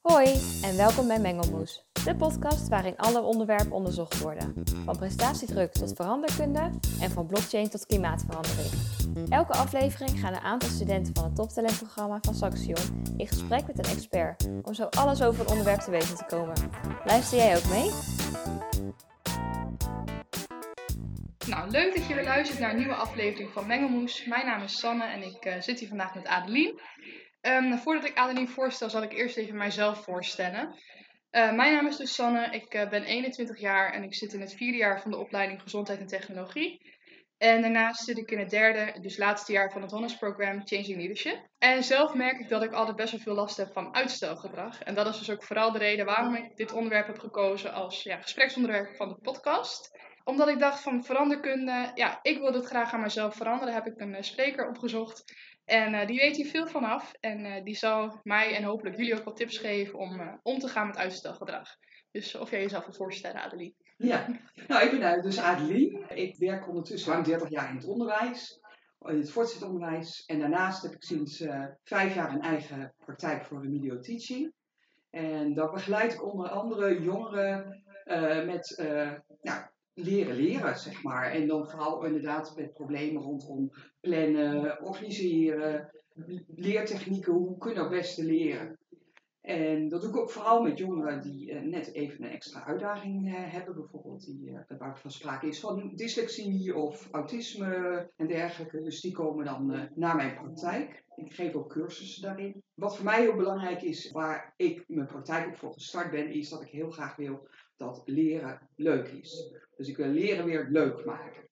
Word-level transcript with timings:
Hoi 0.00 0.26
en 0.62 0.76
welkom 0.76 1.06
bij 1.06 1.18
Mengelmoes, 1.18 1.84
de 2.04 2.16
podcast 2.16 2.68
waarin 2.68 2.96
alle 2.96 3.20
onderwerpen 3.20 3.72
onderzocht 3.72 4.20
worden. 4.20 4.54
Van 4.84 4.96
prestatiedruk 4.96 5.72
tot 5.72 5.92
veranderkunde 5.96 6.70
en 7.00 7.10
van 7.10 7.26
blockchain 7.26 7.68
tot 7.68 7.86
klimaatverandering. 7.86 8.70
Elke 9.28 9.52
aflevering 9.52 10.20
gaan 10.20 10.32
een 10.32 10.40
aantal 10.40 10.68
studenten 10.68 11.14
van 11.14 11.24
het 11.24 11.34
toptalentprogramma 11.36 12.18
van 12.20 12.34
Saxion 12.34 13.02
in 13.16 13.26
gesprek 13.26 13.66
met 13.66 13.78
een 13.78 13.96
expert 13.96 14.48
om 14.62 14.74
zo 14.74 14.84
alles 14.84 15.22
over 15.22 15.40
een 15.40 15.50
onderwerp 15.50 15.80
te 15.80 15.90
weten 15.90 16.16
te 16.16 16.24
komen. 16.28 16.54
Luister 17.04 17.38
jij 17.38 17.56
ook 17.56 17.68
mee? 17.68 17.90
Nou, 21.46 21.70
leuk 21.70 21.94
dat 21.94 22.06
je 22.06 22.14
weer 22.14 22.24
luistert 22.24 22.60
naar 22.60 22.70
een 22.70 22.76
nieuwe 22.76 22.94
aflevering 22.94 23.50
van 23.52 23.66
Mengelmoes. 23.66 24.24
Mijn 24.24 24.46
naam 24.46 24.62
is 24.62 24.78
Sanne 24.78 25.04
en 25.04 25.22
ik 25.22 25.44
eh, 25.44 25.60
zit 25.60 25.78
hier 25.78 25.88
vandaag 25.88 26.14
met 26.14 26.26
Adeline. 26.26 26.80
Ehm, 27.40 27.76
voordat 27.76 28.04
ik 28.04 28.16
Adeline 28.16 28.48
voorstel, 28.48 28.90
zal 28.90 29.02
ik 29.02 29.12
eerst 29.12 29.36
even 29.36 29.56
mijzelf 29.56 30.04
voorstellen. 30.04 30.74
Eh, 31.30 31.52
mijn 31.52 31.72
naam 31.72 31.86
is 31.86 31.96
dus 31.96 32.14
Sanne, 32.14 32.50
ik 32.50 32.74
eh, 32.74 32.88
ben 32.88 33.04
21 33.04 33.60
jaar 33.60 33.92
en 33.92 34.02
ik 34.02 34.14
zit 34.14 34.32
in 34.32 34.40
het 34.40 34.54
vierde 34.54 34.78
jaar 34.78 35.00
van 35.00 35.10
de 35.10 35.16
opleiding 35.16 35.62
Gezondheid 35.62 36.00
en 36.00 36.06
Technologie. 36.06 36.98
En 37.38 37.62
daarnaast 37.62 38.04
zit 38.04 38.18
ik 38.18 38.30
in 38.30 38.38
het 38.38 38.50
derde, 38.50 39.00
dus 39.00 39.16
laatste 39.16 39.52
jaar 39.52 39.72
van 39.72 39.82
het 39.82 39.90
Honors 39.90 40.16
Changing 40.18 40.96
Leadership. 40.96 41.48
En 41.58 41.84
zelf 41.84 42.14
merk 42.14 42.38
ik 42.38 42.48
dat 42.48 42.62
ik 42.62 42.72
altijd 42.72 42.96
best 42.96 43.10
wel 43.10 43.20
veel 43.20 43.34
last 43.34 43.56
heb 43.56 43.72
van 43.72 43.94
uitstelgedrag. 43.94 44.82
En 44.82 44.94
dat 44.94 45.06
is 45.06 45.18
dus 45.18 45.30
ook 45.30 45.44
vooral 45.44 45.72
de 45.72 45.78
reden 45.78 46.06
waarom 46.06 46.34
ik 46.34 46.56
dit 46.56 46.72
onderwerp 46.72 47.06
heb 47.06 47.18
gekozen 47.18 47.72
als 47.72 48.02
ja, 48.02 48.20
gespreksonderwerp 48.20 48.96
van 48.96 49.08
de 49.08 49.18
podcast 49.22 49.90
omdat 50.24 50.48
ik 50.48 50.58
dacht 50.58 50.80
van 50.80 51.04
veranderkunde, 51.04 51.90
ja, 51.94 52.18
ik 52.22 52.38
wil 52.38 52.52
dit 52.52 52.66
graag 52.66 52.92
aan 52.92 53.00
mezelf 53.00 53.34
veranderen, 53.34 53.74
heb 53.74 53.86
ik 53.86 54.00
een 54.00 54.14
uh, 54.14 54.20
spreker 54.20 54.68
opgezocht. 54.68 55.24
En 55.70 55.94
uh, 55.94 56.06
die 56.06 56.18
weet 56.18 56.36
hier 56.36 56.46
veel 56.46 56.66
van 56.66 56.84
af. 56.84 57.12
En 57.20 57.44
uh, 57.44 57.64
die 57.64 57.76
zal 57.76 58.20
mij 58.22 58.54
en 58.54 58.62
hopelijk 58.62 58.96
jullie 58.96 59.18
ook 59.18 59.24
wat 59.24 59.36
tips 59.36 59.58
geven 59.58 59.98
om 59.98 60.40
om 60.42 60.58
te 60.58 60.68
gaan 60.68 60.86
met 60.86 60.96
uitstelgedrag. 60.96 61.68
Dus 62.10 62.34
of 62.34 62.50
jij 62.50 62.60
jezelf 62.60 62.84
wil 62.84 62.94
voorstellen, 62.94 63.42
Adelie. 63.42 63.76
Ja, 63.96 64.26
nou 64.68 64.84
ik 64.84 65.00
ben 65.00 65.22
dus 65.22 65.38
Adelie. 65.38 66.06
Ik 66.08 66.36
werk 66.38 66.68
ondertussen 66.68 67.12
ruim 67.12 67.24
30 67.24 67.48
jaar 67.48 67.70
in 67.70 67.76
het 67.76 67.84
onderwijs, 67.84 68.60
in 69.00 69.18
het 69.18 69.30
voortgezet 69.30 69.68
onderwijs. 69.68 70.24
En 70.26 70.38
daarnaast 70.38 70.82
heb 70.82 70.92
ik 70.92 71.02
sinds 71.02 71.44
vijf 71.84 72.14
jaar 72.14 72.32
een 72.32 72.40
eigen 72.40 72.94
praktijk 73.04 73.44
voor 73.44 73.62
remedial 73.62 74.00
teaching. 74.00 74.52
En 75.10 75.54
dat 75.54 75.72
begeleid 75.72 76.12
ik 76.12 76.24
onder 76.24 76.48
andere 76.48 77.02
jongeren 77.02 77.82
met 78.46 78.82
nou, 79.40 79.60
leren 80.04 80.36
leren, 80.36 80.78
zeg 80.78 81.02
maar. 81.02 81.30
En 81.30 81.46
dan 81.46 81.70
vooral 81.70 82.04
inderdaad 82.04 82.56
met 82.56 82.72
problemen 82.72 83.22
rondom 83.22 83.70
plannen, 84.00 84.84
organiseren, 84.84 85.90
leertechnieken, 86.54 87.32
hoe 87.32 87.58
kun 87.58 87.70
je 87.70 87.76
nou 87.76 87.88
het 87.88 88.00
beste 88.00 88.24
leren. 88.24 88.78
En 89.40 89.88
dat 89.88 90.00
doe 90.00 90.10
ik 90.10 90.16
ook 90.16 90.30
vooral 90.30 90.62
met 90.62 90.78
jongeren 90.78 91.20
die 91.20 91.50
uh, 91.50 91.60
net 91.60 91.92
even 91.92 92.24
een 92.24 92.30
extra 92.30 92.64
uitdaging 92.64 93.26
uh, 93.26 93.34
hebben. 93.36 93.74
Bijvoorbeeld 93.74 94.24
die, 94.24 94.50
uh, 94.50 94.78
waar 94.78 94.98
van 94.98 95.10
sprake 95.10 95.46
is 95.46 95.60
van 95.60 95.92
dyslexie 95.94 96.76
of 96.76 97.08
autisme 97.10 98.10
en 98.16 98.26
dergelijke. 98.26 98.82
Dus 98.82 99.00
die 99.00 99.12
komen 99.12 99.44
dan 99.44 99.88
naar 99.94 100.16
mijn 100.16 100.34
praktijk. 100.34 101.04
Ik 101.14 101.32
geef 101.32 101.54
ook 101.54 101.70
cursussen 101.70 102.22
daarin. 102.22 102.62
Wat 102.74 102.96
voor 102.96 103.04
mij 103.04 103.20
heel 103.20 103.36
belangrijk 103.36 103.82
is, 103.82 104.10
waar 104.10 104.54
ik 104.56 104.84
mijn 104.86 105.06
praktijk 105.06 105.48
op 105.48 105.56
voor 105.56 105.72
gestart 105.72 106.10
ben, 106.10 106.32
is 106.32 106.48
dat 106.48 106.62
ik 106.62 106.68
heel 106.68 106.90
graag 106.90 107.16
wil 107.16 107.48
dat 107.80 108.02
leren 108.04 108.68
leuk 108.76 109.08
is. 109.08 109.52
Dus 109.76 109.88
ik 109.88 109.96
wil 109.96 110.06
leren 110.06 110.44
weer 110.44 110.66
leuk 110.70 111.04
maken. 111.04 111.48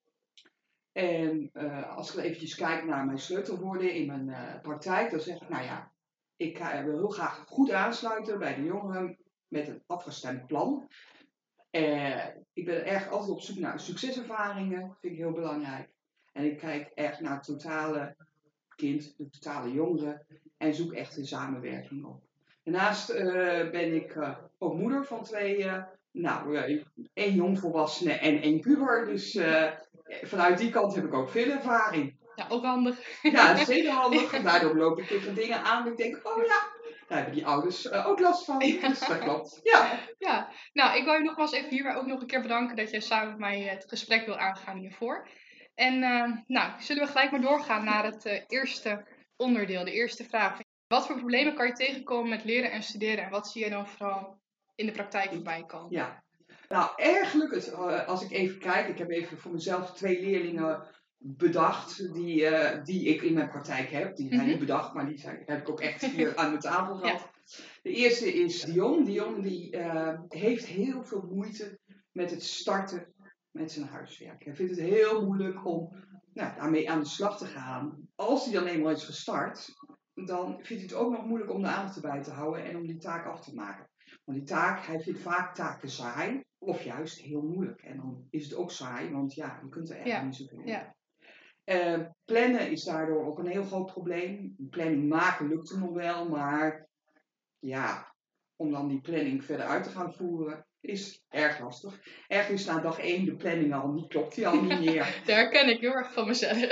En 0.93 1.51
uh, 1.53 1.97
als 1.97 2.15
ik 2.15 2.25
eventjes 2.25 2.55
kijk 2.55 2.85
naar 2.85 3.07
mijn 3.07 3.19
sleutelwoorden 3.19 3.93
in 3.93 4.07
mijn 4.07 4.29
uh, 4.29 4.61
praktijk, 4.63 5.11
dan 5.11 5.21
zeg 5.21 5.41
ik, 5.41 5.49
nou 5.49 5.65
ja, 5.65 5.93
ik 6.37 6.59
uh, 6.59 6.85
wil 6.85 6.97
heel 6.97 7.09
graag 7.09 7.45
goed 7.47 7.71
aansluiten 7.71 8.39
bij 8.39 8.55
de 8.55 8.63
jongeren 8.63 9.19
met 9.49 9.69
een 9.69 9.83
afgestemd 9.87 10.47
plan. 10.47 10.89
ik 12.53 12.65
ben 12.65 12.87
erg 12.87 13.09
altijd 13.09 13.31
op 13.31 13.41
zoek 13.41 13.59
naar 13.59 13.81
succeservaringen, 13.81 14.97
vind 15.01 15.13
ik 15.13 15.19
heel 15.19 15.33
belangrijk. 15.33 15.93
En 16.33 16.45
ik 16.45 16.59
kijk 16.59 16.91
echt 16.95 17.21
naar 17.21 17.35
het 17.35 17.45
totale 17.45 18.17
kind, 18.77 19.17
de 19.17 19.31
totale 19.31 19.73
jongeren, 19.73 20.27
en 20.57 20.75
zoek 20.75 20.93
echt 20.93 21.17
een 21.17 21.27
samenwerking 21.27 22.05
op. 22.05 22.23
Daarnaast 22.63 23.13
ben 23.71 23.95
ik 23.95 24.19
ook 24.59 24.75
moeder 24.75 25.05
van 25.05 25.23
twee 25.23 25.57
nou, 26.19 26.83
één 27.15 27.35
jongvolwassene 27.35 28.13
en 28.13 28.43
één 28.43 28.61
puber. 28.61 29.07
Dus 29.07 29.35
uh, 29.35 29.71
vanuit 30.23 30.59
die 30.59 30.71
kant 30.71 30.95
heb 30.95 31.05
ik 31.05 31.15
ook 31.15 31.31
veel 31.31 31.51
ervaring. 31.51 32.17
Ja, 32.35 32.47
ook 32.49 32.65
handig. 32.65 32.99
Ja, 33.23 33.57
zeker 33.65 33.91
handig. 33.91 34.33
En 34.33 34.43
daardoor 34.43 34.77
loop 34.77 34.99
ik 34.99 35.07
tegen 35.07 35.35
dingen 35.35 35.63
aan 35.63 35.87
en 35.87 35.93
ik 35.93 35.97
denk, 35.97 36.21
oh 36.23 36.45
ja, 36.45 36.63
daar 37.09 37.19
hebben 37.19 37.35
die 37.35 37.47
ouders 37.47 37.85
uh, 37.85 38.07
ook 38.07 38.21
last 38.21 38.45
van. 38.45 38.59
Dus 38.59 38.99
dat 38.99 39.19
klopt. 39.19 39.61
Ja. 39.63 39.99
ja, 40.19 40.49
nou, 40.73 40.99
ik 40.99 41.05
wil 41.05 41.15
je 41.15 41.23
nogmaals 41.23 41.53
even 41.53 41.71
hier 41.71 41.95
ook 41.95 42.07
nog 42.07 42.21
een 42.21 42.27
keer 42.27 42.43
bedanken 42.43 42.77
dat 42.77 42.91
je 42.91 43.01
samen 43.01 43.29
met 43.29 43.39
mij 43.39 43.61
het 43.61 43.85
gesprek 43.89 44.27
wil 44.27 44.39
aangaan 44.39 44.79
hiervoor. 44.79 45.29
En 45.75 46.03
uh, 46.03 46.33
nou, 46.47 46.73
zullen 46.79 47.03
we 47.03 47.11
gelijk 47.11 47.31
maar 47.31 47.41
doorgaan 47.41 47.85
naar 47.85 48.05
het 48.05 48.45
eerste 48.47 49.07
onderdeel, 49.37 49.85
de 49.85 49.93
eerste 49.93 50.25
vraag. 50.25 50.59
Wat 50.87 51.07
voor 51.07 51.17
problemen 51.17 51.55
kan 51.55 51.67
je 51.67 51.73
tegenkomen 51.73 52.29
met 52.29 52.45
leren 52.45 52.71
en 52.71 52.83
studeren? 52.83 53.25
En 53.25 53.31
wat 53.31 53.49
zie 53.49 53.65
je 53.65 53.71
dan 53.71 53.87
vooral 53.87 54.39
in 54.79 54.87
de 54.87 54.93
praktijk 54.93 55.31
voorbij 55.31 55.65
komen. 55.67 55.91
Ja, 55.91 56.23
nou 56.69 56.91
eigenlijk, 56.97 57.55
het, 57.55 57.69
uh, 57.69 58.09
als 58.09 58.23
ik 58.23 58.31
even 58.31 58.59
kijk, 58.59 58.89
ik 58.89 58.99
heb 58.99 59.11
even 59.11 59.39
voor 59.39 59.53
mezelf 59.53 59.93
twee 59.93 60.21
leerlingen 60.21 60.87
bedacht 61.19 62.15
die, 62.15 62.41
uh, 62.41 62.85
die 62.85 63.05
ik 63.05 63.23
in 63.23 63.35
mijn 63.35 63.49
praktijk 63.49 63.91
heb. 63.91 64.17
Die 64.17 64.27
zijn 64.27 64.41
mm 64.41 64.47
-hmm. 64.47 64.49
niet 64.49 64.67
bedacht, 64.67 64.95
maar 64.95 65.07
die 65.07 65.19
zijn, 65.19 65.43
heb 65.47 65.61
ik 65.61 65.69
ook 65.69 65.81
echt 65.81 66.07
hier 66.07 66.35
aan 66.37 66.49
mijn 66.49 66.61
tafel 66.61 66.97
gehad. 66.97 67.21
Ja. 67.21 67.61
De 67.83 67.91
eerste 67.91 68.33
is 68.33 68.63
Dion. 68.63 69.05
Dion 69.05 69.43
die, 69.43 69.77
uh, 69.77 70.21
heeft 70.29 70.67
heel 70.67 71.05
veel 71.05 71.29
moeite 71.31 71.79
met 72.13 72.31
het 72.31 72.43
starten 72.43 73.15
met 73.51 73.73
zijn 73.73 73.87
huiswerk. 73.87 74.45
Hij 74.45 74.55
vindt 74.55 74.77
het 74.77 74.81
heel 74.81 75.27
moeilijk 75.27 75.67
om 75.67 75.93
nou, 76.33 76.57
daarmee 76.57 76.91
aan 76.91 77.01
de 77.01 77.07
slag 77.07 77.39
te 77.39 77.47
gaan. 77.47 78.09
Als 78.15 78.45
hij 78.45 78.55
dan 78.55 78.67
eenmaal 78.67 78.91
is 78.91 79.05
gestart, 79.05 79.75
dan 80.15 80.47
vindt 80.47 80.69
hij 80.69 80.79
het 80.83 80.95
ook 80.95 81.13
nog 81.13 81.27
moeilijk 81.27 81.53
om 81.53 81.63
de 81.63 81.69
aandacht 81.69 81.97
erbij 81.97 82.23
te 82.23 82.31
houden 82.31 82.65
en 82.65 82.77
om 82.77 82.87
die 82.87 82.99
taak 82.99 83.27
af 83.27 83.45
te 83.45 83.55
maken. 83.55 83.88
Want 84.29 84.41
die 84.41 84.49
taak, 84.49 84.87
hij 84.87 85.01
vindt 85.01 85.21
vaak 85.21 85.55
taken 85.55 85.91
saai 85.91 86.45
of 86.59 86.83
juist 86.83 87.19
heel 87.19 87.43
moeilijk. 87.43 87.83
En 87.83 87.97
dan 87.97 88.27
is 88.31 88.45
het 88.45 88.55
ook 88.55 88.71
saai, 88.71 89.11
want 89.11 89.35
ja, 89.35 89.61
je 89.63 89.69
kunt 89.69 89.91
er 89.91 89.97
echt 89.97 90.07
ja. 90.07 90.23
niet 90.23 90.37
zoveel 90.37 90.63
ja. 90.65 90.95
Uh, 91.65 92.07
plannen 92.25 92.71
is 92.71 92.85
daardoor 92.85 93.27
ook 93.27 93.39
een 93.39 93.47
heel 93.47 93.65
groot 93.65 93.93
probleem. 93.93 94.57
Planning 94.71 95.09
maken 95.09 95.49
lukt 95.49 95.71
er 95.71 95.79
nog 95.79 95.93
wel, 95.93 96.29
maar 96.29 96.89
ja, 97.59 98.15
om 98.57 98.71
dan 98.71 98.89
die 98.89 99.01
planning 99.01 99.45
verder 99.45 99.67
uit 99.67 99.85
te 99.85 99.91
gaan 99.91 100.15
voeren, 100.15 100.67
is 100.81 101.23
erg 101.29 101.61
lastig. 101.61 102.01
Erg 102.27 102.49
is 102.49 102.65
na 102.65 102.81
dag 102.81 102.99
1 102.99 103.25
de 103.25 103.37
planning 103.37 103.75
al 103.75 103.93
niet 103.93 104.09
klopt, 104.09 104.35
die 104.35 104.49
al 104.49 104.63
niet 104.63 104.81
meer. 104.91 105.23
Daar 105.25 105.37
herken 105.37 105.69
ik 105.69 105.81
heel 105.81 105.95
erg 105.95 106.13
van 106.13 106.27
mezelf. 106.27 106.59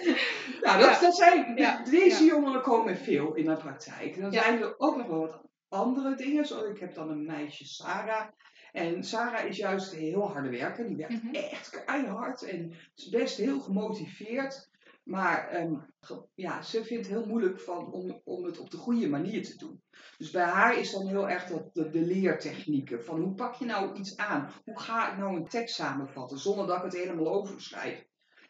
nou, 0.64 0.80
dat, 0.80 1.00
dat 1.00 1.16
zijn, 1.16 1.54
deze 1.90 2.24
jongeren 2.24 2.62
komen 2.62 2.96
veel 2.96 3.34
in 3.34 3.44
mijn 3.44 3.58
praktijk. 3.58 4.20
Dan 4.20 4.32
zijn 4.32 4.62
er 4.62 4.74
ook 4.78 4.96
nog 4.96 5.06
wel 5.06 5.20
wat 5.20 5.48
andere 5.70 6.14
dingen. 6.14 6.46
Zo, 6.46 6.64
ik 6.64 6.78
heb 6.78 6.94
dan 6.94 7.10
een 7.10 7.26
meisje, 7.26 7.64
Sarah. 7.64 8.28
En 8.72 9.04
Sarah 9.04 9.46
is 9.46 9.56
juist 9.56 9.92
heel 9.94 10.32
harde 10.32 10.50
werken. 10.50 10.86
Die 10.86 10.96
werkt 10.96 11.12
mm 11.12 11.20
-hmm. 11.20 11.34
echt 11.34 11.84
keihard 11.84 12.42
en 12.42 12.74
is 12.94 13.08
best 13.08 13.36
heel 13.36 13.60
gemotiveerd. 13.60 14.68
Maar 15.04 15.60
um, 15.60 15.86
ja, 16.34 16.62
ze 16.62 16.84
vindt 16.84 17.06
het 17.06 17.16
heel 17.16 17.26
moeilijk 17.26 17.60
van, 17.60 17.92
om, 17.92 18.20
om 18.24 18.44
het 18.44 18.58
op 18.58 18.70
de 18.70 18.76
goede 18.76 19.08
manier 19.08 19.44
te 19.44 19.56
doen. 19.56 19.82
Dus 20.18 20.30
bij 20.30 20.44
haar 20.44 20.78
is 20.78 20.92
dan 20.92 21.06
heel 21.06 21.28
erg 21.28 21.44
dat, 21.44 21.74
de, 21.74 21.90
de 21.90 22.00
leertechnieken. 22.00 23.04
Van 23.04 23.20
hoe 23.20 23.34
pak 23.34 23.54
je 23.54 23.64
nou 23.64 23.98
iets 23.98 24.16
aan? 24.16 24.52
Hoe 24.64 24.80
ga 24.80 25.12
ik 25.12 25.18
nou 25.18 25.36
een 25.36 25.48
tekst 25.48 25.74
samenvatten 25.74 26.38
zonder 26.38 26.66
dat 26.66 26.76
ik 26.76 26.82
het 26.82 26.94
helemaal 26.94 27.32
overschrijf? 27.32 28.08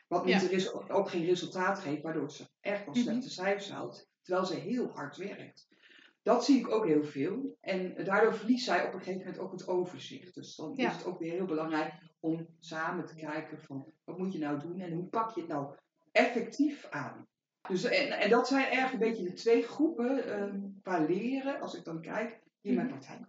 Wat 0.08 0.24
niet 0.24 0.50
ja. 0.50 0.72
ook 0.88 1.10
geen 1.10 1.24
resultaat 1.24 1.78
geeft, 1.78 2.02
waardoor 2.02 2.30
ze 2.30 2.48
echt 2.60 2.84
wel 2.84 2.94
slechte 2.94 3.12
mm 3.12 3.20
-hmm. 3.20 3.28
cijfers 3.28 3.70
houdt. 3.70 4.08
Terwijl 4.22 4.46
ze 4.46 4.54
heel 4.54 4.88
hard 4.88 5.16
werkt. 5.16 5.68
Dat 6.22 6.44
zie 6.44 6.58
ik 6.58 6.70
ook 6.70 6.86
heel 6.86 7.04
veel. 7.04 7.56
En 7.60 8.04
daardoor 8.04 8.34
verliest 8.34 8.64
zij 8.64 8.86
op 8.86 8.92
een 8.92 8.98
gegeven 8.98 9.18
moment 9.18 9.38
ook 9.38 9.52
het 9.52 9.68
overzicht. 9.68 10.34
Dus 10.34 10.56
dan 10.56 10.72
ja. 10.76 10.88
is 10.88 10.96
het 10.96 11.04
ook 11.04 11.18
weer 11.18 11.32
heel 11.32 11.46
belangrijk 11.46 11.92
om 12.20 12.46
samen 12.58 13.06
te 13.06 13.14
kijken 13.14 13.60
van 13.60 13.92
wat 14.04 14.18
moet 14.18 14.32
je 14.32 14.38
nou 14.38 14.60
doen 14.60 14.80
en 14.80 14.92
hoe 14.92 15.08
pak 15.08 15.34
je 15.34 15.40
het 15.40 15.50
nou 15.50 15.74
effectief 16.12 16.86
aan. 16.90 17.28
Dus, 17.68 17.84
en, 17.84 18.10
en 18.10 18.30
dat 18.30 18.48
zijn 18.48 18.72
erg 18.72 18.92
een 18.92 18.98
beetje 18.98 19.22
de 19.22 19.32
twee 19.32 19.62
groepen 19.62 20.40
um, 20.42 20.78
qua 20.82 20.98
leren, 20.98 21.60
als 21.60 21.74
ik 21.74 21.84
dan 21.84 22.00
kijk, 22.00 22.40
die 22.60 22.70
in 22.70 22.76
mijn 22.76 22.88
praktijk. 22.88 23.20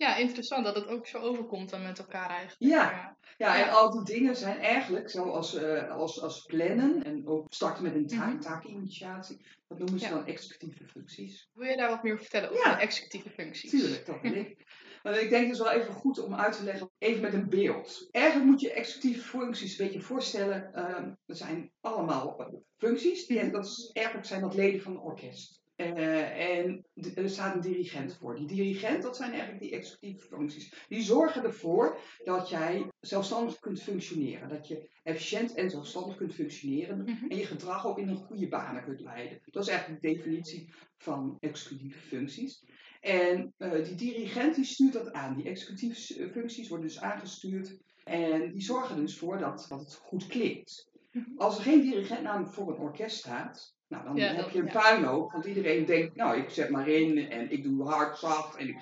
Ja, 0.00 0.16
interessant 0.16 0.64
dat 0.64 0.74
het 0.74 0.86
ook 0.86 1.06
zo 1.06 1.18
overkomt 1.18 1.70
dan 1.70 1.82
met 1.82 1.98
elkaar 1.98 2.28
eigenlijk. 2.28 2.72
Ja, 2.72 2.90
ja. 2.90 3.16
ja 3.36 3.66
en 3.66 3.72
al 3.72 3.90
die 3.90 4.16
dingen 4.16 4.36
zijn 4.36 4.58
eigenlijk 4.58 5.10
zoals 5.10 5.54
uh, 5.54 5.90
als, 5.90 6.20
als 6.20 6.42
plannen 6.42 7.02
en 7.02 7.26
ook 7.26 7.46
starten 7.48 7.82
met 7.82 7.94
een 7.94 8.06
taak, 8.06 8.26
mm 8.26 8.30
-hmm. 8.30 8.40
taakinitiatie. 8.40 9.40
Dat 9.68 9.78
noemen 9.78 9.98
ze 9.98 10.04
ja. 10.06 10.10
dan 10.10 10.26
executieve 10.26 10.86
functies. 10.86 11.50
Wil 11.54 11.68
je 11.68 11.76
daar 11.76 11.88
wat 11.88 12.02
meer 12.02 12.18
vertellen 12.18 12.50
over 12.50 12.66
ja. 12.66 12.74
de 12.74 12.80
executieve 12.80 13.30
functies? 13.30 13.70
Tuurlijk, 13.70 14.06
dat 14.06 14.20
wil 14.20 14.34
ik. 14.44 14.64
Maar 15.02 15.20
ik 15.20 15.30
denk 15.30 15.42
het 15.42 15.52
is 15.52 15.62
wel 15.62 15.70
even 15.70 15.94
goed 15.94 16.18
om 16.18 16.34
uit 16.34 16.56
te 16.56 16.64
leggen, 16.64 16.90
even 16.98 17.22
met 17.22 17.34
een 17.34 17.48
beeld. 17.48 18.08
Eigenlijk 18.10 18.50
moet 18.50 18.60
je 18.60 18.72
executieve 18.72 19.20
functies 19.28 19.78
een 19.78 19.86
beetje 19.86 20.00
voorstellen. 20.00 20.78
Um, 20.78 21.18
er 21.26 21.36
zijn 21.36 21.72
allemaal 21.80 22.54
functies, 22.76 23.26
die, 23.26 23.50
dat 23.50 23.64
is, 23.64 23.90
eigenlijk 23.92 24.26
zijn 24.26 24.40
dat 24.40 24.54
leden 24.54 24.82
van 24.82 24.92
een 24.92 25.00
orkest. 25.00 25.59
Eh, 25.80 26.58
en 26.58 26.84
er 27.14 27.28
staat 27.30 27.54
een 27.54 27.60
dirigent 27.60 28.16
voor. 28.16 28.36
Die 28.36 28.46
dirigent, 28.46 29.02
dat 29.02 29.16
zijn 29.16 29.30
eigenlijk 29.30 29.60
die 29.62 29.70
executieve 29.70 30.26
functies. 30.26 30.74
Die 30.88 31.02
zorgen 31.02 31.44
ervoor 31.44 31.98
dat 32.24 32.48
jij 32.48 32.90
zelfstandig 33.00 33.58
kunt 33.58 33.82
functioneren. 33.82 34.48
Dat 34.48 34.68
je 34.68 34.88
efficiënt 35.02 35.54
en 35.54 35.70
zelfstandig 35.70 36.16
kunt 36.16 36.34
functioneren. 36.34 36.98
Mhm. 37.02 37.26
En 37.28 37.36
je 37.36 37.44
gedrag 37.46 37.86
ook 37.86 37.98
in 37.98 38.08
een 38.08 38.16
goede 38.16 38.48
banen 38.48 38.84
kunt 38.84 39.00
leiden. 39.00 39.38
Dat 39.44 39.62
is 39.62 39.68
eigenlijk 39.68 40.02
de 40.02 40.08
definitie 40.14 40.72
van 40.98 41.36
executieve 41.40 41.98
functies. 41.98 42.64
En 43.00 43.54
eh, 43.56 43.84
die 43.84 43.94
dirigent 43.94 44.54
die 44.54 44.64
stuurt 44.64 44.92
dat 44.92 45.12
aan. 45.12 45.36
Die 45.36 45.44
executieve 45.48 45.94
s- 46.00 46.18
functies 46.32 46.68
worden 46.68 46.86
dus 46.86 47.00
aangestuurd. 47.00 47.76
En 48.04 48.52
die 48.52 48.62
zorgen 48.62 48.96
dus 48.96 49.18
voor 49.18 49.38
dat, 49.38 49.66
dat 49.68 49.80
het 49.80 49.94
goed 49.94 50.26
klinkt. 50.26 50.90
Mhm. 51.12 51.36
Als 51.36 51.56
er 51.56 51.62
geen 51.62 51.80
dirigent 51.80 52.22
namelijk 52.22 52.52
voor 52.54 52.68
een 52.72 52.78
orkest 52.80 53.16
staat, 53.16 53.78
nou, 53.90 54.04
dan 54.04 54.16
Ja, 54.16 54.34
heb 54.34 54.50
je 54.50 54.58
een 54.58 54.64
ja. 54.72 54.80
puinhoop. 54.80 55.32
Want 55.32 55.44
iedereen 55.44 55.84
denkt, 55.84 56.16
nou, 56.16 56.38
ik 56.38 56.50
zet 56.50 56.70
maar 56.70 56.88
in 56.88 57.18
en 57.30 57.50
ik 57.50 57.62
doe 57.62 57.82
hard, 57.88 58.18
zacht. 58.18 58.56
En 58.56 58.68
ik, 58.68 58.74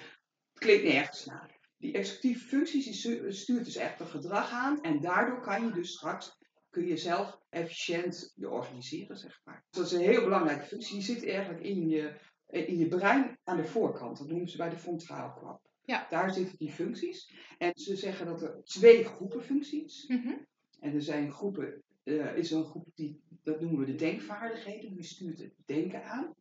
het 0.52 0.58
klinkt 0.64 0.84
nergens 0.84 1.24
naar. 1.24 1.56
Die 1.78 1.92
executieve 1.92 2.48
functies 2.48 2.84
die 2.84 2.94
stu- 2.94 3.32
stuurt 3.32 3.64
dus 3.64 3.76
echt 3.76 3.98
het 3.98 4.08
gedrag 4.08 4.50
aan. 4.50 4.80
En 4.82 5.00
daardoor 5.00 5.40
kan 5.40 5.64
je 5.64 5.72
dus 5.72 5.92
straks 5.92 6.36
kun 6.70 6.86
je 6.86 6.96
zelf 6.96 7.38
efficiënt 7.48 8.32
je 8.34 8.50
organiseren, 8.50 9.16
zeg 9.16 9.40
maar. 9.44 9.64
Dus 9.70 9.80
dat 9.80 9.86
is 9.86 9.92
een 10.06 10.12
heel 10.12 10.24
belangrijke 10.24 10.66
functie. 10.66 10.94
Die 10.94 11.04
zit 11.04 11.26
eigenlijk 11.26 11.64
in 11.64 11.88
je, 11.88 12.14
in 12.46 12.78
je 12.78 12.88
brein 12.88 13.38
aan 13.44 13.56
de 13.56 13.64
voorkant. 13.64 14.18
Dat 14.18 14.28
noemen 14.28 14.48
ze 14.48 14.56
bij 14.56 14.68
de 14.68 14.76
frontaal 14.76 15.32
kwap. 15.32 15.60
Ja. 15.84 16.06
Daar 16.10 16.32
zitten 16.32 16.56
die 16.58 16.72
functies. 16.72 17.32
En 17.58 17.70
ze 17.74 17.96
zeggen 17.96 18.26
dat 18.26 18.42
er 18.42 18.60
twee 18.64 19.04
groepen 19.04 19.42
functies. 19.42 20.06
Mhm. 20.06 20.34
En 20.80 20.94
er 20.94 21.02
zijn 21.02 21.32
groepen, 21.32 21.82
eh, 22.08 22.36
is 22.36 22.50
een 22.50 22.64
groep 22.64 22.86
die, 22.94 23.20
dat 23.42 23.60
noemen 23.60 23.78
we 23.80 23.86
de 23.86 23.94
denkvaardigheden. 23.94 24.94
Die 24.94 25.02
stuurt 25.02 25.38
het 25.38 25.54
denken 25.66 26.04
aan. 26.04 26.34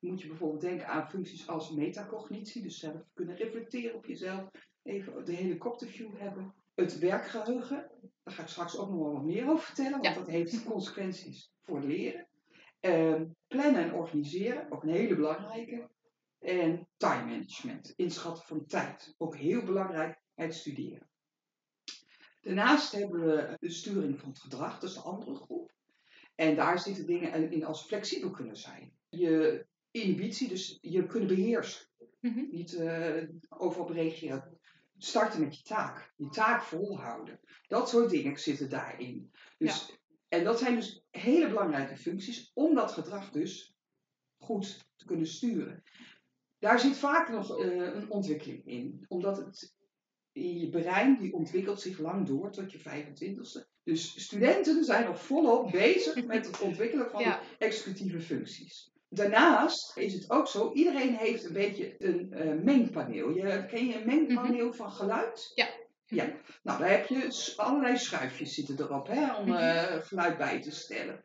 Dan 0.00 0.10
moet 0.10 0.20
je 0.20 0.28
bijvoorbeeld 0.28 0.60
denken 0.60 0.86
aan 0.88 1.08
functies 1.10 1.48
als 1.48 1.70
metacognitie. 1.70 2.62
Dus 2.62 2.78
zelf 2.78 3.02
kunnen 3.14 3.36
reflecteren 3.36 3.96
op 3.96 4.06
jezelf. 4.06 4.50
Even 4.82 5.24
de 5.24 5.32
helikopterview 5.32 6.18
hebben. 6.18 6.54
Het 6.74 6.98
werkgeheugen. 6.98 7.90
Daar 8.22 8.34
ga 8.34 8.42
ik 8.42 8.48
straks 8.48 8.78
ook 8.78 8.90
nog 8.90 8.98
wel 8.98 9.12
wat 9.12 9.24
meer 9.24 9.48
over 9.50 9.64
vertellen. 9.64 9.90
Want 9.90 10.04
Ja. 10.04 10.14
dat 10.14 10.26
heeft 10.26 10.64
consequenties 10.64 11.52
voor 11.62 11.76
het 11.76 11.84
leren. 11.84 12.26
Ehm, 12.80 13.26
plannen 13.48 13.82
en 13.82 13.94
organiseren. 13.94 14.70
Ook 14.70 14.82
een 14.82 14.88
hele 14.88 15.14
belangrijke. 15.16 15.88
En 16.38 16.88
time 16.96 17.24
management. 17.24 17.92
Inschatten 17.96 18.44
van 18.46 18.66
tijd. 18.66 19.14
Ook 19.18 19.36
heel 19.36 19.62
belangrijk 19.64 20.20
bij 20.34 20.46
het 20.46 20.54
studeren. 20.54 21.09
Daarnaast 22.40 22.92
hebben 22.92 23.20
we 23.20 23.56
de 23.60 23.70
sturing 23.70 24.20
van 24.20 24.28
het 24.28 24.38
gedrag, 24.38 24.78
dat 24.78 24.88
is 24.90 24.94
de 24.94 25.02
andere 25.02 25.34
groep. 25.34 25.72
En 26.34 26.56
daar 26.56 26.78
zitten 26.78 27.06
dingen 27.06 27.52
in 27.52 27.64
als 27.64 27.82
flexibel 27.82 28.30
kunnen 28.30 28.56
zijn. 28.56 28.92
Je 29.08 29.66
inhibitie, 29.90 30.48
dus 30.48 30.78
je 30.80 31.06
kunnen 31.06 31.28
beheersen. 31.28 31.86
Mhm. 32.20 32.44
Niet 32.50 32.74
eh, 32.74 33.22
overal 33.48 33.92
reageren. 33.92 34.58
Starten 34.96 35.40
met 35.40 35.56
je 35.56 35.62
taak. 35.62 36.12
Je 36.16 36.28
taak 36.28 36.62
volhouden. 36.62 37.40
Dat 37.66 37.88
soort 37.88 38.10
dingen 38.10 38.38
zitten 38.38 38.70
daarin. 38.70 39.30
Dus, 39.58 39.98
En 40.28 40.44
dat 40.44 40.58
zijn 40.58 40.74
dus 40.74 41.04
hele 41.10 41.48
belangrijke 41.48 41.96
functies 41.96 42.50
om 42.54 42.74
dat 42.74 42.92
gedrag 42.92 43.30
dus 43.30 43.74
goed 44.38 44.88
te 44.96 45.04
kunnen 45.04 45.26
sturen. 45.26 45.82
Daar 46.58 46.80
zit 46.80 46.96
vaak 46.96 47.28
nog 47.28 47.58
eh, 47.58 47.94
een 47.94 48.10
ontwikkeling 48.10 48.66
in. 48.66 49.04
Omdat 49.08 49.36
het 49.36 49.74
in 50.32 50.58
je 50.58 50.68
brein, 50.68 51.18
die 51.20 51.32
ontwikkelt 51.32 51.80
zich 51.80 51.98
lang 51.98 52.26
door 52.26 52.50
tot 52.50 52.72
je 52.72 52.78
25ste. 52.78 53.68
Dus 53.84 54.22
studenten 54.22 54.84
zijn 54.84 55.04
nog 55.04 55.22
volop 55.22 55.70
bezig 55.70 56.24
met 56.26 56.46
het 56.46 56.60
ontwikkelen 56.60 57.10
van 57.10 57.22
Ja. 57.22 57.40
executieve 57.58 58.20
functies. 58.20 58.90
Daarnaast 59.08 59.96
is 59.96 60.12
het 60.12 60.30
ook 60.30 60.48
zo, 60.48 60.72
iedereen 60.72 61.14
heeft 61.16 61.44
een 61.44 61.52
beetje 61.52 61.94
een 61.98 62.32
eh, 62.32 62.54
mengpaneel. 62.62 63.30
Je, 63.30 63.66
ken 63.66 63.86
je 63.86 63.94
een 64.00 64.06
mengpaneel 64.06 64.72
van 64.72 64.90
geluid? 64.92 65.52
Ja. 65.54 65.68
Ja, 66.06 66.32
nou 66.62 66.78
daar 66.78 66.90
heb 66.90 67.06
je 67.06 67.52
allerlei 67.56 67.96
schuifjes 67.98 68.54
zitten 68.54 68.78
erop 68.80 69.06
hè, 69.06 69.34
om 69.34 69.48
Mhm. 69.48 69.56
eh, 69.58 69.96
geluid 70.02 70.38
bij 70.38 70.60
te 70.60 70.70
stellen. 70.70 71.24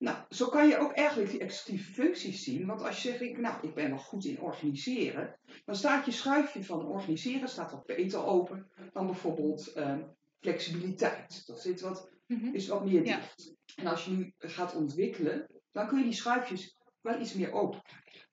Nou, 0.00 0.18
zo 0.28 0.48
kan 0.48 0.68
je 0.68 0.78
ook 0.78 0.92
eigenlijk 0.92 1.30
die 1.30 1.40
executieve 1.40 1.92
functies 1.92 2.42
zien. 2.44 2.66
Want 2.66 2.82
als 2.82 3.02
je 3.02 3.08
zegt, 3.08 3.20
ik, 3.20 3.38
nou, 3.38 3.66
ik 3.68 3.74
ben 3.74 3.88
wel 3.88 3.98
goed 3.98 4.24
in 4.24 4.40
organiseren, 4.40 5.38
dan 5.64 5.74
staat 5.76 6.04
je 6.04 6.10
schuifje 6.12 6.64
van 6.64 6.86
organiseren 6.86 7.48
staat 7.48 7.70
wat 7.72 7.86
beter 7.86 8.24
open 8.24 8.70
dan 8.92 9.06
bijvoorbeeld 9.06 9.72
ehm, 9.72 10.02
flexibiliteit. 10.40 11.46
Dat 11.46 11.60
zit 11.60 11.80
wat, 11.80 12.10
Mhm. 12.26 12.54
is 12.54 12.68
wat 12.68 12.84
meer 12.84 13.04
Ja. 13.06 13.16
dicht. 13.16 13.54
En 13.76 13.86
als 13.86 14.04
je 14.04 14.10
nu 14.10 14.34
gaat 14.38 14.74
ontwikkelen, 14.74 15.46
dan 15.72 15.86
kun 15.88 15.98
je 15.98 16.04
die 16.04 16.12
schuifjes 16.12 16.76
wel 17.00 17.20
iets 17.20 17.34
meer 17.34 17.52
open 17.52 17.82
krijgen. 17.82 18.28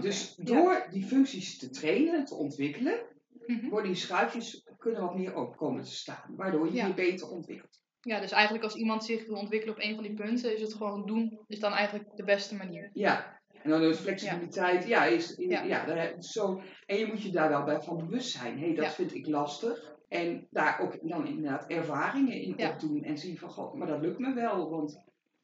Dus 0.00 0.34
ja. 0.36 0.44
door 0.44 0.86
die 0.90 1.04
functies 1.06 1.58
te 1.58 1.70
trainen, 1.70 2.24
te 2.24 2.34
ontwikkelen, 2.34 3.06
Mhm. 3.46 3.68
worden 3.68 3.92
die 3.92 4.00
schuifjes 4.00 4.66
kunnen 4.78 5.00
wat 5.00 5.14
meer 5.16 5.34
open 5.34 5.56
komen 5.56 5.84
te 5.84 5.94
staan. 5.96 6.36
Waardoor 6.36 6.66
je 6.66 6.72
Ja. 6.72 6.86
je 6.86 6.94
beter 6.94 7.28
ontwikkelt. 7.30 7.84
Ja, 8.06 8.20
dus 8.20 8.30
eigenlijk 8.30 8.64
als 8.64 8.74
iemand 8.74 9.04
zich 9.04 9.26
wil 9.26 9.36
ontwikkelen 9.36 9.74
op 9.74 9.82
een 9.82 9.94
van 9.94 10.02
die 10.04 10.14
punten, 10.14 10.54
is 10.54 10.60
het 10.60 10.74
gewoon 10.74 11.06
doen, 11.06 11.38
is 11.46 11.60
dan 11.60 11.72
eigenlijk 11.72 12.16
de 12.16 12.24
beste 12.24 12.54
manier. 12.56 12.90
Ja, 12.92 13.40
en 13.62 13.70
dan 13.70 13.82
is 13.82 13.98
flexibiliteit, 13.98 14.86
ja, 14.86 15.04
is, 15.04 15.34
ja. 15.36 15.62
Ja. 15.62 15.84
daar- 15.84 16.14
zo. 16.18 16.60
En 16.86 16.96
je 16.98 17.06
moet 17.06 17.22
je 17.22 17.30
daar 17.30 17.48
wel 17.48 17.64
bij 17.64 17.80
van 17.80 17.96
bewust 17.96 18.30
zijn. 18.30 18.58
Hé, 18.58 18.72
dat 18.74 18.84
Ja. 18.84 18.90
vind 18.90 19.14
ik 19.14 19.26
lastig. 19.26 19.94
En 20.08 20.46
daar 20.50 20.80
ook 20.80 21.08
dan 21.08 21.26
inderdaad 21.26 21.66
ervaringen 21.66 22.40
in 22.40 22.68
opdoen. 22.68 23.02
En 23.02 23.18
zien 23.18 23.38
van, 23.38 23.50
goh, 23.50 23.74
maar 23.74 23.86
dat 23.86 24.00
lukt 24.00 24.18
me 24.18 24.34
wel. 24.34 24.70
Want 24.70 24.94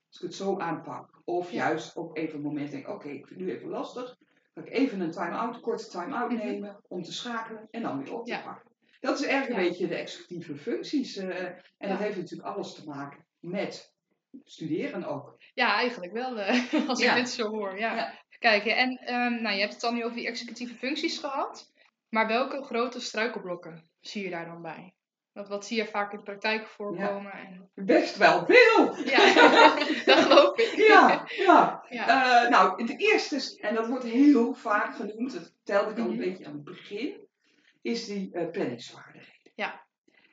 als 0.08 0.17
ik 0.17 0.20
het 0.23 0.35
zo 0.35 0.58
aanpak. 0.58 1.20
Of 1.25 1.50
juist 1.50 1.97
op 1.97 2.17
even 2.17 2.37
een 2.37 2.44
moment 2.44 2.70
denk, 2.70 2.88
oké, 2.88 3.08
ik 3.08 3.26
vind 3.26 3.41
het 3.41 3.49
nu 3.49 3.55
even 3.55 3.69
lastig. 3.69 4.17
Kan 4.55 4.67
ik 4.67 4.73
even 4.73 5.00
een 5.00 5.11
time-out, 5.11 5.61
korte 5.61 5.88
time-out 5.88 6.31
Mhm. 6.32 6.47
nemen. 6.47 6.81
Om 6.88 7.03
te 7.03 7.12
schakelen 7.12 7.69
en 7.70 7.82
dan 7.82 8.03
weer 8.03 8.15
op 8.19 8.26
te 8.26 8.41
pakken. 8.44 8.70
Dat 9.02 9.20
is 9.20 9.26
eigenlijk 9.26 9.60
Ja. 9.60 9.66
een 9.66 9.70
beetje 9.70 9.87
de 9.88 9.94
executieve 9.94 10.56
functies. 10.56 11.16
eh, 11.16 11.44
en 11.44 11.62
Ja. 11.78 11.88
dat 11.88 11.99
heeft 11.99 12.16
natuurlijk 12.16 12.49
alles 12.49 12.75
te 12.75 12.84
maken 12.88 13.26
met 13.40 13.94
studeren 14.44 15.04
ook. 15.04 15.37
Ja, 15.54 15.75
eigenlijk 15.75 16.12
wel, 16.12 16.38
eh, 16.38 16.72
als 16.88 17.00
ik 17.00 17.14
dit 17.14 17.31
zo 17.31 17.49
hoor. 17.49 17.78
Ja. 17.78 18.12
Kijk, 18.38 18.64
en 18.64 18.96
ehm, 18.99 19.43
nou, 19.43 19.54
je 19.54 19.60
hebt 19.60 19.72
het 19.72 19.81
dan 19.81 19.94
nu 19.94 20.04
over 20.04 20.16
die 20.16 20.26
executieve 20.26 20.75
functies 20.75 21.19
gehad. 21.19 21.70
Maar 22.08 22.26
welke 22.26 22.62
grote 22.62 23.00
struikelblokken 23.00 23.90
zie 24.00 24.25
je 24.25 24.31
daar 24.31 24.46
dan 24.46 24.62
bij? 24.62 24.94
Wat, 25.32 25.48
wat 25.48 25.66
zie 25.66 25.76
je 25.76 25.87
vaak 25.87 26.10
in 26.12 26.16
de 26.19 26.25
praktijk 26.25 26.66
voorkomen? 26.66 27.32
En, 27.32 27.70
Best 27.75 28.16
wel 28.16 28.44
veel! 28.46 29.05
ja, 29.05 29.34
dat 30.05 30.19
geloof 30.19 30.58
ik. 30.58 30.75
Ja, 30.76 31.26
ja. 31.38 31.82
Eh, 31.88 32.50
nou, 32.50 32.82
het 32.82 33.00
eerste, 33.00 33.37
is, 33.37 33.55
en 33.56 33.75
dat 33.75 33.87
wordt 33.88 34.05
heel 34.05 34.55
vaak 34.55 34.94
genoemd, 34.94 35.32
dat 35.32 35.55
telde 35.65 35.91
ik 35.91 35.98
al 35.98 36.05
een 36.05 36.10
Mhm. 36.10 36.19
beetje 36.20 36.46
aan 36.46 36.53
het 36.53 36.65
begin, 36.65 37.29
is 37.82 38.05
die 38.05 38.32
eh 38.32 38.51
planningsvaardigheden. 38.51 39.53
Ja. 39.55 39.86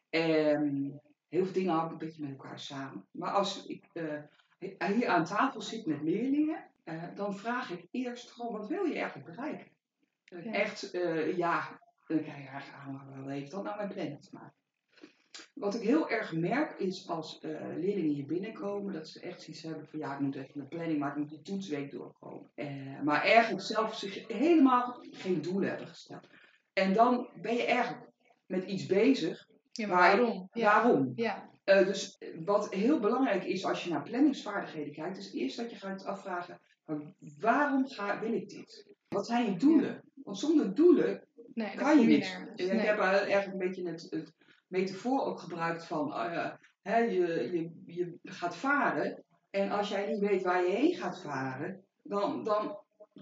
Ehm, 0.09 0.89
heel 1.27 1.43
veel 1.43 1.53
dingen 1.53 1.73
hangen 1.73 1.91
een 1.91 1.97
beetje 1.97 2.21
met 2.21 2.31
elkaar 2.31 2.59
samen. 2.59 3.05
Maar 3.11 3.31
als 3.31 3.65
ik 3.65 3.85
eh, 3.93 4.89
hier 4.89 5.07
aan 5.07 5.25
tafel 5.25 5.61
zit 5.61 5.85
met 5.85 6.01
leerlingen, 6.01 6.63
eh, 6.83 7.03
dan 7.15 7.35
vraag 7.35 7.71
ik 7.71 7.87
eerst 7.91 8.31
gewoon, 8.31 8.51
wat 8.51 8.67
wil 8.67 8.85
je 8.85 8.99
eigenlijk 8.99 9.35
bereiken? 9.35 9.67
Ja. 10.23 10.51
Echt, 10.51 10.89
ja, 11.35 11.79
dan 12.07 12.21
krijg 12.21 12.43
je 12.43 12.47
eigenlijk 12.47 12.83
aan, 12.85 13.21
wat 13.23 13.31
heeft 13.31 13.51
dat 13.51 13.63
nou 13.63 13.77
met 13.77 13.93
planning 13.93 14.21
te 14.21 14.29
maken? 14.31 14.53
Wat 15.53 15.75
ik 15.75 15.81
heel 15.81 16.09
erg 16.09 16.33
merk 16.33 16.79
is 16.79 17.07
als 17.07 17.39
leerlingen 17.75 18.13
hier 18.13 18.25
binnenkomen, 18.25 18.93
dat 18.93 19.07
ze 19.07 19.19
echt 19.19 19.41
zoiets 19.41 19.63
hebben 19.63 19.87
van 19.87 19.99
ja, 19.99 20.13
ik 20.13 20.19
moet 20.19 20.35
even 20.35 20.61
een 20.61 20.67
planning 20.67 20.99
maken, 20.99 21.21
ik 21.21 21.27
moet 21.27 21.43
die 21.43 21.53
toetsweek 21.53 21.91
doorkomen. 21.91 22.49
Maar 23.03 23.21
eigenlijk 23.21 23.63
zelf 23.63 23.95
zich 23.95 24.27
helemaal 24.27 25.03
geen 25.11 25.41
doelen 25.41 25.69
hebben 25.69 25.87
gesteld. 25.87 26.27
En 26.73 26.93
dan 26.93 27.29
ben 27.41 27.55
je 27.55 27.65
eigenlijk 27.65 28.07
met 28.45 28.63
iets 28.65 28.85
bezig. 28.85 29.47
ja, 29.71 29.87
maar 29.87 29.97
waar 29.97 30.11
je- 30.11 30.17
waarom? 30.21 30.49
Ja. 30.53 30.81
Waarom? 30.81 31.13
Ja. 31.15 31.49
Eh, 31.63 31.85
dus 31.85 32.17
wat 32.45 32.73
heel 32.73 32.99
belangrijk 32.99 33.43
is 33.43 33.65
als 33.65 33.83
je 33.83 33.89
naar 33.89 34.03
planningsvaardigheden 34.03 34.93
kijkt, 34.93 35.17
is 35.17 35.33
eerst 35.33 35.57
dat 35.57 35.69
je 35.71 35.75
gaat 35.77 36.05
afvragen, 36.05 36.59
waarom 37.39 37.87
ga, 37.87 38.19
wil 38.19 38.33
ik 38.33 38.49
dit? 38.49 38.93
Wat 39.07 39.25
zijn 39.25 39.45
je 39.51 39.57
doelen? 39.57 40.03
Want 40.23 40.37
zonder 40.39 40.75
doelen 40.75 41.23
Nee, 41.53 41.75
kan 41.75 41.99
je 41.99 42.07
niks. 42.07 42.31
nergens. 42.31 42.61
Ik 42.61 42.71
heb 42.81 42.97
eh, 42.99 43.03
eigenlijk 43.05 43.51
een 43.51 43.57
beetje 43.57 43.87
het, 43.89 44.07
het 44.09 44.33
metafoor 44.67 45.21
ook 45.25 45.39
gebruikt 45.39 45.85
van, 45.85 46.07
oh 46.13 46.51
hè, 46.81 46.97
je, 46.97 47.27
je, 47.51 47.71
je 47.85 48.19
gaat 48.23 48.55
varen 48.55 49.23
en 49.49 49.69
als 49.71 49.89
jij 49.89 50.07
niet 50.11 50.19
weet 50.19 50.43
waar 50.43 50.63
je 50.63 50.69
heen 50.75 50.95
gaat 50.95 51.21
varen, 51.21 51.85
dan, 52.03 52.43
dan 52.43 52.77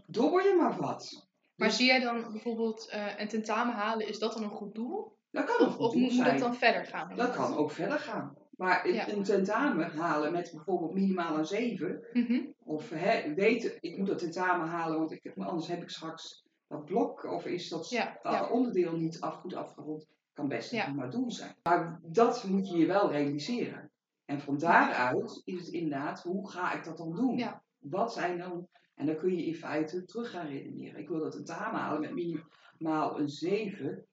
dobber 0.06 0.48
je 0.48 0.56
maar 0.56 0.75
wat. 0.77 1.26
Maar 1.57 1.67
Dus 1.67 1.77
zie 1.77 1.85
jij 1.85 1.99
dan 1.99 2.31
bijvoorbeeld 2.31 2.87
eh, 2.89 3.19
een 3.19 3.27
tentamen 3.27 3.73
halen, 3.75 4.07
is 4.07 4.19
dat 4.19 4.33
dan 4.33 4.43
een 4.43 4.49
goed 4.49 4.75
doel? 4.75 5.15
dat 5.31 5.45
kan 5.45 5.55
een 5.59 5.67
Of, 5.67 5.75
goed 5.75 5.85
of 5.85 5.91
doel 5.91 6.01
moet, 6.01 6.11
moet 6.11 6.19
zijn. 6.25 6.31
dat 6.39 6.39
dan 6.47 6.55
verder 6.55 6.85
gaan? 6.85 7.15
Dat 7.15 7.35
kan 7.35 7.55
ook 7.55 7.71
verder 7.71 7.99
gaan. 7.99 8.35
Maar 8.51 8.85
een- 8.85 8.93
Ja. 8.93 9.09
een 9.09 9.23
tentamen 9.23 9.91
halen 9.91 10.31
met 10.31 10.51
bijvoorbeeld 10.53 10.93
minimaal 10.93 11.37
een 11.37 11.45
7, 11.45 12.07
Mhm. 12.13 12.45
Of 12.63 12.89
hè, 12.89 13.33
weten, 13.33 13.71
ik 13.79 13.97
moet 13.97 14.07
dat 14.07 14.17
tentamen 14.19 14.67
halen, 14.67 14.97
want 14.97 15.11
ik, 15.11 15.31
anders 15.37 15.67
heb 15.67 15.81
ik 15.81 15.89
straks 15.89 16.43
dat 16.67 16.85
blok. 16.85 17.23
Of 17.23 17.45
is 17.45 17.69
dat 17.69 17.89
Ja, 17.89 18.19
ja. 18.23 18.49
onderdeel 18.49 18.95
niet 18.97 19.19
af, 19.21 19.35
goed 19.35 19.53
afgerond. 19.55 20.07
Kan 20.33 20.47
best 20.47 20.73
een 20.73 20.83
prima 20.83 21.07
doel 21.07 21.31
zijn. 21.31 21.55
Maar 21.63 21.99
dat 22.03 22.43
moet 22.43 22.69
je 22.69 22.77
je 22.77 22.85
wel 22.85 23.11
realiseren. 23.11 23.91
En 24.25 24.39
van 24.41 24.57
daaruit 24.57 25.41
is 25.45 25.65
het 25.65 25.67
inderdaad, 25.67 26.21
hoe 26.23 26.49
ga 26.51 26.73
ik 26.73 26.83
dat 26.83 26.97
dan 26.97 27.15
doen? 27.15 27.43
Wat 27.77 28.13
zijn 28.13 28.37
dan 28.37 28.67
En 28.98 29.06
dan 29.06 29.18
kun 29.18 29.36
je 29.36 29.46
in 29.46 29.56
feite 29.56 30.06
terug 30.06 30.32
gaan 30.32 30.48
redeneren. 30.48 31.00
Ik 31.00 31.08
wil 31.08 31.20
dat 31.20 31.32
tentamen 31.32 31.80
halen 31.80 32.01
met 32.01 32.13
minimaal 32.13 33.20
een 33.20 33.30
7. 33.30 34.06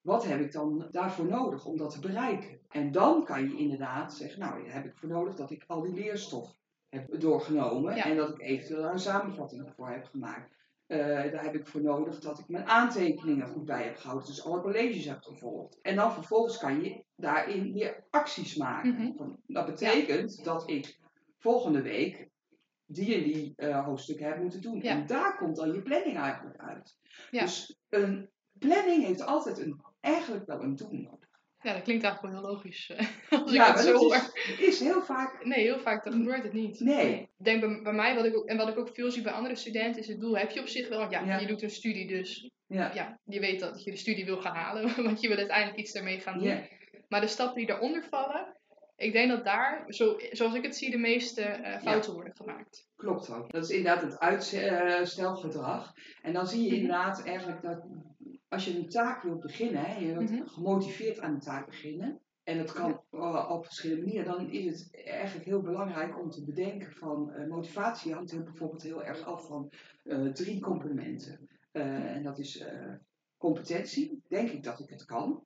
Wat 0.00 0.24
heb 0.26 0.40
ik 0.40 0.52
dan 0.52 0.88
daarvoor 0.90 1.26
nodig 1.26 1.64
om 1.64 1.76
dat 1.76 1.90
te 1.90 2.00
bereiken? 2.00 2.60
En 2.68 2.92
dan 2.92 3.24
kan 3.24 3.42
je 3.48 3.56
inderdaad 3.56 4.14
zeggen, 4.14 4.40
nou, 4.40 4.64
daar 4.64 4.74
heb 4.74 4.84
ik 4.84 4.96
voor 4.96 5.08
nodig 5.08 5.34
dat 5.34 5.50
ik 5.50 5.64
al 5.66 5.82
die 5.82 5.92
leerstof 5.94 6.56
heb 6.88 7.20
doorgenomen 7.20 7.96
Ja. 7.96 8.04
en 8.04 8.16
dat 8.16 8.30
ik 8.30 8.40
eventueel 8.40 8.82
daar 8.82 8.92
een 8.92 8.98
samenvatting 8.98 9.72
voor 9.76 9.88
heb 9.90 10.04
gemaakt. 10.04 10.56
Eh, 10.86 10.98
daar 11.06 11.42
heb 11.42 11.54
ik 11.54 11.66
voor 11.66 11.82
nodig 11.82 12.20
dat 12.20 12.38
ik 12.38 12.48
mijn 12.48 12.66
aantekeningen 12.66 13.48
goed 13.48 13.64
bij 13.64 13.82
heb 13.84 13.96
gehouden, 13.96 14.26
dus 14.28 14.44
alle 14.44 14.60
colleges 14.60 15.04
heb 15.04 15.22
gevolgd. 15.22 15.78
En 15.82 15.96
dan 15.96 16.12
vervolgens 16.12 16.58
kan 16.58 16.82
je 16.82 17.04
daarin 17.16 17.72
weer 17.72 18.04
acties 18.10 18.56
maken. 18.56 18.94
Mhm. 18.94 19.30
Dat 19.46 19.66
betekent 19.66 20.44
dat 20.44 20.70
ik 20.70 20.98
volgende 21.38 21.82
week 21.82 22.28
die 22.90 23.22
die 23.22 23.52
eh, 23.56 23.84
hoofdstukken 23.84 24.26
heb 24.26 24.38
moeten 24.38 24.60
doen. 24.60 24.80
Ja. 24.82 24.90
En 24.90 25.06
daar 25.06 25.36
komt 25.36 25.56
dan 25.56 25.72
je 25.72 25.82
planning 25.82 26.16
eigenlijk 26.18 26.56
uit. 26.60 26.96
Ja. 27.30 27.40
Dus 27.40 27.76
een 27.88 28.30
planning 28.58 29.04
heeft 29.06 29.22
altijd 29.26 29.58
een, 29.58 29.80
eigenlijk 30.00 30.46
wel 30.46 30.62
een 30.62 30.76
doel 30.76 30.92
nodig. 30.92 31.26
Ja, 31.62 31.72
dat 31.72 31.82
klinkt 31.82 32.04
eigenlijk 32.04 32.34
wel 32.34 32.42
heel 32.44 32.52
logisch. 32.54 32.90
eh, 32.90 33.06
Als 33.40 33.50
ik 33.50 33.56
Ja, 33.56 33.66
het 33.66 33.74
maar 33.74 33.84
zo 33.84 33.92
dat 33.92 34.00
hoor. 34.00 34.14
is, 34.14 34.58
is 34.58 34.80
heel 34.80 35.02
vaak. 35.02 35.44
Nee, 35.44 35.60
heel 35.62 35.78
vaak 35.78 36.04
dan 36.04 36.12
gebeurt 36.12 36.42
het 36.42 36.52
niet. 36.52 36.80
Nee. 36.80 37.20
Ik 37.38 37.44
denk 37.44 37.60
bij, 37.60 37.80
bij 37.82 37.92
mij, 37.92 38.14
wat 38.14 38.24
ik 38.24 38.36
ook, 38.36 38.46
en 38.46 38.56
wat 38.56 38.68
ik 38.68 38.78
ook 38.78 38.90
veel 38.94 39.10
zie 39.10 39.22
bij 39.22 39.32
andere 39.32 39.56
studenten, 39.56 40.02
is 40.02 40.08
het 40.08 40.20
doel 40.20 40.38
heb 40.38 40.50
je 40.50 40.60
op 40.60 40.68
zich 40.68 40.88
wel. 40.88 40.98
Want 40.98 41.10
ja, 41.12 41.24
Ja. 41.24 41.38
je 41.38 41.46
doet 41.46 41.62
een 41.62 41.70
studie, 41.70 42.06
dus 42.06 42.50
Ja. 42.66 42.94
ja, 42.94 43.18
je 43.24 43.40
weet 43.40 43.60
dat 43.60 43.84
je 43.84 43.90
de 43.90 43.96
studie 43.96 44.24
wil 44.24 44.40
gaan 44.40 44.54
halen. 44.56 44.94
Want 45.04 45.20
je 45.20 45.28
wil 45.28 45.36
uiteindelijk 45.36 45.78
iets 45.78 45.92
ermee 45.94 46.20
gaan 46.20 46.38
doen. 46.38 46.48
Ja. 46.48 46.62
Maar 47.08 47.20
de 47.20 47.26
stappen 47.26 47.56
die 47.56 47.66
daaronder 47.66 48.04
vallen, 48.10 48.56
ik 48.98 49.12
denk 49.12 49.28
dat 49.30 49.44
daar, 49.44 49.84
zo, 49.88 50.16
zoals 50.30 50.54
ik 50.54 50.62
het 50.62 50.76
zie, 50.76 50.90
de 50.90 50.98
meeste 50.98 51.42
eh, 51.42 51.80
fouten 51.80 52.12
worden 52.12 52.36
gemaakt. 52.36 52.88
Klopt 52.96 53.30
ook. 53.30 53.52
Dat 53.52 53.64
is 53.64 53.70
inderdaad 53.70 54.02
het 54.02 54.18
uitstelgedrag. 54.18 55.92
En 56.22 56.32
dan 56.32 56.46
zie 56.46 56.60
je 56.62 56.66
Mhm. 56.66 56.74
inderdaad 56.76 57.24
eigenlijk 57.24 57.62
dat 57.62 57.86
als 58.48 58.64
je 58.64 58.76
een 58.78 58.88
taak 58.88 59.22
wilt 59.22 59.40
beginnen, 59.40 59.84
hè, 59.84 59.98
je 59.98 60.12
wilt 60.12 60.30
Mhm. 60.30 60.46
gemotiveerd 60.46 61.20
aan 61.20 61.34
een 61.34 61.40
taak 61.40 61.66
beginnen. 61.66 62.20
En 62.44 62.58
dat 62.58 62.72
kan 62.72 63.00
op 63.48 63.64
verschillende 63.64 64.02
manieren. 64.04 64.32
Dan 64.32 64.50
is 64.50 64.80
het 64.80 65.04
eigenlijk 65.04 65.46
heel 65.46 65.60
belangrijk 65.60 66.18
om 66.20 66.30
te 66.30 66.44
bedenken 66.44 66.92
van 66.92 67.32
eh, 67.32 67.46
motivatie 67.48 68.12
hangt 68.14 68.30
heel, 68.30 68.42
bijvoorbeeld 68.42 68.82
heel 68.82 69.04
erg 69.04 69.24
af 69.24 69.46
van 69.46 69.72
eh, 70.04 70.26
drie 70.26 70.60
componenten. 70.60 71.48
Eh, 71.72 72.14
en 72.16 72.22
dat 72.22 72.38
is 72.38 72.64
competentie. 73.36 74.22
Denk 74.28 74.50
ik 74.50 74.62
dat 74.62 74.80
ik 74.80 74.90
het 74.90 75.04
kan? 75.04 75.44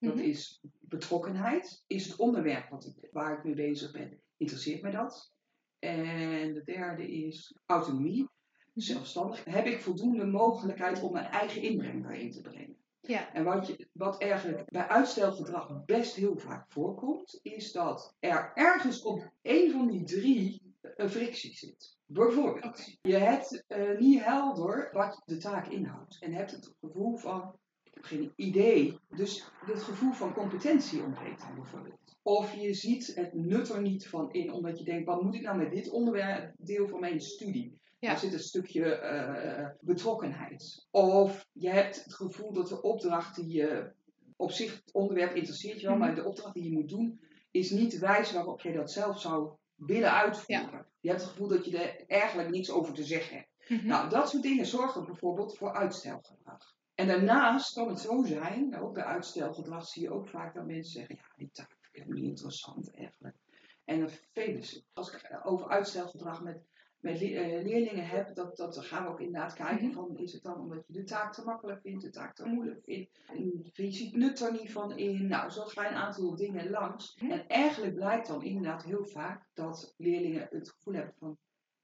Dat 0.00 0.14
Mhm. 0.14 0.24
is 0.24 0.60
betrokkenheid. 0.80 1.84
Is 1.86 2.06
het 2.06 2.16
onderwerp 2.16 2.68
wat 2.68 2.86
ik, 2.86 3.08
waar 3.12 3.38
ik 3.38 3.44
mee 3.44 3.54
bezig 3.54 3.92
ben, 3.92 4.20
interesseert 4.36 4.82
mij 4.82 4.90
dat? 4.90 5.32
En 5.78 6.54
de 6.54 6.62
derde 6.64 7.10
is 7.10 7.58
autonomie, 7.66 8.28
zelfstandig. 8.74 9.44
Heb 9.44 9.66
ik 9.66 9.80
voldoende 9.80 10.24
mogelijkheid 10.26 11.02
om 11.02 11.12
mijn 11.12 11.26
eigen 11.26 11.62
inbreng 11.62 12.02
daarin 12.02 12.30
te 12.30 12.40
brengen? 12.40 12.76
Ja. 13.00 13.32
En 13.32 13.44
wat, 13.44 13.66
je, 13.66 13.88
wat 13.92 14.20
eigenlijk 14.22 14.70
bij 14.70 14.88
uitstelgedrag 14.88 15.84
best 15.84 16.14
heel 16.14 16.36
vaak 16.38 16.72
voorkomt, 16.72 17.38
is 17.42 17.72
dat 17.72 18.16
er 18.18 18.50
ergens 18.54 19.02
op 19.02 19.32
één 19.42 19.72
van 19.72 19.86
die 19.90 20.04
drie 20.04 20.62
een 20.80 21.10
frictie 21.10 21.54
zit. 21.54 21.98
Bijvoorbeeld, 22.06 22.96
je 23.02 23.16
hebt 23.16 23.64
eh, 23.66 23.98
niet 23.98 24.24
helder 24.24 24.88
wat 24.92 25.22
de 25.24 25.36
taak 25.36 25.66
inhoudt 25.68 26.16
en 26.20 26.32
hebt 26.32 26.50
het 26.50 26.74
gevoel 26.80 27.16
van, 27.16 27.58
geen 28.06 28.32
idee. 28.36 28.98
Dus 29.16 29.44
het 29.66 29.82
gevoel 29.82 30.12
van 30.12 30.32
competentie 30.32 31.02
ontbreekt 31.02 31.40
dan 31.40 31.54
bijvoorbeeld. 31.54 31.98
Of 32.22 32.54
je 32.54 32.74
ziet 32.74 33.12
het 33.14 33.34
nut 33.34 33.68
er 33.68 33.82
niet 33.82 34.08
van 34.08 34.32
in, 34.32 34.52
omdat 34.52 34.78
je 34.78 34.84
denkt, 34.84 35.06
wat 35.06 35.22
moet 35.22 35.34
ik 35.34 35.42
nou 35.42 35.56
met 35.58 35.70
dit 35.70 35.90
onderwerp, 35.90 36.54
deel 36.58 36.88
van 36.88 37.00
mijn 37.00 37.20
studie? 37.20 37.78
Ja. 37.98 38.08
Daar 38.08 38.18
zit 38.18 38.32
een 38.32 38.38
stukje 38.38 38.94
eh, 38.94 39.68
betrokkenheid. 39.80 40.86
Of 40.90 41.46
je 41.52 41.68
hebt 41.70 42.04
het 42.04 42.14
gevoel 42.14 42.52
dat 42.52 42.68
de 42.68 42.82
opdracht 42.82 43.34
die 43.36 43.48
je 43.48 43.92
op 44.36 44.50
zich, 44.50 44.74
het 44.74 44.92
onderwerp 44.92 45.34
interesseert 45.34 45.80
je 45.80 45.86
wel, 45.86 45.96
Mhm. 45.96 46.04
maar 46.04 46.14
de 46.14 46.24
opdracht 46.24 46.54
die 46.54 46.64
je 46.64 46.72
moet 46.72 46.88
doen, 46.88 47.20
is 47.50 47.70
niet 47.70 47.90
de 47.90 47.98
wijze 47.98 48.34
waarop 48.34 48.60
je 48.60 48.72
dat 48.72 48.92
zelf 48.92 49.20
zou 49.20 49.52
willen 49.74 50.12
uitvoeren. 50.12 50.86
Je 51.00 51.08
hebt 51.08 51.20
het 51.20 51.30
gevoel 51.30 51.48
dat 51.48 51.64
je 51.64 51.78
er 51.78 52.04
eigenlijk 52.06 52.50
niks 52.50 52.70
over 52.70 52.94
te 52.94 53.04
zeggen 53.04 53.36
hebt. 53.36 53.48
Mhm. 53.68 53.86
Nou, 53.86 54.08
dat 54.10 54.30
soort 54.30 54.42
dingen 54.42 54.66
zorgen 54.66 55.04
bijvoorbeeld 55.04 55.56
voor 55.56 55.72
uitstelgedrag. 55.72 56.74
En 57.00 57.06
daarnaast 57.06 57.74
kan 57.74 57.88
het 57.88 58.00
zo 58.00 58.22
zijn, 58.22 58.68
nou, 58.68 58.84
ook 58.84 58.94
bij 58.94 59.04
uitstelgedrag 59.04 59.86
zie 59.86 60.02
je 60.02 60.10
ook 60.10 60.28
vaak 60.28 60.54
dat 60.54 60.66
mensen 60.66 60.92
zeggen, 60.92 61.16
ja, 61.16 61.32
die 61.36 61.50
taak 61.52 61.76
vind 61.92 62.06
ik 62.06 62.12
niet 62.12 62.24
interessant 62.24 62.94
eigenlijk. 62.94 63.36
En 63.84 63.98
dan 63.98 64.10
vervelen 64.10 64.62
ze. 64.62 64.84
Als 64.92 65.12
ik 65.12 65.40
over 65.42 65.68
uitstelgedrag 65.68 66.42
met, 66.42 66.62
met 66.98 67.20
eh, 67.20 67.62
leerlingen 67.62 68.06
heb, 68.06 68.34
dat, 68.34 68.56
dat 68.56 68.84
gaan 68.84 69.04
we 69.04 69.10
ook 69.10 69.20
inderdaad 69.20 69.54
kijken 69.54 69.86
Mhm. 69.86 69.94
van, 69.94 70.16
is 70.16 70.32
het 70.32 70.42
dan 70.42 70.60
omdat 70.60 70.86
je 70.86 70.92
de 70.92 71.04
taak 71.04 71.32
te 71.32 71.44
makkelijk 71.44 71.80
vindt, 71.80 72.02
de 72.02 72.10
taak 72.10 72.34
te 72.34 72.46
moeilijk 72.46 72.84
vindt, 72.84 73.18
en 73.26 73.70
je 73.72 74.04
het 74.04 74.16
nut 74.16 74.40
er 74.40 74.52
niet 74.52 74.72
van 74.72 74.98
in. 74.98 75.26
Nou, 75.26 75.50
zo 75.50 75.64
ga 75.64 75.82
je 75.82 75.88
een 75.88 75.94
aantal 75.94 76.36
dingen 76.36 76.70
langs. 76.70 77.16
Mhm. 77.20 77.30
En 77.30 77.46
eigenlijk 77.48 77.94
blijkt 77.94 78.26
dan 78.26 78.42
inderdaad 78.42 78.84
heel 78.84 79.04
vaak 79.04 79.48
dat 79.54 79.94
leerlingen 79.96 80.48
het 80.50 80.70
gevoel 80.70 80.94
hebben 80.94 81.14
van, 81.18 81.38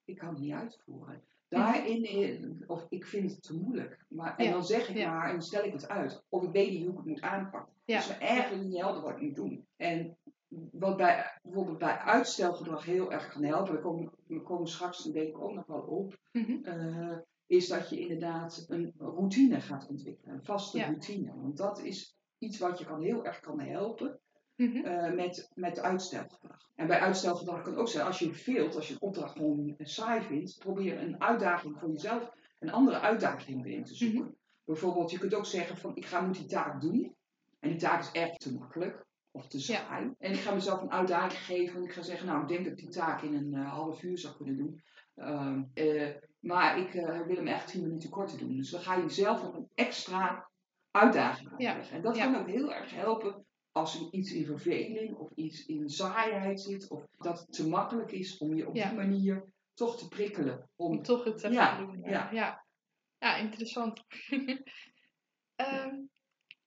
ik 0.04 0.18
kan 0.18 0.28
het 0.28 0.38
niet 0.38 0.52
uitvoeren. 0.52 1.22
Daarin, 1.48 2.64
of 2.66 2.86
ik 2.88 3.06
vind 3.06 3.30
het 3.30 3.42
te 3.42 3.56
moeilijk. 3.56 4.04
Maar, 4.08 4.36
en 4.36 4.44
Ja, 4.44 4.50
dan 4.50 4.64
zeg 4.64 4.88
ik 4.88 4.96
ja. 4.96 5.12
maar 5.14 5.30
en 5.34 5.42
stel 5.42 5.64
ik 5.64 5.72
het 5.72 5.88
uit. 5.88 6.24
Of 6.28 6.42
ik 6.42 6.50
weet 6.52 6.70
niet 6.70 6.80
hoe 6.82 6.90
ik 6.90 6.96
het 6.96 7.06
moet 7.06 7.20
aanpakken. 7.20 7.72
Ja. 7.84 7.96
Dus 7.96 8.18
eigenlijk 8.18 8.64
niet 8.64 8.80
helder 8.80 9.02
wat 9.02 9.10
ik 9.16 9.20
moet 9.20 9.34
doen. 9.34 9.66
En 9.76 10.16
wat 10.72 10.96
bij, 10.96 11.38
bijvoorbeeld 11.42 11.78
bij 11.78 11.96
uitstelgedrag 11.98 12.84
heel 12.84 13.12
erg 13.12 13.28
kan 13.32 13.44
helpen, 13.44 13.74
we 13.74 13.80
komen, 13.80 14.12
we 14.26 14.42
komen 14.42 14.68
straks 14.68 15.02
denk 15.04 15.28
ik 15.28 15.38
ook 15.40 15.52
nog 15.54 15.66
wel 15.66 15.80
op, 15.80 16.18
Mhm. 16.32 16.64
eh, 16.64 17.16
is 17.46 17.68
dat 17.68 17.90
je 17.90 17.98
inderdaad 18.00 18.64
een 18.68 18.92
routine 18.98 19.60
gaat 19.60 19.88
ontwikkelen. 19.88 20.34
Een 20.34 20.44
vaste 20.44 20.84
routine. 20.84 21.32
Want 21.36 21.56
dat 21.56 21.82
is 21.82 22.16
iets 22.38 22.58
wat 22.58 22.78
je 22.78 22.84
kan 22.84 23.02
heel 23.02 23.24
erg 23.24 23.40
kan 23.40 23.60
helpen 23.60 24.20
Mhm. 24.56 24.84
eh, 24.84 25.12
met, 25.14 25.50
met 25.54 25.80
uitstelgedrag. 25.80 26.68
En 26.74 26.86
bij 26.86 27.00
uitstelgedrag 27.00 27.62
kan 27.62 27.76
ook 27.76 27.88
zijn, 27.88 28.06
als 28.06 28.18
je 28.18 28.34
veelt, 28.34 28.76
als 28.76 28.88
je 28.88 28.94
een 28.94 29.00
opdracht 29.00 29.36
gewoon 29.36 29.74
saai 29.78 30.22
vindt, 30.22 30.58
probeer 30.58 31.00
een 31.02 31.20
uitdaging 31.22 31.78
voor 31.78 31.90
jezelf, 31.90 32.30
een 32.58 32.72
andere 32.72 33.00
uitdaging 33.00 33.66
erin 33.66 33.84
te 33.84 33.94
zoeken. 33.94 34.36
Bijvoorbeeld, 34.64 35.10
je 35.10 35.18
kunt 35.18 35.34
ook 35.34 35.46
zeggen 35.46 35.76
van, 35.76 35.96
ik 35.96 36.06
ga 36.06 36.20
moet 36.20 36.36
die 36.36 36.46
taak 36.46 36.80
doen. 36.80 37.14
En 37.60 37.68
die 37.70 37.78
taak 37.78 38.00
is 38.00 38.10
echt 38.12 38.40
te 38.40 38.54
makkelijk 38.54 39.04
of 39.30 39.48
te 39.48 39.56
Ja. 39.58 39.62
saai. 39.62 40.10
En 40.18 40.32
ik 40.32 40.38
ga 40.38 40.54
mezelf 40.54 40.82
een 40.82 40.90
uitdaging 40.92 41.40
geven. 41.44 41.76
En 41.76 41.84
ik 41.84 41.92
ga 41.92 42.02
zeggen, 42.02 42.26
nou, 42.26 42.42
ik 42.42 42.48
denk 42.48 42.64
dat 42.64 42.72
ik 42.72 42.78
die 42.78 42.88
taak 42.88 43.22
in 43.22 43.34
een 43.34 43.54
eh, 43.54 43.72
half 43.72 44.02
uur 44.02 44.18
zou 44.18 44.36
kunnen 44.36 44.56
doen. 44.56 44.82
Ehm, 45.14 45.62
eh, 45.74 46.14
maar 46.40 46.78
ik 46.78 46.92
wil 47.26 47.36
hem 47.36 47.46
echt 47.46 47.68
10 47.68 47.82
minuten 47.82 48.10
korter 48.10 48.38
doen. 48.38 48.56
Dus 48.56 48.70
dan 48.70 48.80
ga 48.80 48.94
je 48.94 49.02
jezelf 49.02 49.42
nog 49.42 49.54
een 49.54 49.68
extra 49.74 50.50
uitdaging 50.90 51.50
Ja. 51.56 51.70
opleggen. 51.70 51.96
En 51.96 52.02
dat 52.02 52.16
Ja. 52.16 52.24
kan 52.24 52.40
ook 52.40 52.46
heel 52.48 52.74
erg 52.74 52.94
helpen 52.94 53.45
als 53.76 54.00
er 54.00 54.06
iets 54.10 54.32
in 54.32 54.44
verveling 54.44 55.14
of 55.16 55.30
iets 55.34 55.66
in 55.66 55.88
saaiheid 55.88 56.60
zit. 56.60 56.88
Of 56.90 57.04
dat 57.18 57.38
het 57.40 57.52
te 57.52 57.68
makkelijk 57.68 58.12
is 58.12 58.38
om 58.38 58.54
je 58.54 58.68
op 58.68 58.74
Ja. 58.76 58.88
die 58.88 58.96
manier 58.96 59.44
toch 59.74 59.98
te 59.98 60.08
prikkelen. 60.08 60.68
Om, 60.76 60.90
Om 60.90 61.02
toch 61.02 61.24
het 61.24 61.38
te 61.38 61.48
Ja, 61.50 61.66
gaan 61.66 61.86
doen. 61.86 62.00
ja. 62.10 62.30
ja. 62.32 62.64
Ja, 63.18 63.36
interessant. 63.36 64.02
Ehm, 65.56 65.94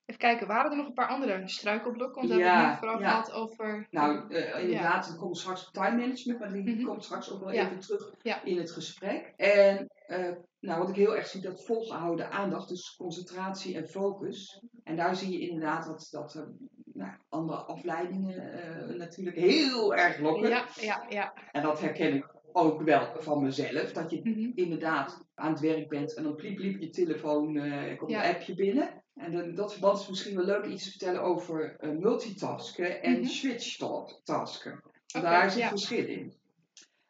even 0.05 0.19
kijken, 0.19 0.47
waren 0.47 0.71
er 0.71 0.77
nog 0.77 0.87
een 0.87 0.93
paar 0.93 1.07
andere 1.07 1.47
struikelblokken? 1.47 2.27
Want 2.27 2.33
we 2.39 2.45
hebben 2.45 2.69
het 2.69 2.77
vooral 2.79 2.97
gehad 2.97 3.31
over... 3.31 3.87
Nou, 3.91 4.33
eh, 4.33 4.63
inderdaad, 4.63 5.07
dan 5.07 5.17
komt 5.17 5.37
straks 5.37 5.67
op 5.67 5.73
time 5.73 5.97
management, 5.97 6.39
maar 6.39 6.51
die 6.53 6.75
Mhm. 6.75 6.83
komt 6.85 7.03
straks 7.03 7.31
ook 7.31 7.39
wel 7.39 7.49
even 7.51 7.79
terug 7.79 8.13
in 8.43 8.57
het 8.57 8.71
gesprek. 8.71 9.33
En 9.37 9.87
eh, 10.07 10.31
nou, 10.59 10.79
wat 10.79 10.89
ik 10.89 10.95
heel 10.95 11.15
erg 11.15 11.27
zie, 11.27 11.41
dat 11.41 11.65
volgehouden 11.65 12.31
aandacht, 12.31 12.69
dus 12.69 12.95
concentratie 12.95 13.75
en 13.75 13.87
focus. 13.87 14.63
En 14.83 14.95
daar 14.95 15.15
zie 15.15 15.31
je 15.31 15.47
inderdaad 15.47 15.85
dat, 15.85 16.07
dat 16.11 16.33
er 16.33 16.53
nou, 16.99 17.11
andere 17.29 17.57
afleidingen 17.57 18.53
eh, 18.53 18.95
natuurlijk 18.95 19.35
heel 19.37 19.95
erg 19.95 20.19
lokken. 20.19 20.49
Ja, 20.49 20.65
ja, 20.81 21.05
ja. 21.09 21.33
En 21.51 21.61
dat 21.61 21.79
herken 21.81 22.13
ik 22.15 22.27
ook 22.51 22.81
wel 22.81 23.07
van 23.17 23.43
mezelf, 23.43 23.91
dat 23.91 24.09
je 24.11 24.19
Mhm. 24.23 24.51
inderdaad 24.55 25.23
aan 25.35 25.51
het 25.51 25.59
werk 25.59 25.89
bent 25.89 26.13
en 26.13 26.23
dan 26.23 26.35
pliep 26.35 26.55
pliep 26.55 26.79
je 26.81 26.89
telefoon, 26.89 27.57
eh 27.57 27.97
komt 27.97 28.11
Ja. 28.11 28.27
een 28.29 28.35
appje 28.35 28.55
binnen. 28.55 29.03
En 29.15 29.33
in 29.33 29.55
dat 29.55 29.71
verband 29.71 29.99
is 29.99 30.09
misschien 30.09 30.35
wel 30.35 30.45
leuk 30.45 30.65
iets 30.65 30.83
te 30.83 30.89
vertellen 30.89 31.21
over 31.21 31.75
eh, 31.79 31.89
multitasken 31.89 33.01
en 33.01 33.13
Mhm. 33.19 33.23
switchtasken. 33.23 34.81
Oké, 35.15 35.21
Daar 35.21 35.45
is 35.45 35.53
een 35.53 35.59
ja. 35.59 35.69
verschil 35.69 36.05
in. 36.07 36.33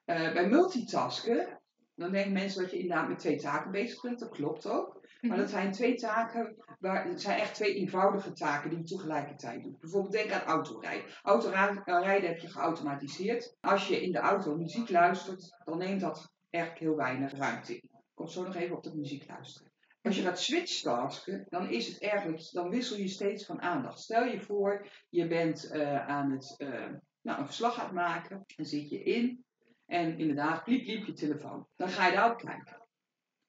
Bij 0.06 0.48
multitasken, 0.50 1.60
dan 1.96 2.12
denken 2.12 2.32
mensen 2.32 2.62
dat 2.62 2.72
je 2.72 2.78
inderdaad 2.80 3.08
met 3.08 3.20
twee 3.20 3.38
taken 3.40 3.72
bezig 3.72 4.02
bent, 4.02 4.20
dat 4.20 4.30
klopt 4.30 4.68
ook. 4.68 4.99
Maar 5.22 5.32
Mhm. 5.32 5.40
dat 5.40 5.50
zijn 5.50 5.72
twee 5.72 5.96
taken, 5.96 6.56
waar, 6.80 7.06
het 7.08 7.22
zijn 7.22 7.40
echt 7.40 7.56
twee 7.56 7.74
eenvoudige 7.76 8.32
taken 8.32 8.70
die 8.70 8.80
je 8.80 8.84
tegelijkertijd 8.86 9.64
doet. 9.64 9.80
Bijvoorbeeld 9.80 10.14
denk 10.14 10.32
aan 10.32 10.42
autorijden. 10.42 11.10
Autorijden 11.24 12.30
heb 12.30 12.40
je 12.40 12.48
geautomatiseerd. 12.50 13.56
Als 13.60 13.88
je 13.88 14.02
in 14.02 14.12
de 14.12 14.18
auto 14.20 14.56
muziek 14.56 14.90
luistert, 14.90 15.58
dan 15.64 15.78
neemt 15.78 16.02
dat 16.02 16.32
echt 16.50 16.78
heel 16.78 16.96
weinig 16.96 17.32
ruimte 17.32 17.72
in. 17.74 17.82
Ik 17.84 18.00
kom 18.14 18.28
zo 18.28 18.44
nog 18.44 18.56
even 18.56 18.76
op 18.76 18.84
de 18.84 18.96
muziek 18.96 19.28
luisteren. 19.28 19.72
Als 20.02 20.16
je 20.16 20.22
gaat 20.24 20.40
switchtasken, 20.40 21.46
dan 21.50 21.70
is 21.70 21.88
het 21.88 22.02
eigenlijk, 22.02 22.50
dan 22.52 22.70
wissel 22.70 22.98
je 22.98 23.08
steeds 23.08 23.46
van 23.46 23.62
aandacht. 23.62 24.00
Stel 24.00 24.24
je 24.26 24.42
voor, 24.42 24.88
je 25.10 25.28
bent 25.28 25.70
eh, 25.72 26.08
aan 26.08 26.32
het, 26.32 26.56
eh, 26.58 26.70
nou, 27.22 27.40
een 27.40 27.46
verslag 27.46 27.80
aan 27.80 27.86
het 27.86 27.94
maken, 27.94 28.44
en 28.56 28.66
zit 28.66 28.90
je 28.90 29.04
in. 29.04 29.44
En 29.86 30.18
inderdaad, 30.18 30.64
pliep, 30.64 30.84
pliep 30.84 31.06
je 31.06 31.14
telefoon. 31.14 31.68
Dan 31.76 31.90
ga 31.90 32.06
je 32.08 32.14
daarop 32.16 32.38
kijken. 32.38 32.79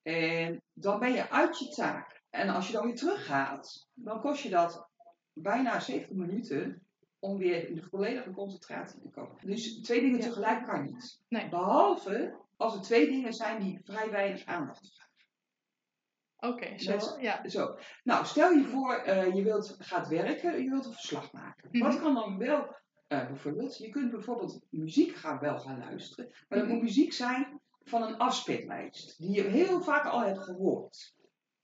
En 0.03 0.63
dan 0.73 0.99
ben 0.99 1.13
je 1.13 1.31
uit 1.31 1.59
je 1.59 1.69
taak. 1.69 2.23
En 2.31 2.49
als 2.49 2.67
je 2.67 2.73
dan 2.73 2.87
weer 2.87 2.95
teruggaat, 2.97 3.89
dan 3.95 4.21
kost 4.21 4.43
je 4.43 4.49
dat 4.49 4.89
bijna 5.33 5.81
70 5.81 6.17
minuten 6.17 6.83
om 7.19 7.39
weer 7.39 7.69
in 7.69 7.75
de 7.75 7.83
volledige 7.83 8.31
concentratie 8.31 9.01
te 9.01 9.09
komen. 9.09 9.47
Dus 9.47 9.81
twee 9.81 10.01
dingen 10.01 10.19
Ja. 10.19 10.25
tegelijk 10.27 10.65
kan 10.65 10.83
niet. 10.85 11.21
Nee. 11.29 11.49
Behalve 11.49 12.39
als 12.57 12.75
er 12.75 12.81
twee 12.83 13.07
dingen 13.11 13.33
zijn 13.33 13.63
die 13.63 13.81
vrij 13.85 14.11
weinig 14.11 14.45
aandacht 14.45 14.79
vragen. 14.95 15.09
Oké, 16.37 16.79
zo. 16.79 17.21
Ja. 17.21 17.49
Zo. 17.49 17.79
Nou, 18.05 18.27
stel 18.27 18.51
je 18.53 18.65
voor, 18.65 18.95
eh, 18.95 19.35
je 19.35 19.43
wilt, 19.43 19.77
gaat 19.79 20.09
werken, 20.09 20.63
je 20.63 20.71
wilt 20.71 20.85
een 20.87 20.93
verslag 20.93 21.33
maken. 21.33 21.69
Mhm. 21.73 21.85
Wat 21.85 22.01
kan 22.01 22.15
dan 22.15 22.39
wel, 22.39 22.77
eh, 23.07 23.27
bijvoorbeeld, 23.27 23.77
je 23.79 23.89
kunt 23.91 24.11
bijvoorbeeld 24.11 24.61
muziek 24.71 25.17
gaan, 25.17 25.39
wel 25.39 25.59
gaan 25.59 25.79
luisteren. 25.79 26.29
Maar 26.49 26.59
dat 26.59 26.67
Mhm. 26.67 26.73
moet 26.77 26.83
muziek 26.83 27.13
zijn 27.13 27.60
van 27.91 28.03
een 28.03 28.17
afspeellijst. 28.19 29.19
Die 29.19 29.31
je 29.31 29.43
heel 29.43 29.81
vaak 29.83 30.05
al 30.07 30.21
hebt 30.21 30.39
gehoord. 30.39 31.15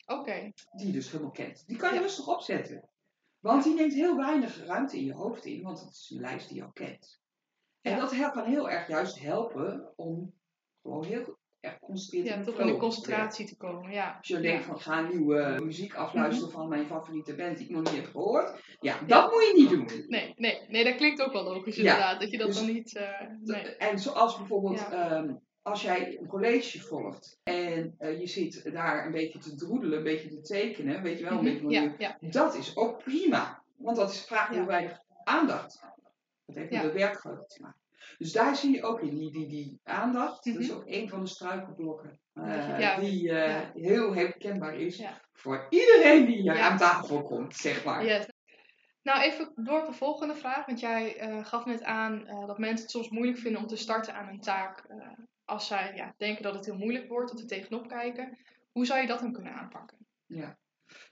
Oké. 0.06 0.52
Die 0.72 0.86
je 0.86 0.92
dus 0.92 1.10
helemaal 1.10 1.30
kent. 1.32 1.64
Die 1.66 1.76
kan 1.76 1.88
je 1.88 1.94
Ja. 1.94 2.00
rustig 2.00 2.28
opzetten. 2.28 2.88
Want 3.40 3.64
die 3.64 3.74
neemt 3.74 3.92
heel 3.94 4.16
weinig 4.16 4.64
ruimte 4.66 4.96
in 4.96 5.04
je 5.04 5.12
hoofd 5.14 5.44
in, 5.44 5.62
want 5.62 5.80
het 5.80 5.90
is 5.90 6.10
een 6.14 6.20
lijst 6.20 6.48
die 6.48 6.56
je 6.56 6.64
al 6.64 6.72
kent. 6.72 7.20
En 7.80 7.92
Ja. 7.92 8.00
dat 8.00 8.30
kan 8.32 8.44
heel 8.44 8.70
erg 8.70 8.88
juist 8.88 9.20
helpen 9.20 9.92
om 9.96 10.34
gewoon 10.82 11.04
heel 11.04 11.38
erg 11.60 11.74
geconcentreerd 11.74 12.26
Ja, 12.26 12.42
toch 12.42 12.58
in 12.58 12.66
de 12.66 12.76
concentratie 12.76 13.46
te 13.46 13.56
komen. 13.56 13.92
Ja. 13.92 14.16
Als 14.18 14.28
je 14.28 14.40
denkt 14.40 14.64
van 14.64 14.80
ga 14.80 15.00
nieuwe 15.00 15.60
muziek 15.64 15.94
afluisteren 15.94 16.48
Mhm. 16.48 16.58
van 16.58 16.68
mijn 16.68 16.86
favoriete 16.86 17.34
band 17.34 17.56
die 17.56 17.66
ik 17.66 17.72
nog 17.72 17.82
niet 17.82 17.94
heb 18.02 18.04
gehoord. 18.10 18.76
Ja, 18.80 19.00
dat 19.06 19.32
moet 19.32 19.42
je 19.46 19.52
niet 19.56 19.70
doen. 19.70 20.04
Nee, 20.08 20.32
nee, 20.36 20.66
nee, 20.68 20.84
dat 20.84 20.94
klinkt 20.96 21.22
ook 21.22 21.32
wel 21.32 21.44
logisch 21.44 21.76
inderdaad. 21.78 22.20
Dat 22.20 22.30
je 22.30 22.38
dat 22.38 22.46
dus- 22.46 22.56
dan 22.56 22.66
niet... 22.66 22.96
eh, 22.96 23.20
nee. 23.42 23.76
En 23.76 23.98
zoals 23.98 24.36
bijvoorbeeld 24.36 24.78
Ja. 24.78 25.40
Als 25.66 25.82
jij 25.82 26.18
een 26.20 26.26
college 26.26 26.80
volgt 26.80 27.38
en 27.42 27.94
eh, 27.98 28.20
je 28.20 28.26
zit 28.26 28.72
daar 28.72 29.06
een 29.06 29.12
beetje 29.12 29.38
te 29.38 29.54
droedelen, 29.54 29.98
een 29.98 30.04
beetje 30.04 30.28
te 30.28 30.40
tekenen, 30.40 31.02
weet 31.02 31.18
je 31.18 31.24
wel, 31.24 31.32
een 31.38 31.44
Mhm. 31.44 31.44
beetje 31.44 31.62
van 31.62 31.72
Ja, 31.98 32.16
ja. 32.20 32.30
dat 32.30 32.54
is 32.56 32.76
ook 32.76 32.98
prima. 33.02 33.62
Want 33.76 33.96
dat 33.96 34.10
is, 34.12 34.24
vraagt 34.24 34.48
heel 34.50 34.60
Ja. 34.60 34.66
weinig 34.66 35.00
aandacht. 35.24 35.80
Dat 36.46 36.56
heeft 36.56 36.70
met 36.70 36.82
de 36.82 36.92
werkgeheugen 36.92 37.46
te 37.46 37.62
maken. 37.62 37.80
Dus 38.18 38.32
daar 38.32 38.56
zie 38.56 38.72
je 38.74 38.82
ook 38.82 39.00
in 39.00 39.14
die, 39.16 39.30
die, 39.32 39.46
die 39.48 39.80
aandacht. 39.84 40.44
Dat 40.44 40.54
is 40.56 40.68
Mhm. 40.68 40.76
ook 40.76 40.84
een 40.86 41.08
van 41.08 41.20
de 41.20 41.26
struikelblokken. 41.28 42.20
Eh, 42.34 42.98
die 42.98 43.30
eh, 43.30 43.60
heel 43.74 44.14
herkenbaar 44.14 44.76
is 44.76 45.02
voor 45.32 45.66
iedereen 45.70 46.26
die 46.26 46.36
hier 46.40 46.60
aan 46.60 46.76
tafel 46.78 47.22
komt, 47.22 47.56
zeg 47.56 47.84
maar. 47.84 48.04
Yes. 48.04 48.26
Nou, 49.02 49.20
even 49.22 49.52
door 49.54 49.80
op 49.80 49.86
de 49.86 49.92
volgende 49.92 50.34
vraag. 50.34 50.66
Want 50.66 50.80
jij 50.80 51.16
gaf 51.44 51.64
net 51.64 51.82
aan 51.82 52.24
dat 52.46 52.58
mensen 52.58 52.80
het 52.82 52.90
soms 52.90 53.08
moeilijk 53.08 53.38
vinden 53.38 53.60
om 53.60 53.66
te 53.66 53.76
starten 53.76 54.14
aan 54.14 54.28
een 54.28 54.40
taak. 54.40 54.86
Als 55.46 55.66
zij 55.66 55.92
ja, 55.94 56.14
denken 56.16 56.42
dat 56.42 56.54
het 56.54 56.64
heel 56.64 56.76
moeilijk 56.76 57.08
wordt 57.08 57.32
of 57.32 57.40
er 57.40 57.46
tegenop 57.46 57.88
kijken. 57.88 58.38
Hoe 58.72 58.86
zou 58.86 59.00
je 59.00 59.06
dat 59.06 59.20
dan 59.20 59.32
kunnen 59.32 59.52
aanpakken? 59.52 59.96
Ja. 60.26 60.58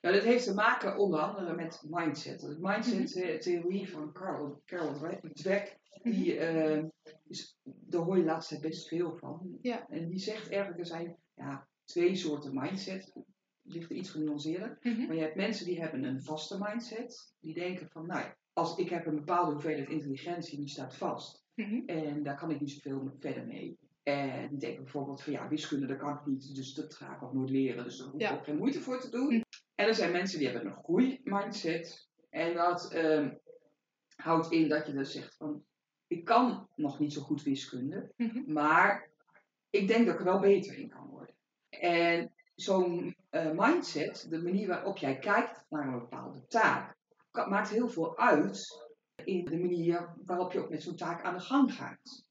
Nou, 0.01 0.15
dat 0.15 0.25
heeft 0.25 0.45
te 0.45 0.55
maken 0.55 0.99
onder 0.99 1.21
andere 1.21 1.55
met 1.55 1.83
mindset. 1.89 2.41
De 2.41 2.57
mindset-theorie 2.61 3.91
van 3.91 4.13
Carol, 4.13 4.63
Carol 4.65 4.93
Dweck, 5.33 5.79
die, 6.03 6.39
eh, 6.39 6.85
is, 7.29 7.59
daar 7.63 8.03
hoor 8.03 8.19
je 8.19 8.25
tijd 8.25 8.61
best 8.61 8.89
veel 8.89 9.17
van. 9.17 9.59
Ja. 9.61 9.89
En 9.89 10.09
die 10.09 10.19
zegt 10.19 10.51
eigenlijk, 10.51 10.79
er 10.79 10.87
zijn 10.87 11.17
ja, 11.35 11.69
twee 11.85 12.15
soorten 12.15 12.55
mindset. 12.55 13.13
Ligt 13.63 13.91
er 13.91 13.97
iets 13.97 14.11
genuanceerder. 14.11 14.79
Mhm. 14.83 15.07
Maar 15.07 15.15
je 15.15 15.23
hebt 15.23 15.37
mensen 15.37 15.67
die 15.67 15.81
hebben 15.81 16.05
een 16.05 16.23
vaste 16.23 16.59
mindset. 16.59 17.35
Die 17.41 17.55
denken 17.55 17.89
van, 17.89 18.07
nou 18.07 18.25
als 18.55 18.77
ik 18.77 18.89
heb 18.89 19.07
een 19.07 19.15
bepaalde 19.15 19.53
hoeveelheid 19.53 19.89
intelligentie, 19.89 20.59
die 20.59 20.69
staat 20.69 20.97
vast. 20.97 21.45
Mhm. 21.55 21.83
En 21.87 22.23
daar 22.23 22.37
kan 22.37 22.51
ik 22.51 22.61
niet 22.61 22.71
zoveel 22.71 23.15
verder 23.19 23.47
mee. 23.47 23.79
En 24.05 24.59
denken 24.59 24.83
bijvoorbeeld 24.83 25.23
van 25.23 25.33
ja, 25.33 25.49
wiskunde 25.49 25.87
dat 25.87 25.99
kan 25.99 26.15
ik 26.19 26.27
niet, 26.27 26.55
dus 26.55 26.75
dat 26.75 26.95
ga 26.95 27.15
ik 27.15 27.23
ook 27.23 27.33
nooit 27.33 27.51
leren. 27.51 27.85
Dus 27.85 27.97
daar 27.99 28.07
hoef 28.07 28.21
ik 28.21 28.29
Ja. 28.29 28.35
ook 28.35 28.45
geen 28.45 28.57
moeite 28.57 28.81
voor 28.81 29.01
te 29.01 29.11
doen. 29.11 29.29
Hm. 29.35 29.43
En 29.75 29.87
er 29.87 29.95
zijn 29.95 30.13
mensen 30.13 30.39
die 30.39 30.49
hebben 30.49 30.67
een 30.67 30.83
groeimindset. 30.83 32.09
En 32.31 32.55
dat 32.55 32.93
ehm, 32.93 33.35
houdt 34.17 34.51
in 34.53 34.69
dat 34.69 34.87
je 34.87 34.93
dus 34.93 35.13
zegt 35.13 35.37
van 35.37 35.65
ik 36.07 36.25
kan 36.25 36.69
nog 36.77 36.99
niet 36.99 37.13
zo 37.13 37.21
goed 37.21 37.43
wiskunde, 37.43 38.13
Mhm. 38.17 38.53
maar 38.53 39.11
ik 39.71 39.89
denk 39.89 40.05
dat 40.07 40.15
ik 40.15 40.21
er 40.21 40.27
wel 40.27 40.41
beter 40.41 40.79
in 40.79 40.89
kan 40.89 41.07
worden. 41.07 41.35
En 41.69 42.33
zo'n 42.55 43.17
eh, 43.31 43.51
mindset, 43.51 44.27
de 44.31 44.43
manier 44.43 44.69
waarop 44.69 44.97
jij 44.97 45.19
kijkt 45.19 45.65
naar 45.69 45.87
een 45.87 45.99
bepaalde 45.99 46.47
taak, 46.47 46.97
maakt 47.33 47.69
heel 47.71 47.89
veel 47.89 48.19
uit 48.19 48.67
in 49.25 49.45
de 49.45 49.59
manier 49.59 50.15
waarop 50.25 50.53
je 50.53 50.59
ook 50.63 50.71
met 50.71 50.83
zo'n 50.83 50.97
taak 50.97 51.23
aan 51.23 51.35
de 51.35 51.41
gang 51.41 51.75
gaat. 51.75 52.24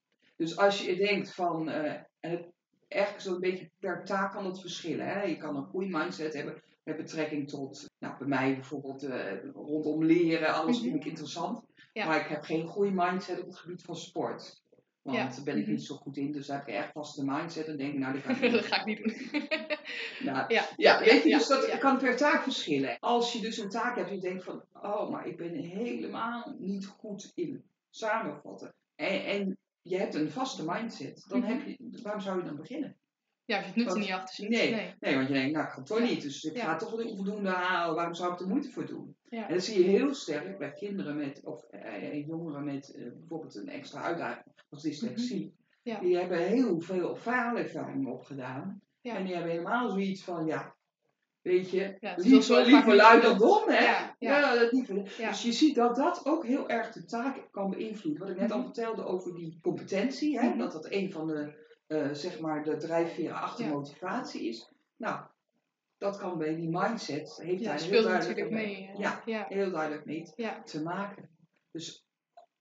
Dus 0.43 0.57
als 0.57 0.85
je 0.85 0.95
denkt 0.95 1.33
van, 1.33 1.69
eh, 1.69 2.01
en 2.19 2.53
het, 2.87 3.13
zo'n 3.17 3.39
beetje 3.39 3.69
per 3.79 4.05
taak 4.05 4.31
kan 4.33 4.45
het 4.45 4.61
verschillen. 4.61 5.07
Hè? 5.07 5.21
Je 5.23 5.37
kan 5.37 5.55
een 5.55 5.65
goede 5.65 5.97
mindset 5.97 6.33
hebben 6.33 6.61
met 6.83 6.97
betrekking 6.97 7.49
tot, 7.49 7.89
nou 7.99 8.17
bij 8.17 8.27
mij 8.27 8.53
bijvoorbeeld 8.55 9.03
eh, 9.03 9.43
rondom 9.53 10.03
leren, 10.05 10.53
alles 10.53 10.75
Mhm. 10.75 10.83
vind 10.89 10.95
ik 10.95 11.05
interessant. 11.05 11.61
Ja. 11.93 12.05
Maar 12.05 12.19
ik 12.21 12.27
heb 12.27 12.43
geen 12.43 12.67
goede 12.67 12.91
mindset 12.91 13.39
op 13.39 13.45
het 13.45 13.57
gebied 13.57 13.81
van 13.81 13.95
sport. 13.95 14.61
Want 15.01 15.17
Ja. 15.17 15.27
daar 15.27 15.43
ben 15.43 15.57
ik 15.57 15.61
Mhm. 15.63 15.71
niet 15.71 15.83
zo 15.83 15.95
goed 15.95 16.17
in, 16.17 16.31
dus 16.31 16.47
daar 16.47 16.57
heb 16.57 16.67
ik 16.67 16.73
echt 16.75 16.91
vaste 16.91 17.23
mindset 17.25 17.67
en 17.67 17.77
denk 17.77 17.93
nou, 17.97 18.13
dat 18.13 18.21
kan 18.21 18.35
ik 18.35 18.51
dat 18.51 18.65
ga 18.65 18.79
ik 18.79 18.85
niet 18.85 18.97
doen. 19.03 19.41
Nou, 20.33 20.53
ja. 20.53 20.63
ja, 20.75 20.99
weet 20.99 21.23
je, 21.23 21.29
dus 21.29 21.47
dat 21.47 21.77
kan 21.77 21.97
per 21.97 22.17
taak 22.17 22.43
verschillen. 22.43 22.97
Als 22.99 23.33
je 23.33 23.41
dus 23.41 23.57
een 23.57 23.69
taak 23.69 23.95
hebt 23.95 24.09
en 24.09 24.15
je 24.15 24.21
denkt 24.21 24.43
van, 24.43 24.63
oh, 24.73 25.09
maar 25.09 25.27
ik 25.27 25.37
ben 25.37 25.53
helemaal 25.53 26.55
niet 26.59 26.85
goed 26.85 27.31
in 27.35 27.63
samenvatten. 27.89 28.73
En, 28.95 29.25
en 29.25 29.57
je 29.83 29.97
hebt 29.97 30.15
een 30.15 30.31
vaste 30.31 30.63
mindset, 30.65 31.25
dan 31.27 31.39
Mhm. 31.39 31.47
heb 31.47 31.61
je, 31.67 31.99
waarom 32.03 32.21
zou 32.21 32.37
je 32.37 32.45
dan 32.45 32.55
beginnen? 32.55 32.97
ja, 33.45 33.55
als 33.57 33.65
je 33.65 33.71
het 33.73 33.79
nut 33.83 33.93
er 33.93 33.99
niet 33.99 34.11
achter 34.11 34.35
ziet. 34.35 34.49
Nee. 34.49 34.71
nee. 34.71 34.93
Nee, 34.99 35.15
want 35.15 35.27
je 35.27 35.33
denkt, 35.33 35.53
nou, 35.53 35.67
ik 35.67 35.73
het 35.73 35.85
toch 35.85 35.97
Ja. 35.99 36.03
niet, 36.03 36.21
dus 36.21 36.43
ik 36.43 36.55
Ja. 36.55 36.63
ga 36.63 36.75
toch 36.75 36.97
een 36.97 37.15
voldoende 37.15 37.49
halen, 37.49 37.95
waarom 37.95 38.13
zou 38.13 38.33
ik 38.33 38.39
er 38.39 38.47
moeite 38.47 38.69
voor 38.71 38.85
doen? 38.85 39.15
Ja. 39.29 39.47
En 39.47 39.53
dat 39.53 39.63
zie 39.63 39.83
je 39.83 39.89
heel 39.89 40.13
sterk 40.13 40.57
bij 40.57 40.73
kinderen 40.73 41.15
met, 41.15 41.43
of 41.43 41.63
eh, 41.63 42.27
jongeren 42.27 42.63
met 42.63 42.93
eh, 42.95 43.03
bijvoorbeeld 43.17 43.55
een 43.55 43.69
extra 43.69 44.01
uitdaging, 44.01 44.45
als 44.69 44.81
dyslexie. 44.81 45.55
Mhm. 45.83 45.99
Die 46.01 46.17
hebben 46.17 46.47
heel 46.47 46.79
veel 46.81 47.15
faalervaring 47.15 48.07
opgedaan. 48.07 48.81
En 49.01 49.23
die 49.25 49.33
hebben 49.33 49.51
helemaal 49.51 49.89
zoiets 49.89 50.23
van, 50.23 50.45
ja, 50.45 50.75
weet 51.43 51.69
je, 51.69 51.97
Ja, 51.99 52.13
liever, 52.17 52.65
liever 52.65 52.85
niet 52.87 52.95
lui 52.95 53.21
dan 53.21 53.37
dom, 53.37 53.63
hè? 53.67 53.83
Ja, 53.83 54.15
ja. 54.19 54.55
dat. 54.55 54.71
Ja. 55.17 55.29
Dus 55.29 55.43
je 55.43 55.51
ziet 55.51 55.75
dat 55.75 55.95
dat 55.95 56.21
ook 56.25 56.45
heel 56.45 56.69
erg 56.69 56.91
de 56.91 57.05
taak 57.05 57.47
kan 57.51 57.69
beïnvloeden. 57.69 58.21
Wat 58.21 58.29
ik 58.29 58.39
net 58.39 58.51
al 58.51 58.57
Mhm. 58.57 58.65
vertelde 58.65 59.05
over 59.05 59.33
die 59.35 59.59
competentie, 59.61 60.39
hè? 60.39 60.47
Mhm. 60.49 60.57
dat 60.57 60.71
dat 60.71 60.91
een 60.91 61.11
van 61.11 61.27
de, 61.27 61.53
eh, 61.87 62.09
zeg 62.11 62.39
maar, 62.39 62.63
de 62.63 62.77
drijfveren 62.77 63.35
achter 63.35 63.67
motivatie 63.67 64.47
is. 64.47 64.71
Nou, 64.97 65.19
dat 65.97 66.17
kan 66.17 66.37
bij 66.37 66.55
die 66.55 66.69
mindset, 66.69 67.39
heeft 67.41 67.63
daar 67.63 67.81
heel 67.81 68.03
duidelijk 68.03 68.49
mee, 68.49 68.49
mee. 68.51 68.89
Ja. 69.25 69.45
heel 69.49 69.71
duidelijk 69.71 70.05
mee 70.05 70.33
te 70.63 70.83
maken. 70.83 71.29
Dus 71.71 72.02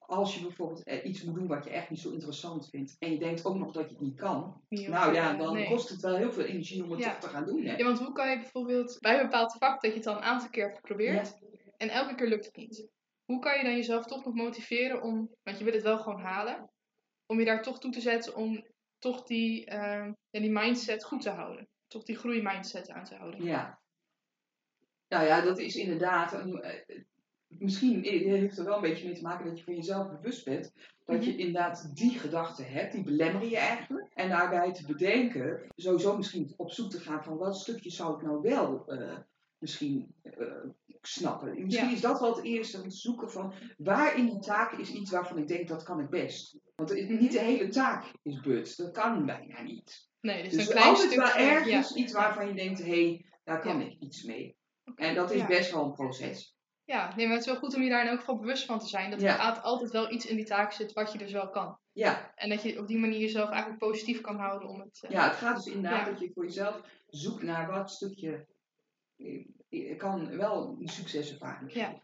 als 0.07 0.35
je 0.35 0.41
bijvoorbeeld 0.43 0.83
eh, 0.83 1.05
iets 1.05 1.23
moet 1.23 1.35
doen 1.35 1.47
wat 1.47 1.65
je 1.65 1.71
echt 1.71 1.91
niet 1.91 1.99
zo 1.99 2.11
interessant 2.11 2.69
vindt, 2.69 2.97
en 2.99 3.13
je 3.13 3.19
denkt 3.19 3.45
ook 3.45 3.57
nog 3.57 3.73
dat 3.73 3.85
je 3.85 3.95
het 3.95 4.01
niet 4.05 4.17
kan, 4.17 4.63
nou 4.69 5.15
ja, 5.15 5.35
dan 5.35 5.53
nee. 5.53 5.67
kost 5.69 5.89
het 5.89 6.01
wel 6.01 6.17
heel 6.17 6.33
veel 6.33 6.45
energie 6.45 6.85
om 6.85 6.91
het 6.91 7.01
Ja. 7.01 7.11
toch 7.11 7.21
te 7.21 7.29
gaan 7.29 7.45
doen. 7.45 7.65
Hè? 7.65 7.77
Ja, 7.77 7.85
want 7.85 7.99
hoe 7.99 8.13
kan 8.13 8.31
je 8.31 8.37
bijvoorbeeld 8.37 8.99
bij 9.01 9.17
een 9.17 9.23
bepaald 9.23 9.57
vak 9.59 9.83
dat 9.83 9.91
je 9.91 9.97
het 9.97 10.07
al 10.07 10.17
een 10.17 10.23
aantal 10.23 10.49
keer 10.51 10.65
hebt 10.65 10.77
geprobeerd 10.77 11.39
en 11.77 11.89
elke 11.89 12.15
keer 12.15 12.29
lukt 12.29 12.45
het 12.45 12.57
niet? 12.57 12.89
Hoe 13.25 13.39
kan 13.41 13.59
je 13.59 13.65
dan 13.65 13.77
jezelf 13.77 14.05
toch 14.05 14.25
nog 14.25 14.35
motiveren 14.35 15.03
om, 15.03 15.31
want 15.43 15.59
je 15.59 15.65
wil 15.65 15.73
het 15.73 15.83
wel 15.83 15.99
gewoon 15.99 16.21
halen, 16.21 16.71
om 17.27 17.39
je 17.39 17.45
daar 17.45 17.63
toch 17.63 17.79
toe 17.79 17.91
te 17.91 18.01
zetten 18.01 18.35
om 18.37 18.67
toch 18.99 19.23
die, 19.25 19.71
ja, 19.71 20.15
die 20.31 20.51
mindset 20.51 21.05
goed 21.05 21.21
te 21.23 21.31
houden? 21.31 21.69
Toch 21.87 22.03
die 22.03 22.17
groeimindset 22.17 22.91
aan 22.91 23.05
te 23.05 23.15
houden? 23.15 23.45
Ja. 23.45 23.81
Nou 25.09 25.25
ja, 25.25 25.41
dat 25.41 25.59
is 25.59 25.77
inderdaad. 25.77 26.33
Een, 26.33 26.61
eh, 26.61 27.03
misschien 27.59 28.03
heeft 28.05 28.59
er 28.59 28.65
wel 28.65 28.75
een 28.75 28.81
beetje 28.81 29.05
mee 29.07 29.15
te 29.15 29.23
maken 29.23 29.47
dat 29.47 29.59
je 29.59 29.65
van 29.65 29.75
jezelf 29.75 30.09
bewust 30.11 30.45
bent. 30.45 30.73
Dat 31.05 31.25
je 31.25 31.31
Mhm. 31.31 31.39
inderdaad 31.41 31.91
die 31.97 32.19
gedachten 32.19 32.67
hebt, 32.67 32.93
die 32.93 33.03
belemmeren 33.03 33.49
je 33.49 33.57
eigenlijk. 33.57 34.11
En 34.15 34.29
daarbij 34.29 34.73
te 34.73 34.87
bedenken, 34.87 35.67
sowieso 35.77 36.17
misschien 36.17 36.55
op 36.57 36.71
zoek 36.71 36.91
te 36.91 37.01
gaan 37.01 37.25
van 37.25 37.39
welk 37.39 37.55
stukje 37.55 37.91
zou 37.91 38.17
ik 38.17 38.23
nou 38.23 38.41
wel 38.41 38.85
eh, 38.87 39.17
misschien 39.59 40.15
eh, 40.23 40.47
snappen. 41.01 41.63
Misschien 41.65 41.89
Ja. 41.89 41.93
is 41.95 42.01
dat 42.01 42.21
wel 42.21 42.35
het 42.35 42.45
eerste, 42.45 42.83
om 42.83 42.89
te 42.89 42.97
zoeken 42.97 43.31
van 43.31 43.53
waar 43.77 44.17
in 44.19 44.27
die 44.27 44.39
taak 44.39 44.73
is 44.73 44.93
iets 44.93 45.11
waarvan 45.11 45.39
ik 45.39 45.49
denk 45.49 45.69
dat 45.69 45.83
kan 45.83 46.01
ik 46.01 46.09
best. 46.11 46.59
Want 46.77 46.89
het- 46.91 47.21
niet 47.21 47.33
de 47.33 47.41
hele 47.41 47.69
taak 47.69 48.05
is 48.23 48.41
but, 48.41 48.77
dat 48.77 48.91
kan 48.91 49.27
bijna 49.27 49.63
niet. 49.63 50.09
Nee, 50.21 50.43
dus, 50.43 50.53
Dus 50.53 50.67
een 50.67 50.73
klein 50.73 50.87
altijd 50.89 51.15
wel 51.15 51.35
ergens 51.35 51.89
ja. 51.89 52.03
iets 52.03 52.13
waarvan 52.13 52.49
je 52.49 52.55
denkt, 52.55 52.79
hé, 52.83 52.89
hey, 53.05 53.25
daar 53.45 53.61
kan 53.61 53.79
Ja. 53.81 53.87
ik 53.87 53.97
iets 54.01 54.23
mee. 54.23 54.57
En 54.97 55.15
dat 55.15 55.31
is 55.33 55.47
best 55.47 55.73
wel 55.73 55.85
een 55.85 55.93
proces. 55.93 56.57
Ja, 56.85 57.15
nee, 57.17 57.27
maar 57.27 57.37
het 57.37 57.47
is 57.47 57.51
wel 57.53 57.61
goed 57.61 57.75
om 57.75 57.83
je 57.83 57.91
daar 57.91 58.03
in 58.03 58.09
elk 58.11 58.19
geval 58.19 58.39
bewust 58.39 58.65
van 58.65 58.79
te 58.79 58.87
zijn. 58.87 59.11
Dat 59.11 59.21
Ja. 59.21 59.55
er 59.57 59.61
altijd- 59.61 59.91
wel 59.91 60.11
iets 60.13 60.27
in 60.27 60.37
die 60.37 60.45
taak 60.45 60.73
zit 60.73 60.93
wat 60.93 61.13
je 61.13 61.19
dus 61.19 61.33
wel 61.33 61.51
kan. 61.51 61.79
Ja, 61.93 62.33
En 62.35 62.49
dat 62.49 62.63
je 62.63 62.79
op 62.79 62.87
die 62.87 62.99
manier 62.99 63.19
jezelf 63.19 63.49
eigenlijk 63.51 63.79
positief 63.79 64.21
kan 64.21 64.37
houden 64.39 64.69
om 64.69 64.81
het... 64.81 65.01
eh, 65.03 65.11
ja 65.11 65.25
het 65.29 65.37
gaat 65.37 65.57
dus 65.65 65.75
inderdaad 65.75 66.07
Ja. 66.07 66.11
dat 66.13 66.21
je 66.21 66.31
voor 66.35 66.45
jezelf 66.45 66.81
zoekt 67.09 67.43
naar 67.43 67.71
wat 67.71 67.91
stukje 67.91 68.47
eh, 69.69 69.99
kan 69.99 70.37
wel 70.37 70.77
een 70.81 70.89
succeservaring 70.89 71.73
Ja. 71.73 71.85
geven. 71.87 72.03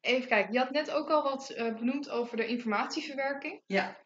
Even 0.00 0.28
kijken, 0.28 0.52
je 0.52 0.58
had 0.58 0.70
net 0.70 0.90
ook 0.90 1.10
al 1.10 1.22
wat 1.22 1.50
eh, 1.50 1.74
benoemd 1.74 2.10
over 2.10 2.36
de 2.36 2.46
informatieverwerking. 2.46 3.62
Ja. 3.66 3.96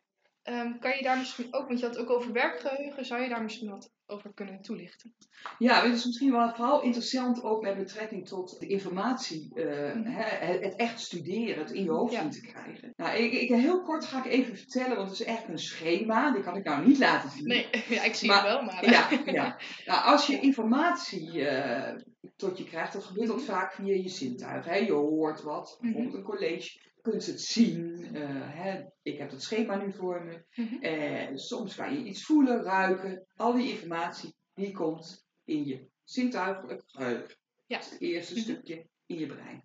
Ehm, 0.42 0.78
kan 0.78 0.96
je 0.96 1.02
daar 1.02 1.18
misschien 1.18 1.54
ook, 1.54 1.66
want 1.66 1.78
je 1.80 1.86
had 1.86 1.94
het 1.96 2.04
ook 2.04 2.10
over 2.16 2.32
werkgeheugen, 2.32 3.04
zou 3.04 3.22
je 3.22 3.28
daar 3.28 3.42
misschien 3.42 3.70
wat 3.70 3.90
over 4.06 4.34
kunnen 4.34 4.62
toelichten? 4.62 5.14
Ja, 5.58 5.82
het 5.82 5.94
is 5.94 6.04
misschien 6.04 6.32
wel 6.32 6.54
vooral 6.54 6.82
interessant 6.82 7.42
ook 7.42 7.62
met 7.62 7.76
betrekking 7.76 8.28
tot 8.28 8.60
de 8.60 8.66
informatie, 8.66 9.54
eh, 9.54 9.94
Mhm. 9.94 10.06
hè, 10.06 10.46
het, 10.46 10.76
echt 10.76 11.00
studeren, 11.00 11.58
het 11.58 11.70
in 11.70 11.84
je 11.84 11.90
hoofd 11.90 12.12
Ja. 12.12 12.20
zien 12.20 12.30
te 12.30 12.40
krijgen. 12.40 12.92
Nou, 12.96 13.16
ik, 13.18 13.32
ik, 13.32 13.48
heel 13.48 13.82
kort 13.82 14.04
ga 14.04 14.18
ik 14.24 14.32
even 14.32 14.56
vertellen, 14.56 14.96
want 14.96 15.10
het 15.10 15.20
is 15.20 15.26
echt 15.26 15.48
een 15.48 15.58
schema, 15.58 16.32
die 16.32 16.42
kan 16.42 16.56
ik 16.56 16.64
nou 16.64 16.86
niet 16.86 16.98
laten 16.98 17.30
zien. 17.30 17.46
Nee, 17.46 17.66
ja, 17.88 18.02
ik 18.02 18.14
zie 18.14 18.28
Maar- 18.28 18.42
het 18.42 18.46
wel, 18.52 18.62
maar... 18.62 18.90
Ja, 18.90 19.08
ja. 19.24 19.58
Nou, 19.86 20.04
als 20.04 20.26
je 20.26 20.40
informatie 20.40 21.46
eh, 21.48 21.96
tot 22.36 22.58
je 22.58 22.64
krijgt, 22.64 22.92
dan 22.92 23.02
gebeurt 23.02 23.28
dat 23.28 23.42
vaak 23.42 23.72
via 23.72 23.94
je 23.94 24.08
zintuigen. 24.08 24.72
Hè? 24.72 24.78
Je 24.78 24.92
hoort 24.92 25.42
wat, 25.42 25.78
bijvoorbeeld 25.80 26.14
een 26.14 26.22
college, 26.22 26.78
kunt 27.10 27.26
het 27.26 27.40
zien. 27.40 28.08
eh, 28.14 28.54
hè? 28.54 28.84
Ik 29.02 29.18
heb 29.18 29.30
het 29.30 29.42
schema 29.42 29.76
nu 29.76 29.92
voor 29.92 30.24
me. 30.24 30.44
Mhm. 30.54 30.82
Eh, 30.82 31.30
soms 31.34 31.74
kan 31.74 31.92
je 31.94 32.04
iets 32.04 32.24
voelen, 32.24 32.62
ruiken. 32.62 33.26
Al 33.36 33.52
die 33.52 33.70
informatie, 33.70 34.34
die 34.54 34.72
komt 34.72 35.26
in 35.44 35.64
je 35.64 35.86
zintuigelijk 36.04 36.82
geheugen. 36.86 37.36
Ja. 37.66 37.76
Dat 37.76 37.86
is 37.86 37.92
het 37.92 38.00
eerste 38.00 38.34
Mhm. 38.34 38.42
stukje 38.42 38.86
in 39.06 39.18
je 39.18 39.26
brein. 39.26 39.64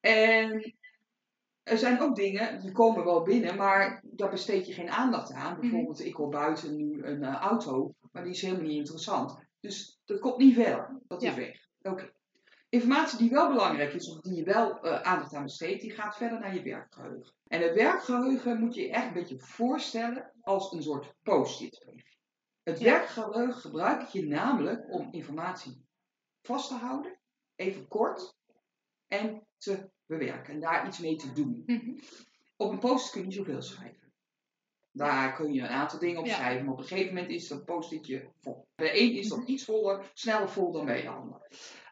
En 0.00 0.74
er 1.62 1.78
zijn 1.78 2.00
ook 2.00 2.14
dingen, 2.16 2.60
die 2.60 2.72
komen 2.72 3.04
wel 3.04 3.22
binnen, 3.22 3.56
maar 3.56 4.02
daar 4.06 4.30
besteed 4.30 4.66
je 4.66 4.72
geen 4.72 4.90
aandacht 4.90 5.32
aan. 5.32 5.60
Bijvoorbeeld, 5.60 6.04
ik 6.04 6.14
hoor 6.14 6.28
buiten 6.30 6.76
nu 6.76 7.02
een 7.04 7.22
eh, 7.22 7.34
auto, 7.34 7.94
maar 8.12 8.22
die 8.22 8.32
is 8.32 8.42
helemaal 8.42 8.66
niet 8.66 8.76
interessant. 8.78 9.38
Dus 9.60 10.00
dat 10.04 10.20
komt 10.20 10.36
niet 10.38 10.54
verder. 10.54 11.00
Dat 11.06 11.22
is 11.22 11.34
weg. 11.34 11.56
Oké. 11.82 12.12
Informatie 12.74 13.18
die 13.18 13.30
wel 13.30 13.48
belangrijk 13.48 13.92
is, 13.92 14.08
of 14.08 14.20
die 14.20 14.34
je 14.34 14.44
wel 14.44 14.80
eh, 14.80 15.02
aandacht 15.02 15.34
aan 15.34 15.42
besteedt, 15.42 15.80
die 15.80 15.90
gaat 15.90 16.16
verder 16.16 16.40
naar 16.40 16.54
je 16.54 16.62
werkgeheugen. 16.62 17.34
En 17.46 17.60
het 17.60 17.74
werkgeheugen 17.74 18.60
moet 18.60 18.74
je 18.74 18.90
echt 18.90 19.06
een 19.06 19.12
beetje 19.12 19.38
voorstellen 19.38 20.32
als 20.40 20.72
een 20.72 20.82
soort 20.82 21.14
post-it. 21.22 21.86
Het 22.62 22.78
Ja. 22.78 22.84
werkgeheugen 22.84 23.54
gebruik 23.54 24.08
je 24.08 24.26
namelijk 24.26 24.92
om 24.92 25.08
informatie 25.12 25.86
vast 26.42 26.68
te 26.68 26.74
houden, 26.74 27.18
even 27.56 27.88
kort, 27.88 28.36
en 29.08 29.46
te 29.58 29.90
bewerken 30.06 30.54
en 30.54 30.60
daar 30.60 30.86
iets 30.86 30.98
mee 30.98 31.16
te 31.16 31.32
doen. 31.32 31.62
Mhm. 31.66 31.98
Op 32.56 32.70
een 32.70 32.78
post 32.78 33.10
kun 33.10 33.20
je 33.20 33.26
niet 33.26 33.36
zoveel 33.36 33.62
schrijven. 33.62 34.03
Daar 34.96 35.34
kun 35.34 35.52
je 35.52 35.60
een 35.60 35.68
aantal 35.68 35.98
dingen 35.98 36.18
op 36.20 36.26
Ja. 36.26 36.34
schrijven, 36.34 36.64
maar 36.64 36.72
op 36.74 36.78
een 36.80 36.84
gegeven 36.86 37.14
moment 37.14 37.32
is 37.32 37.48
dat 37.48 37.64
post-itje 37.64 38.30
vol. 38.40 38.66
Bij 38.74 38.92
de 38.92 39.00
een 39.00 39.12
is 39.12 39.28
dat 39.28 39.48
iets 39.48 39.64
voller, 39.64 40.10
sneller 40.14 40.48
vol 40.48 40.72
dan 40.72 40.84
bij 40.84 41.02
de 41.02 41.08
ander. 41.08 41.40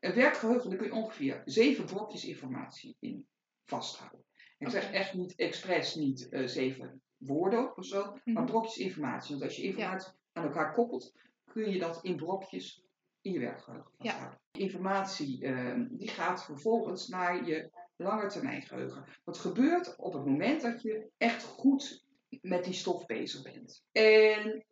Een 0.00 0.14
werkgeheugen, 0.14 0.70
daar 0.70 0.78
kun 0.78 0.86
je 0.88 0.94
ongeveer 0.94 1.42
zeven 1.44 1.84
blokjes 1.84 2.24
informatie 2.24 2.96
in 3.00 3.26
vasthouden. 3.64 4.24
Ik 4.58 4.68
zeg 4.68 4.92
echt 4.92 5.14
niet 5.14 5.34
expres 5.34 5.94
niet 5.94 6.28
eh, 6.28 6.46
zeven 6.46 7.02
woorden 7.16 7.76
of 7.76 7.84
zo, 7.84 8.04
maar 8.04 8.20
Mhm. 8.24 8.44
blokjes 8.44 8.76
informatie. 8.76 9.30
Want 9.30 9.42
als 9.44 9.56
je 9.56 9.62
informatie 9.62 10.12
aan 10.32 10.44
elkaar 10.44 10.72
koppelt, 10.72 11.12
kun 11.52 11.70
je 11.70 11.78
dat 11.78 11.98
in 12.02 12.16
blokjes 12.16 12.84
in 13.20 13.32
je 13.32 13.38
werkgeheugen 13.38 13.90
Ja. 13.98 14.10
vasthouden. 14.10 14.40
Informatie 14.52 15.44
eh, 15.46 15.80
die 15.90 16.08
gaat 16.08 16.44
vervolgens 16.44 17.08
naar 17.08 17.46
je 17.46 17.70
langetermijngeheugen. 17.96 19.04
Wat 19.24 19.38
gebeurt 19.38 19.96
op 19.96 20.12
het 20.12 20.24
moment 20.24 20.60
dat 20.60 20.82
je 20.82 21.10
echt 21.16 21.42
goed 21.44 22.04
met 22.40 22.64
die 22.64 22.72
stof 22.74 23.06
bezig 23.06 23.42
bent. 23.42 23.84
En 23.92 24.64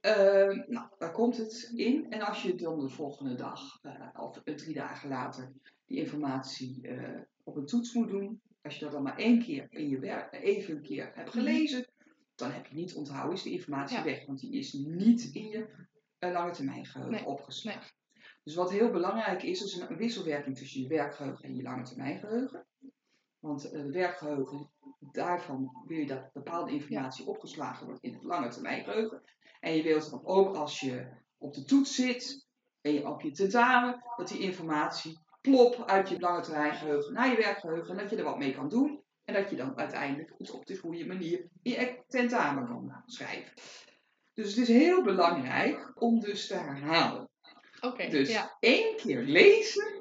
ehm, 0.00 0.62
nou, 0.66 0.88
daar 0.98 1.12
komt 1.12 1.36
het 1.36 1.70
in. 1.74 2.10
En 2.10 2.20
als 2.20 2.42
je 2.42 2.54
dan 2.54 2.80
de 2.80 2.88
volgende 2.88 3.34
dag 3.34 3.78
eh, 3.82 4.08
of 4.16 4.40
eh, 4.44 4.54
drie 4.54 4.74
dagen 4.74 5.08
later 5.08 5.52
die 5.86 5.98
informatie 5.98 6.88
eh, 6.88 7.20
op 7.44 7.56
een 7.56 7.66
toets 7.66 7.92
moet 7.94 8.08
doen. 8.08 8.40
Als 8.62 8.74
je 8.74 8.84
dat 8.84 8.92
dan 8.92 9.02
maar 9.02 9.18
één 9.18 9.42
keer 9.42 9.66
in 9.70 9.88
je 9.88 9.98
werk, 9.98 10.32
even 10.32 10.76
een 10.76 10.82
keer 10.82 11.10
hebt 11.14 11.30
gelezen, 11.30 11.86
dan 12.34 12.50
heb 12.50 12.66
je 12.66 12.74
niet 12.74 12.94
onthouden, 12.94 13.34
is 13.34 13.42
die 13.42 13.52
informatie 13.52 13.96
Ja. 13.96 14.04
weg. 14.04 14.26
Want 14.26 14.40
die 14.40 14.52
is 14.52 14.72
niet 14.72 15.30
in 15.32 15.48
je 15.48 15.68
uh, 16.18 16.32
lange 16.32 16.52
termijn 16.52 16.86
geheugen 16.86 17.14
Nee, 17.14 17.26
opgeslagen. 17.26 17.92
Dus 18.44 18.54
wat 18.54 18.70
heel 18.70 18.90
belangrijk 18.90 19.42
is, 19.42 19.62
is 19.62 19.76
een 19.76 19.96
wisselwerking 19.96 20.56
tussen 20.56 20.80
je 20.80 20.88
werkgeheugen 20.88 21.44
en 21.44 21.56
je 21.56 21.62
lange 21.62 21.82
termijn 21.82 22.18
geheugen. 22.18 22.66
Want 23.38 23.70
de 23.70 23.90
werkgeheugen, 23.90 24.70
daarvan 25.00 25.84
wil 25.86 25.98
je 25.98 26.06
dat 26.06 26.32
bepaalde 26.32 26.72
informatie 26.72 27.26
opgeslagen 27.26 27.86
wordt 27.86 28.02
in 28.02 28.12
het 28.12 28.22
lange 28.22 28.48
termijn 28.48 28.84
geheugen. 28.84 29.22
En 29.60 29.76
je 29.76 29.82
wilt 29.82 30.10
dan 30.10 30.26
ook 30.26 30.56
als 30.56 30.80
je 30.80 31.08
op 31.38 31.54
de 31.54 31.64
toets 31.64 31.94
zit 31.94 32.46
en 32.80 32.92
je 32.92 33.08
op 33.08 33.20
je 33.20 33.30
tentamen, 33.30 34.04
dat 34.16 34.28
die 34.28 34.38
informatie 34.38 35.18
plop 35.40 35.82
uit 35.86 36.08
je 36.08 36.20
lange 36.20 36.40
termijn 36.40 36.74
geheugen 36.74 37.12
naar 37.12 37.30
je 37.30 37.36
werkgeheugen. 37.36 37.90
En 37.90 37.96
dat 37.96 38.10
je 38.10 38.16
er 38.16 38.24
wat 38.24 38.38
mee 38.38 38.54
kan 38.54 38.68
doen. 38.68 39.02
En 39.24 39.34
dat 39.34 39.50
je 39.50 39.56
dan 39.56 39.78
uiteindelijk 39.78 40.32
het 40.38 40.50
op 40.50 40.66
de 40.66 40.76
goede 40.76 41.06
manier 41.06 41.48
in 41.62 41.72
je 41.72 42.02
tentamen 42.06 42.66
kan 42.66 43.02
schrijven. 43.06 43.52
Dus 44.34 44.56
het 44.56 44.68
is 44.68 44.76
heel 44.76 45.02
belangrijk 45.02 45.92
om 45.94 46.20
dus 46.20 46.46
te 46.46 46.54
herhalen. 46.54 47.28
Oké, 47.80 48.08
dus 48.08 48.30
ja. 48.30 48.56
één 48.60 48.96
keer 48.96 49.22
lezen 49.22 49.99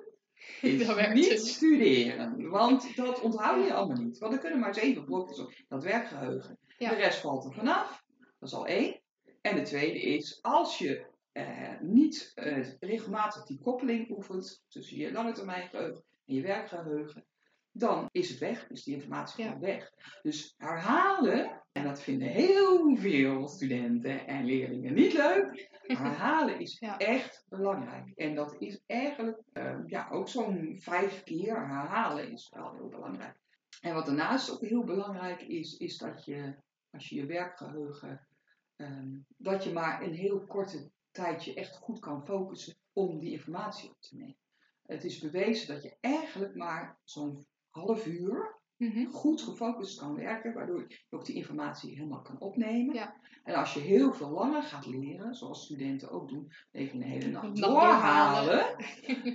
is 0.80 0.88
Dat 0.88 1.13
niet 1.13 1.30
dus. 1.30 1.54
studeren. 1.54 2.50
Want 2.50 2.95
dat 2.95 3.22
onthoud 3.22 3.65
je 3.65 3.74
allemaal 3.74 4.04
niet. 4.04 4.17
Want 4.17 4.34
er 4.34 4.39
kunnen 4.39 4.60
maar 4.60 4.74
zeven 4.74 5.06
blokjes 5.06 5.39
op 5.39 5.54
dat 5.67 5.84
werkgeheugen. 5.84 6.58
Ja. 6.78 6.89
De 6.89 6.95
rest 6.95 7.19
valt 7.19 7.45
er 7.45 7.54
vanaf. 7.54 8.04
Dat 8.39 8.50
is 8.50 8.56
al 8.56 8.65
één. 8.67 9.02
En 9.41 9.56
de 9.56 9.62
tweede 9.62 10.02
is, 10.02 10.39
als 10.41 10.78
je 10.78 11.06
eh, 11.32 11.80
niet 11.80 12.32
eh, 12.36 12.67
regelmatig 12.80 13.43
die 13.43 13.60
koppeling 13.60 14.10
oefent 14.10 14.63
tussen 14.67 14.98
je 14.98 15.12
lange 15.12 15.32
termijn 15.32 15.69
geheugen 15.69 16.04
en 16.26 16.36
je 16.36 16.41
werkgeheugen, 16.41 17.26
dan 17.71 18.10
is 18.12 18.29
het 18.29 18.39
weg, 18.39 18.69
is 18.69 18.84
die 18.84 18.93
informatie 18.95 19.43
Ja. 19.43 19.49
gewoon 19.49 19.63
weg. 19.63 19.91
Dus 20.21 20.53
herhalen, 20.58 21.62
en 21.71 21.84
dat 21.84 22.01
vinden 22.01 22.27
heel 22.27 22.95
veel 22.95 23.47
studenten 23.47 24.27
en 24.27 24.45
leerlingen 24.45 24.93
niet 24.93 25.13
leuk, 25.13 25.69
herhalen 25.88 26.60
is 26.60 26.79
Ja. 26.79 26.97
echt 26.97 27.45
belangrijk. 27.49 28.10
En 28.15 28.36
dat 28.36 28.55
is 28.60 28.84
eigenlijk, 28.86 29.41
eh, 29.53 29.79
ja, 29.86 30.10
ook 30.10 30.27
zo'n 30.29 30.75
vijf 30.79 31.23
keer 31.23 31.67
herhalen 31.67 32.32
is 32.32 32.49
wel 32.55 32.73
heel 32.73 32.88
belangrijk. 32.89 33.38
En 33.82 33.93
wat 33.93 34.05
daarnaast 34.05 34.51
ook 34.51 34.62
heel 34.62 34.84
belangrijk 34.84 35.41
is, 35.41 35.77
is 35.77 35.97
dat 35.97 36.25
je, 36.25 36.55
als 36.91 37.10
je 37.10 37.15
je 37.15 37.25
werkgeheugen, 37.25 38.27
ehm, 38.75 39.17
dat 39.38 39.63
je 39.63 39.73
maar 39.73 40.01
een 40.01 40.13
heel 40.13 40.45
korte 40.45 40.91
tijdje 41.12 41.53
echt 41.53 41.75
goed 41.75 41.99
kan 41.99 42.25
focussen 42.25 42.75
om 42.93 43.19
die 43.19 43.32
informatie 43.32 43.89
op 43.89 44.01
te 44.01 44.15
nemen. 44.15 44.38
Het 44.86 45.03
is 45.03 45.19
bewezen 45.19 45.73
dat 45.73 45.84
je 45.84 45.95
eigenlijk 45.99 46.55
maar 46.55 46.97
zo'n 47.03 47.45
half 47.80 48.06
uur 48.06 48.58
Mhm. 48.80 49.06
goed 49.06 49.42
gefocust 49.42 50.00
kan 50.00 50.15
werken, 50.15 50.54
waardoor 50.54 50.86
je 50.88 50.98
ook 51.10 51.26
die 51.26 51.36
informatie 51.36 51.96
helemaal 51.96 52.22
kan 52.22 52.39
opnemen. 52.39 52.96
Ja. 52.96 53.15
En 53.44 53.56
als 53.56 53.74
je 53.74 53.80
heel 53.80 54.13
veel 54.13 54.30
langer 54.30 54.63
gaat 54.63 54.86
leren, 54.86 55.36
zoals 55.36 55.63
studenten 55.63 56.10
ook 56.10 56.30
doen, 56.30 56.52
even 56.72 57.00
de 57.00 57.06
hele 57.06 57.28
nacht 57.28 57.48
Nacht 57.48 57.58
doorhalen, 57.58 58.76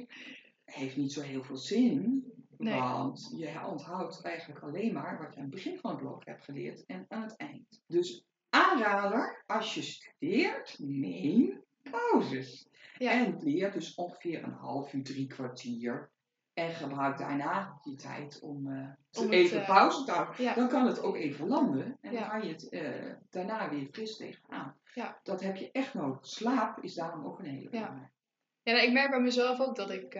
heeft 0.64 0.96
niet 0.96 1.12
zo 1.12 1.20
heel 1.20 1.42
veel 1.42 1.56
zin. 1.56 2.24
Nee. 2.58 2.80
Want 2.80 3.34
je 3.36 3.66
onthoudt 3.66 4.22
eigenlijk 4.22 4.62
alleen 4.62 4.92
maar 4.92 5.18
wat 5.18 5.30
je 5.32 5.36
aan 5.36 5.46
het 5.46 5.54
begin 5.54 5.78
van 5.78 5.90
het 5.90 6.00
blok 6.00 6.24
hebt 6.24 6.44
geleerd 6.44 6.86
en 6.86 7.04
aan 7.08 7.22
het 7.22 7.36
eind. 7.36 7.82
Dus 7.86 8.24
aanrader, 8.48 9.42
als 9.46 9.74
je 9.74 9.82
studeert, 9.82 10.76
neem 10.78 11.62
pauzes. 11.90 12.68
Ja. 12.98 13.10
En 13.10 13.42
leer 13.42 13.72
dus 13.72 13.94
ongeveer 13.94 14.42
een 14.44 14.52
half 14.52 14.92
uur, 14.92 15.04
drie 15.04 15.26
kwartier. 15.26 16.12
En 16.54 16.72
gebruik 16.74 17.18
daarna 17.18 17.78
die 17.82 17.96
tijd 17.96 18.40
om, 18.40 18.72
eh, 18.72 19.22
Om 19.22 19.30
even 19.30 19.60
eh, 19.60 19.66
pauze 19.66 20.04
te 20.04 20.10
houden. 20.12 20.42
Ja. 20.42 20.54
Dan 20.54 20.68
kan 20.68 20.86
het 20.86 21.02
ook 21.02 21.16
even 21.16 21.48
landen. 21.48 21.98
En 22.00 22.12
Ja. 22.12 22.20
dan 22.20 22.28
kan 22.28 22.46
je 22.46 22.52
het 22.52 22.68
eh, 22.68 23.12
daarna 23.30 23.68
weer 23.70 23.88
fris 23.92 24.16
tegenaan. 24.16 24.76
Ja. 24.94 25.18
Dat 25.22 25.40
heb 25.40 25.56
je 25.56 25.70
echt 25.72 25.94
nodig. 25.94 26.26
Slaap 26.26 26.78
is 26.82 26.94
daarom 26.94 27.24
ook 27.24 27.38
een 27.38 27.44
hele 27.44 27.70
belangrijke. 27.70 28.12
Ja, 28.62 28.72
nou, 28.72 28.84
ik 28.86 28.92
merk 28.92 29.10
bij 29.10 29.20
mezelf 29.20 29.60
ook 29.60 29.76
dat 29.76 29.90
ik 29.90 30.18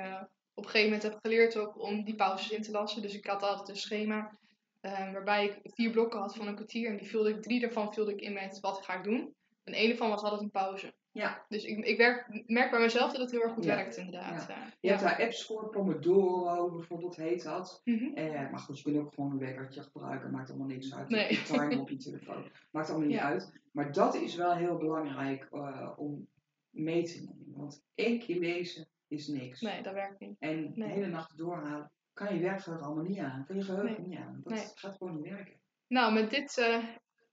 op 0.55 0.65
een 0.65 0.71
gegeven 0.71 0.93
moment 0.93 1.03
heb 1.03 1.19
geleerd 1.23 1.57
ook 1.57 1.83
om 1.83 2.05
die 2.05 2.15
pauzes 2.15 2.51
in 2.51 2.63
te 2.63 2.71
lassen. 2.71 3.03
Dus 3.03 3.15
ik 3.15 3.27
had 3.27 3.43
altijd 3.43 3.69
een 3.69 3.77
schema 3.77 4.39
eh, 4.81 5.13
waarbij 5.13 5.47
ik 5.47 5.73
vier 5.75 5.91
blokken 5.91 6.21
had 6.21 6.37
van 6.37 6.47
een 6.47 6.55
kwartier. 6.55 6.91
En 6.91 6.97
die 6.97 7.09
vulde 7.09 7.31
ik, 7.31 7.43
drie 7.43 7.61
daarvan 7.61 7.95
vulde 7.95 8.13
ik 8.13 8.21
in 8.21 8.33
met 8.33 8.61
wat 8.61 8.85
ga 8.85 8.95
ik 8.95 9.05
doen. 9.05 9.35
En 9.65 9.73
één 9.73 9.89
daarvan 9.89 10.09
was 10.09 10.23
altijd 10.23 10.41
een 10.41 10.51
pauze. 10.51 10.95
Ja. 11.15 11.45
Dus 11.49 11.65
ik, 11.65 11.85
ik 11.85 11.97
werk, 11.97 12.45
merk 12.47 12.71
bij 12.71 12.81
mezelf 12.81 13.11
dat 13.13 13.21
het 13.21 13.31
heel 13.31 13.43
erg 13.43 13.53
goed 13.53 13.65
Ja. 13.65 13.75
werkt 13.75 13.97
inderdaad. 13.97 14.47
Ja. 14.49 14.57
Je 14.81 14.89
hebt 14.89 15.01
daar 15.01 15.21
apps 15.23 15.47
voor, 15.47 15.69
Pomodoro 15.71 16.71
bijvoorbeeld 16.71 17.17
heet 17.17 17.43
dat. 17.43 17.81
Mhm. 17.85 18.15
Eh, 18.15 18.51
maar 18.51 18.59
goed, 18.61 18.77
je 18.79 18.85
kunt 18.85 18.97
ook 18.97 19.15
gewoon 19.15 19.31
een 19.31 19.39
wekkertje 19.39 19.83
gebruiken, 19.83 20.31
maakt 20.31 20.49
allemaal 20.49 20.67
niks 20.67 20.95
uit. 20.95 21.09
Nee. 21.09 21.31
Je 21.33 21.43
timer 21.43 21.81
op 21.81 21.89
je 21.89 21.97
telefoon, 21.97 22.45
maakt 22.71 22.91
allemaal 22.91 23.09
niet 23.09 23.19
uit. 23.19 23.53
Maar 23.73 23.93
dat 23.93 24.15
is 24.15 24.35
wel 24.35 24.55
heel 24.57 24.77
belangrijk 24.77 25.49
eh, 25.53 25.91
om 25.97 26.29
mee 26.71 27.03
te 27.05 27.19
nemen. 27.19 27.53
Want 27.57 27.83
één 27.95 28.19
keer 28.19 28.39
lezen 28.39 28.89
is 29.09 29.29
niks. 29.29 29.61
Nee, 29.61 29.83
dat 29.83 29.93
werkt 29.93 30.21
niet. 30.21 30.37
En 30.39 30.73
de 30.75 30.85
hele 30.85 31.07
nacht 31.07 31.39
doorhalen, 31.39 31.91
kan 32.13 32.35
je 32.35 32.41
werkgeheugen 32.43 32.87
allemaal 32.87 33.05
niet 33.05 33.19
aan. 33.19 33.45
Kan 33.47 33.57
je 33.57 33.63
geheugen 33.63 33.97
Nee. 34.01 34.09
niet 34.09 34.19
aan. 34.19 34.41
Dat 34.45 34.53
Nee. 34.53 34.65
gaat 34.75 34.97
gewoon 34.97 35.15
niet 35.17 35.31
werken. 35.31 35.55
Nou, 35.87 36.13
met 36.13 36.31
dit 36.31 36.59
eh, 36.59 36.85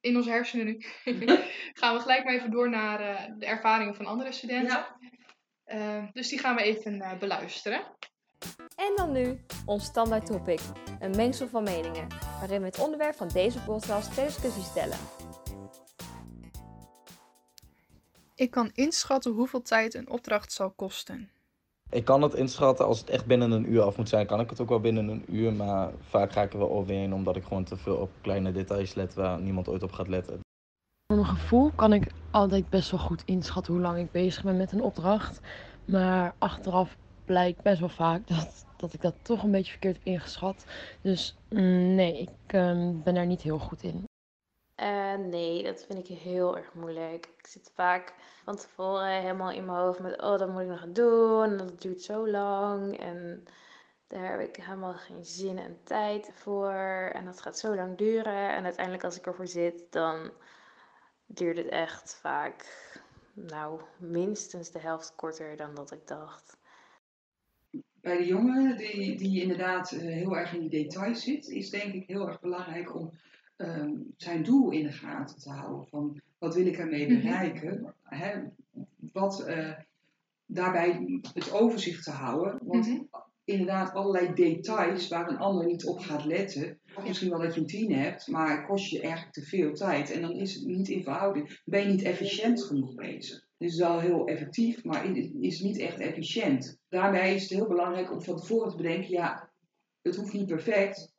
in 0.02 0.16
onze 0.16 0.30
hersenen 0.30 0.66
nu, 0.66 0.78
gaan 1.80 1.96
we 1.96 2.00
gelijk 2.00 2.24
maar 2.24 2.34
even 2.34 2.52
door 2.52 2.70
naar 2.70 3.00
eh, 3.00 3.32
de 3.38 3.46
ervaringen 3.46 3.96
van 3.96 4.06
andere 4.06 4.32
studenten. 4.32 4.86
Ehm, 5.66 6.08
dus 6.14 6.30
die 6.30 6.40
gaan 6.40 6.56
we 6.56 6.62
even 6.62 7.02
eh, 7.02 7.18
beluisteren. 7.18 7.82
En 8.76 8.94
dan 8.96 9.12
nu 9.12 9.40
ons 9.66 9.84
standaard 9.84 10.26
topic, 10.26 10.60
een 11.00 11.16
mengsel 11.16 11.48
van 11.48 11.64
meningen, 11.64 12.08
waarin 12.40 12.60
we 12.60 12.66
het 12.66 12.80
onderwerp 12.80 13.16
van 13.16 13.28
deze 13.28 13.60
podcast 13.60 14.14
ter 14.14 14.26
discussie 14.26 14.64
stellen. 14.64 14.98
Ik 18.36 18.52
kan 18.52 18.70
inschatten 18.74 19.32
hoeveel 19.32 19.62
tijd 19.62 19.94
een 19.94 20.10
opdracht 20.10 20.52
zal 20.52 20.72
kosten. 20.72 21.32
Ik 21.92 22.06
kan 22.06 22.22
het 22.22 22.34
inschatten 22.34 22.86
als 22.86 23.00
het 23.00 23.10
echt 23.10 23.26
binnen 23.26 23.52
een 23.52 23.72
uur 23.72 23.82
af 23.82 23.98
moet 23.98 24.10
zijn, 24.10 24.26
kan 24.26 24.40
ik 24.40 24.50
het 24.50 24.62
ook 24.62 24.70
wel 24.70 24.80
binnen 24.80 25.08
een 25.08 25.26
uur. 25.28 25.54
Maar 25.54 25.92
vaak 26.00 26.32
ga 26.32 26.42
ik 26.42 26.54
er 26.54 26.60
wel 26.60 26.72
overheen 26.72 27.14
omdat 27.14 27.36
ik 27.36 27.44
gewoon 27.44 27.64
te 27.64 27.78
veel 27.78 27.96
op 27.96 28.10
kleine 28.22 28.52
details 28.52 28.94
let 28.94 29.14
waar 29.14 29.42
niemand 29.42 29.68
ooit 29.68 29.84
op 29.84 29.92
gaat 29.92 30.08
letten. 30.08 30.40
Voor 31.08 31.22
mijn 31.22 31.38
gevoel 31.38 31.72
kan 31.76 31.94
ik 31.94 32.12
altijd 32.32 32.70
best 32.70 32.92
wel 32.92 33.00
goed 33.00 33.24
inschatten 33.26 33.74
hoe 33.74 33.82
lang 33.82 33.98
ik 33.98 34.12
bezig 34.12 34.44
ben 34.44 34.58
met 34.58 34.72
een 34.72 34.82
opdracht. 34.82 35.42
Maar 35.86 36.36
achteraf 36.38 36.98
blijkt 37.26 37.62
best 37.62 37.80
wel 37.80 37.90
vaak 37.90 38.28
dat, 38.28 38.66
dat 38.78 38.94
ik 38.94 39.02
dat 39.02 39.16
toch 39.22 39.44
een 39.44 39.52
beetje 39.52 39.72
verkeerd 39.72 39.96
heb 39.96 40.06
ingeschat. 40.06 40.66
Dus 41.02 41.38
mm, 41.50 41.96
nee, 41.96 42.18
ik 42.18 42.30
ehm, 42.48 43.02
ben 43.04 43.14
daar 43.14 43.26
niet 43.26 43.42
heel 43.42 43.60
goed 43.60 43.84
in. 43.84 44.04
Uh, 44.82 45.15
nee, 45.15 45.63
dat 45.63 45.86
vind 45.86 46.10
ik 46.10 46.17
heel 46.17 46.58
erg 46.58 46.74
moeilijk. 46.74 47.30
Ik 47.38 47.48
zit 47.48 47.72
vaak 47.76 48.13
van 48.44 48.56
tevoren 48.56 49.22
helemaal 49.22 49.52
in 49.52 49.65
mijn 49.65 49.78
hoofd 49.78 50.00
met, 50.00 50.22
oh, 50.22 50.38
dat 50.38 50.50
moet 50.50 50.62
ik 50.62 50.67
nog 50.67 50.91
doen. 50.91 51.44
En 51.44 51.58
dat 51.58 51.82
duurt 51.82 52.02
zo 52.02 52.30
lang. 52.30 53.00
En 53.00 53.44
daar 54.08 54.32
heb 54.32 54.50
ik 54.50 54.56
helemaal 54.56 54.94
geen 54.94 55.26
zin 55.26 55.58
en 55.58 55.78
tijd 55.84 56.32
voor. 56.34 57.10
En 57.13 57.26
dat 57.26 57.41
gaat 57.41 57.58
zo 57.58 57.76
lang 57.76 57.98
duren. 57.98 58.50
En 58.50 58.63
uiteindelijk 58.63 59.04
als 59.04 59.17
ik 59.17 59.26
ervoor 59.26 59.48
zit, 59.48 59.91
dan 59.91 60.32
duurt 61.26 61.58
het 61.58 61.67
echt 61.67 62.15
vaak, 62.22 62.65
nou, 63.34 63.82
minstens 63.98 64.72
de 64.72 64.80
helft 64.80 65.15
korter 65.15 65.58
dan 65.58 65.76
dat 65.76 65.91
ik 65.91 66.08
dacht. 66.08 66.58
Bij 68.02 68.17
de 68.17 68.26
jongen 68.26 68.78
die, 68.78 69.17
die 69.17 69.41
inderdaad 69.41 69.91
eh, 69.91 70.00
heel 70.00 70.38
erg 70.38 70.54
in 70.54 70.60
die 70.60 70.84
details 70.84 71.24
zit, 71.24 71.48
is 71.48 71.70
denk 71.70 71.94
ik 71.94 72.08
heel 72.08 72.28
erg 72.28 72.39
belangrijk 72.39 72.96
om 72.96 73.12
Ehm, 73.62 73.93
zijn 74.17 74.43
doel 74.43 74.71
in 74.71 74.84
de 74.84 74.91
gaten 74.91 75.39
te 75.39 75.50
houden. 75.50 75.88
Van 75.88 76.21
wat 76.38 76.56
wil 76.56 76.65
ik 76.65 76.78
ermee 76.78 77.12
mhm. 77.12 77.21
bereiken? 77.21 77.93
Hè? 78.04 78.41
Wat 79.13 79.45
uh, 79.47 79.71
daarbij 80.45 81.19
het 81.34 81.52
overzicht 81.52 82.04
te 82.04 82.12
houden. 82.12 82.60
Want 82.62 82.88
mhm. 82.88 83.02
inderdaad, 83.43 83.93
allerlei 83.93 84.34
details 84.34 85.08
waar 85.08 85.30
een 85.30 85.38
ander 85.38 85.65
niet 85.65 85.86
op 85.86 86.00
gaat 86.00 86.26
letten. 86.26 86.80
Of 86.95 87.08
misschien 87.08 87.30
wel 87.30 87.39
dat 87.39 87.54
je 87.54 87.60
een 87.60 87.67
tien 87.67 87.93
hebt, 87.93 88.28
maar 88.28 88.65
kost 88.65 88.89
je 88.89 89.02
eigenlijk 89.02 89.34
te 89.34 89.41
veel 89.41 89.74
tijd. 89.74 90.12
En 90.12 90.21
dan 90.21 90.32
is 90.32 90.56
het 90.56 90.65
niet 90.65 90.89
in 90.89 91.04
verhouding. 91.04 91.60
Ben 91.65 91.82
je 91.82 91.88
niet 91.88 92.04
efficiënt 92.04 92.63
genoeg 92.63 92.95
bezig. 92.95 93.47
Het 93.58 93.69
is 93.69 93.78
wel 93.78 94.00
heel 94.00 94.28
effectief, 94.28 94.84
maar 94.84 95.08
het 95.08 95.32
is 95.39 95.60
niet 95.60 95.78
echt 95.78 96.00
efficiënt. 96.00 96.80
Daarbij 96.89 97.36
is 97.36 97.41
het 97.41 97.52
heel 97.52 97.67
belangrijk 97.67 98.12
om 98.12 98.21
van 98.21 98.38
tevoren 98.38 98.69
te 98.69 98.78
bedenken: 98.78 99.10
ja, 99.10 99.50
het 100.02 100.15
hoeft 100.15 100.34
niet 100.34 100.47
perfect. 100.47 101.13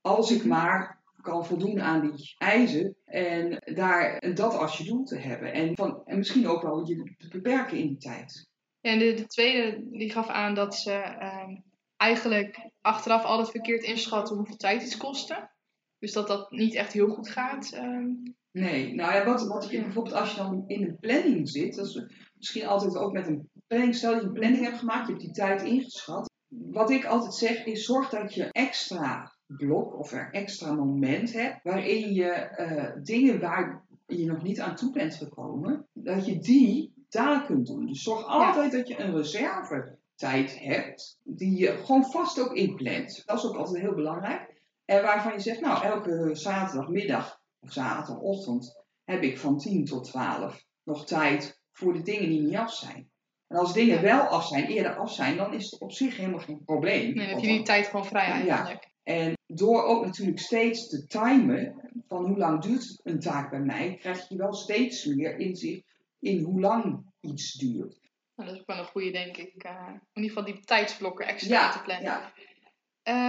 Als 0.00 0.30
ik 0.30 0.38
mhm. 0.38 0.48
maar 0.48 0.97
kan 1.20 1.46
voldoen 1.46 1.80
aan 1.80 2.10
die 2.10 2.34
eisen. 2.38 2.96
En 3.04 3.62
daar 3.74 4.34
dat 4.34 4.54
als 4.54 4.78
je 4.78 4.84
doel 4.84 5.04
te 5.04 5.18
hebben. 5.18 5.52
En, 5.52 5.76
van, 5.76 6.02
en 6.04 6.18
misschien 6.18 6.48
ook 6.48 6.62
wel 6.62 6.86
je 6.86 7.14
te 7.16 7.28
beperken 7.28 7.78
in 7.78 7.86
die 7.86 7.98
tijd. 7.98 8.48
En 8.80 8.98
de, 8.98 9.14
de 9.14 9.26
tweede 9.26 9.86
die 9.90 10.10
gaf 10.10 10.28
aan 10.28 10.54
dat 10.54 10.74
ze 10.74 10.92
ehm, 10.92 11.56
eigenlijk 11.96 12.70
achteraf 12.80 13.24
altijd 13.24 13.50
verkeerd 13.50 13.82
inschatten 13.82 14.36
hoeveel 14.36 14.56
tijd 14.56 14.82
iets 14.82 14.96
kostte. 14.96 15.50
Dus 15.98 16.12
dat 16.12 16.28
dat 16.28 16.50
niet 16.50 16.74
echt 16.74 16.92
heel 16.92 17.08
goed 17.08 17.28
gaat. 17.28 17.72
Ehm. 17.72 18.06
Nee, 18.50 18.94
nou 18.94 19.12
ja, 19.12 19.24
wat, 19.24 19.46
wat 19.46 19.70
je 19.70 19.82
bijvoorbeeld 19.82 20.14
als 20.14 20.30
je 20.30 20.36
dan 20.36 20.64
in 20.66 20.82
een 20.82 20.98
planning 20.98 21.48
zit, 21.48 21.74
dat 21.74 21.86
is 21.86 22.02
misschien 22.34 22.66
altijd 22.66 22.96
ook 22.96 23.12
met 23.12 23.26
een 23.26 23.50
planning, 23.66 23.94
stel 23.94 24.12
dat 24.12 24.20
je 24.20 24.26
een 24.26 24.32
planning 24.32 24.64
hebt 24.64 24.78
gemaakt, 24.78 25.06
je 25.06 25.12
hebt 25.12 25.24
die 25.24 25.34
tijd 25.34 25.62
ingeschat. 25.62 26.30
Wat 26.48 26.90
ik 26.90 27.04
altijd 27.04 27.34
zeg 27.34 27.64
is, 27.64 27.84
zorg 27.84 28.08
dat 28.08 28.34
je 28.34 28.52
extra 28.52 29.37
blok 29.56 29.98
of 29.98 30.12
een 30.12 30.30
extra 30.30 30.72
moment 30.72 31.32
hebt 31.32 31.62
waarin 31.62 32.12
je 32.12 32.56
uh, 32.58 33.04
dingen 33.04 33.40
waar 33.40 33.84
je 34.06 34.26
nog 34.26 34.42
niet 34.42 34.60
aan 34.60 34.76
toe 34.76 34.92
bent 34.92 35.14
gekomen, 35.14 35.88
dat 35.92 36.26
je 36.26 36.38
die 36.38 36.92
daar 37.08 37.46
kunt 37.46 37.66
doen. 37.66 37.86
Dus 37.86 38.02
zorg 38.02 38.24
altijd 38.24 38.72
dat 38.72 38.88
je 38.88 39.00
een 39.00 39.16
reserve 39.16 39.98
tijd 40.14 40.58
hebt 40.58 41.20
die 41.22 41.58
je 41.58 41.76
gewoon 41.76 42.04
vast 42.04 42.40
ook 42.40 42.54
inplant. 42.54 43.22
Dat 43.26 43.38
is 43.38 43.44
ook 43.44 43.56
altijd 43.56 43.82
heel 43.82 43.94
belangrijk. 43.94 44.62
En 44.84 45.02
waarvan 45.02 45.32
je 45.32 45.40
zegt, 45.40 45.60
nou, 45.60 45.84
elke 45.84 46.34
zaterdagmiddag 46.34 47.40
of 47.60 47.72
zaterdagochtend 47.72 48.84
heb 49.04 49.22
ik 49.22 49.38
van 49.38 49.58
10 49.58 49.84
tot 49.84 50.04
12 50.04 50.64
nog 50.82 51.06
tijd 51.06 51.60
voor 51.72 51.92
de 51.92 52.02
dingen 52.02 52.28
die 52.28 52.40
niet 52.40 52.56
af 52.56 52.74
zijn. 52.74 53.10
En 53.46 53.56
als 53.56 53.72
dingen 53.72 54.02
wel 54.02 54.20
af 54.20 54.46
zijn, 54.46 54.64
eerder 54.64 54.96
af 54.96 55.12
zijn, 55.12 55.36
dan 55.36 55.54
is 55.54 55.70
het 55.70 55.80
op 55.80 55.92
zich 55.92 56.16
helemaal 56.16 56.40
geen 56.40 56.64
probleem. 56.64 57.04
Nee, 57.04 57.14
dan 57.14 57.26
heb 57.26 57.38
je 57.38 57.46
die 57.46 57.62
tijd 57.62 57.86
gewoon 57.86 58.06
vrij 58.06 58.30
eigenlijk. 58.30 58.82
Ja. 58.82 58.90
En 59.08 59.36
door 59.46 59.82
ook 59.82 60.04
natuurlijk 60.04 60.38
steeds 60.38 60.88
te 60.88 61.06
timen 61.06 61.90
van 62.08 62.26
hoe 62.26 62.38
lang 62.38 62.62
duurt 62.62 63.00
een 63.02 63.20
taak 63.20 63.50
bij 63.50 63.60
mij, 63.60 63.96
krijg 64.00 64.28
je 64.28 64.36
wel 64.36 64.54
steeds 64.54 65.04
meer 65.04 65.38
inzicht 65.38 65.82
in 66.18 66.42
hoe 66.42 66.60
lang 66.60 67.12
iets 67.20 67.52
duurt. 67.52 67.98
Nou, 68.34 68.48
dat 68.48 68.52
is 68.52 68.60
ook 68.60 68.66
wel 68.66 68.78
een 68.78 68.84
goede, 68.84 69.10
denk 69.10 69.36
ik. 69.36 69.64
Uh, 69.64 69.88
in 70.12 70.22
ieder 70.22 70.36
geval 70.36 70.52
die 70.54 70.64
tijdsblokken 70.64 71.26
extra 71.26 71.70
te 71.70 71.82
plannen. 71.82 72.04
Ja. 72.04 72.32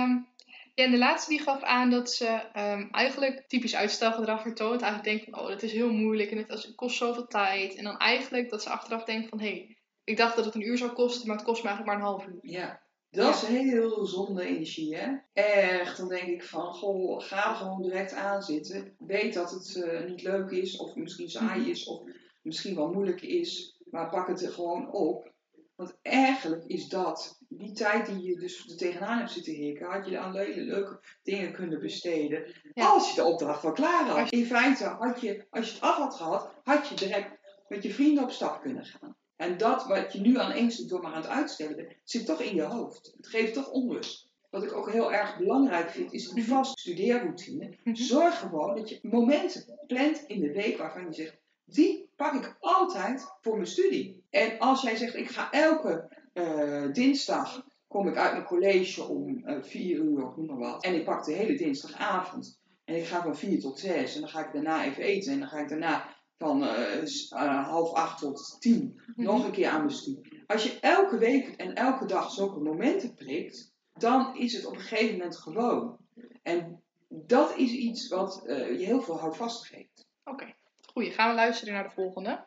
Um, 0.04 0.28
ja, 0.74 0.84
en 0.84 0.92
de 0.92 0.98
laatste 0.98 1.30
die 1.30 1.42
gaf 1.42 1.62
aan 1.62 1.90
dat 1.90 2.12
ze 2.12 2.50
um, 2.56 2.90
eigenlijk 2.92 3.48
typisch 3.48 3.76
uitstelgedrag 3.76 4.42
vertoont. 4.42 4.82
Eigenlijk 4.82 5.04
denkt 5.04 5.24
van, 5.24 5.44
oh, 5.44 5.50
dat 5.50 5.64
is 5.64 5.72
heel 5.72 5.92
moeilijk 5.92 6.32
en 6.32 6.38
het 6.38 6.76
kost 6.76 6.98
zoveel 6.98 7.28
tijd. 7.28 7.76
En 7.76 7.84
dan 7.84 7.98
eigenlijk 7.98 8.50
dat 8.50 8.64
ze 8.64 8.70
achteraf 8.70 9.04
denkt 9.04 9.30
van, 9.30 9.40
hé, 9.40 9.48
hey, 9.48 9.78
ik 10.04 10.18
dacht 10.18 10.36
dat 10.36 10.46
het 10.46 10.56
een 10.56 10.68
uur 10.68 10.78
zou 10.78 10.92
kosten, 10.92 11.28
maar 11.28 11.36
het 11.36 11.46
kost 11.46 11.64
me 11.64 11.70
eigenlijk 11.70 11.98
maar 11.98 12.08
een 12.08 12.14
half 12.14 12.28
uur. 12.28 12.40
Ja. 12.42 12.88
Dat 13.12 13.36
is 13.36 13.42
heel 13.42 14.06
zonde 14.06 14.44
energie, 14.44 14.96
hè? 14.96 15.18
Echt, 15.34 15.98
dan 15.98 16.08
denk 16.08 16.28
ik 16.28 16.44
van, 16.44 16.74
goh, 16.74 17.22
ga 17.22 17.50
er 17.50 17.56
gewoon 17.56 17.82
direct 17.82 18.14
aan 18.14 18.42
zitten. 18.42 18.96
Weet 18.98 19.34
dat 19.34 19.52
het 19.52 19.76
uh, 19.76 20.06
niet 20.06 20.22
leuk 20.22 20.50
is, 20.50 20.78
of 20.78 20.96
misschien 20.96 21.30
saai 21.30 21.60
mhm. 21.60 21.70
is, 21.70 21.88
of 21.88 22.02
misschien 22.42 22.76
wel 22.76 22.92
moeilijk 22.92 23.22
is, 23.22 23.78
maar 23.92 24.10
pak 24.10 24.28
het 24.28 24.42
er 24.42 24.52
gewoon 24.52 24.92
op. 24.92 25.32
Want 25.76 25.98
eigenlijk 26.02 26.64
is 26.66 26.88
dat, 26.88 27.38
die 27.48 27.72
tijd 27.72 28.06
die 28.06 28.22
je 28.22 28.40
dus 28.40 28.68
er 28.68 28.78
tegenaan 28.78 29.18
hebt 29.18 29.32
zitten 29.32 29.54
hikken, 29.54 29.88
had 29.88 30.06
je 30.06 30.20
aan 30.20 30.34
leuke, 30.34 30.62
leuke 30.62 31.00
dingen 31.24 31.54
kunnen 31.54 31.80
besteden. 31.80 32.54
Als 32.74 33.10
je 33.10 33.16
de 33.16 33.28
opdracht 33.28 33.64
wel 33.64 33.72
klaar 33.72 34.08
had. 34.08 34.32
In 34.32 34.46
feite 34.46 34.84
had 34.84 35.22
je, 35.22 35.46
als 35.50 35.68
je 35.68 35.74
het 35.74 35.82
af 35.82 35.98
had 35.98 36.16
gehad, 36.16 36.52
had 36.64 36.88
je 36.88 36.96
direct 36.96 37.40
met 37.68 37.84
je 37.84 37.94
vrienden 37.94 38.24
op 38.24 38.32
stap 38.32 38.62
kunnen 38.62 38.86
gaan. 38.86 39.16
En 39.40 39.58
dat 39.58 39.88
wat 39.88 40.14
je 40.14 40.20
nu 40.20 40.38
aan 40.38 40.52
één 40.52 40.72
stuk 40.72 40.90
door 40.90 41.02
maar 41.02 41.12
aan 41.12 41.22
het 41.22 41.30
uitstellen 41.30 41.88
zit 42.04 42.26
toch 42.26 42.42
in 42.42 42.56
je 42.56 42.62
hoofd. 42.62 43.14
Het 43.18 43.28
geeft 43.28 43.54
toch 43.54 43.72
onrust. 43.72 44.30
Wat 44.50 44.64
ik 44.64 44.74
ook 44.74 44.92
heel 44.92 45.14
erg 45.14 45.38
belangrijk 45.38 45.90
vind, 45.90 46.14
is 46.14 46.28
een 46.28 46.42
mhm. 46.42 46.50
vaste 46.50 46.82
studeerroutine. 46.82 47.74
Mhm. 47.84 47.96
Zorg 47.96 48.40
gewoon 48.40 48.76
dat 48.76 48.90
je 48.90 49.00
momenten 49.02 49.80
plant 49.88 50.24
in 50.28 50.40
de 50.40 50.52
week 50.52 50.78
waarvan 50.78 51.06
je 51.06 51.14
zegt, 51.14 51.38
die 51.66 52.10
pak 52.16 52.34
ik 52.34 52.58
altijd 52.60 53.28
voor 53.42 53.56
mijn 53.56 53.68
studie. 53.68 54.24
En 54.30 54.60
als 54.60 54.82
jij 54.82 54.96
zegt, 54.96 55.16
ik 55.16 55.30
ga 55.30 55.52
elke 55.52 56.10
uh, 56.34 56.94
dinsdag, 56.94 57.66
kom 57.88 58.08
ik 58.08 58.18
uit 58.18 58.32
mijn 58.32 58.46
college 58.46 59.04
om 59.04 59.44
uh, 59.46 59.58
vier 59.62 59.98
uur 59.98 60.26
of 60.26 60.36
noem 60.36 60.46
maar 60.46 60.58
wat. 60.58 60.84
En 60.84 60.96
ik 60.96 61.04
pak 61.04 61.26
de 61.26 61.34
hele 61.34 61.58
dinsdagavond. 61.58 62.60
En 62.86 62.96
ik 62.96 63.06
ga 63.06 63.22
van 63.22 63.38
vier 63.38 63.60
tot 63.60 63.80
zes. 63.80 64.16
En 64.16 64.22
dan 64.22 64.30
ga 64.30 64.46
ik 64.46 64.54
daarna 64.54 64.86
even 64.86 65.04
eten. 65.04 65.34
En 65.34 65.40
dan 65.40 65.48
ga 65.48 65.60
ik 65.60 65.70
daarna 65.70 66.18
van 66.40 66.64
uh, 66.64 67.68
half 67.68 67.94
acht 67.94 68.20
tot 68.20 68.58
tien 68.60 69.00
mhm. 69.16 69.24
nog 69.24 69.46
een 69.46 69.52
keer 69.52 69.70
aan 69.70 69.86
mijn 69.86 69.96
studie. 69.96 70.44
Als 70.48 70.64
je 70.64 70.80
elke 70.80 71.18
week 71.18 71.48
en 71.48 71.76
elke 71.76 72.06
dag 72.06 72.32
zulke 72.32 72.60
momenten 72.60 73.14
prikt, 73.14 73.74
dan 73.94 74.38
is 74.38 74.54
het 74.54 74.66
op 74.66 74.74
een 74.74 74.82
gegeven 74.82 75.18
moment 75.18 75.38
gewoon. 75.38 75.98
En 76.44 76.82
dat 77.08 77.56
is 77.58 77.72
iets 77.72 78.08
wat 78.08 78.44
uh, 78.46 78.80
je 78.80 78.86
heel 78.86 79.02
veel 79.02 79.20
houvast 79.20 79.66
geeft. 79.66 80.08
Oké, 80.24 80.44
okay. 80.44 80.56
goeie. 80.94 81.12
Gaan 81.12 81.30
we 81.30 81.36
luisteren 81.36 81.74
naar 81.74 81.84
de 81.84 81.94
volgende. 81.94 82.46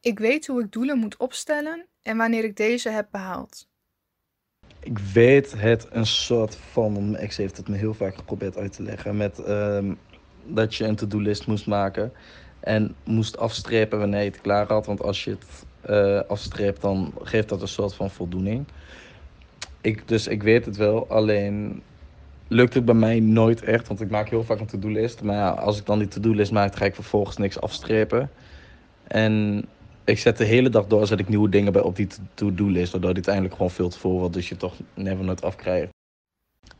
Ik 0.00 0.18
weet 0.18 0.46
hoe 0.46 0.62
ik 0.62 0.72
doelen 0.72 0.98
moet 0.98 1.16
opstellen 1.16 1.86
en 2.02 2.16
wanneer 2.16 2.44
ik 2.44 2.56
deze 2.56 2.88
heb 2.88 3.08
behaald. 3.10 3.68
Ik 4.80 4.98
weet 4.98 5.52
het 5.52 5.86
een 5.90 6.06
soort 6.06 6.56
van, 6.56 6.92
mijn 6.92 7.16
ex 7.16 7.36
heeft 7.36 7.56
het 7.56 7.68
me 7.68 7.76
heel 7.76 7.94
vaak 7.94 8.14
geprobeerd 8.14 8.56
uit 8.56 8.72
te 8.72 8.82
leggen, 8.82 9.16
met 9.16 9.38
uh, 9.38 9.92
dat 10.48 10.74
je 10.74 10.84
een 10.84 10.96
to-do-list 10.96 11.46
moest 11.46 11.66
maken. 11.66 12.12
En 12.60 12.94
moest 13.04 13.38
afstrepen 13.38 13.98
wanneer 13.98 14.22
je 14.22 14.30
het 14.30 14.40
klaar 14.40 14.66
had. 14.66 14.86
Want 14.86 15.02
als 15.02 15.24
je 15.24 15.30
het 15.30 15.64
uh, 15.90 16.20
afstreept, 16.30 16.80
dan 16.80 17.12
geeft 17.22 17.48
dat 17.48 17.62
een 17.62 17.68
soort 17.68 17.94
van 17.94 18.10
voldoening. 18.10 18.64
Ik, 19.80 20.08
dus 20.08 20.26
ik 20.26 20.42
weet 20.42 20.66
het 20.66 20.76
wel, 20.76 21.08
alleen 21.08 21.82
lukt 22.48 22.74
het 22.74 22.84
bij 22.84 22.94
mij 22.94 23.20
nooit 23.20 23.62
echt. 23.62 23.88
Want 23.88 24.00
ik 24.00 24.10
maak 24.10 24.28
heel 24.28 24.44
vaak 24.44 24.60
een 24.60 24.66
to-do-list. 24.66 25.22
Maar 25.22 25.36
ja, 25.36 25.50
als 25.50 25.78
ik 25.78 25.86
dan 25.86 25.98
die 25.98 26.08
to-do-list 26.08 26.52
maak, 26.52 26.76
ga 26.76 26.84
ik 26.84 26.94
vervolgens 26.94 27.36
niks 27.36 27.60
afstrepen. 27.60 28.30
En 29.06 29.64
ik 30.04 30.18
zet 30.18 30.38
de 30.38 30.44
hele 30.44 30.68
dag 30.68 30.86
door, 30.86 31.06
zet 31.06 31.20
ik 31.20 31.28
nieuwe 31.28 31.48
dingen 31.48 31.72
bij 31.72 31.82
op 31.82 31.96
die 31.96 32.08
to-do-list. 32.34 32.92
Waardoor 32.92 33.14
dit 33.14 33.26
uiteindelijk 33.26 33.54
gewoon 33.54 33.70
veel 33.70 33.88
te 33.88 33.98
veel 33.98 34.10
wordt. 34.10 34.34
Dus 34.34 34.48
je 34.48 34.56
toch 34.56 34.74
never 34.94 35.24
nooit 35.24 35.42
afkrijgt. 35.42 35.94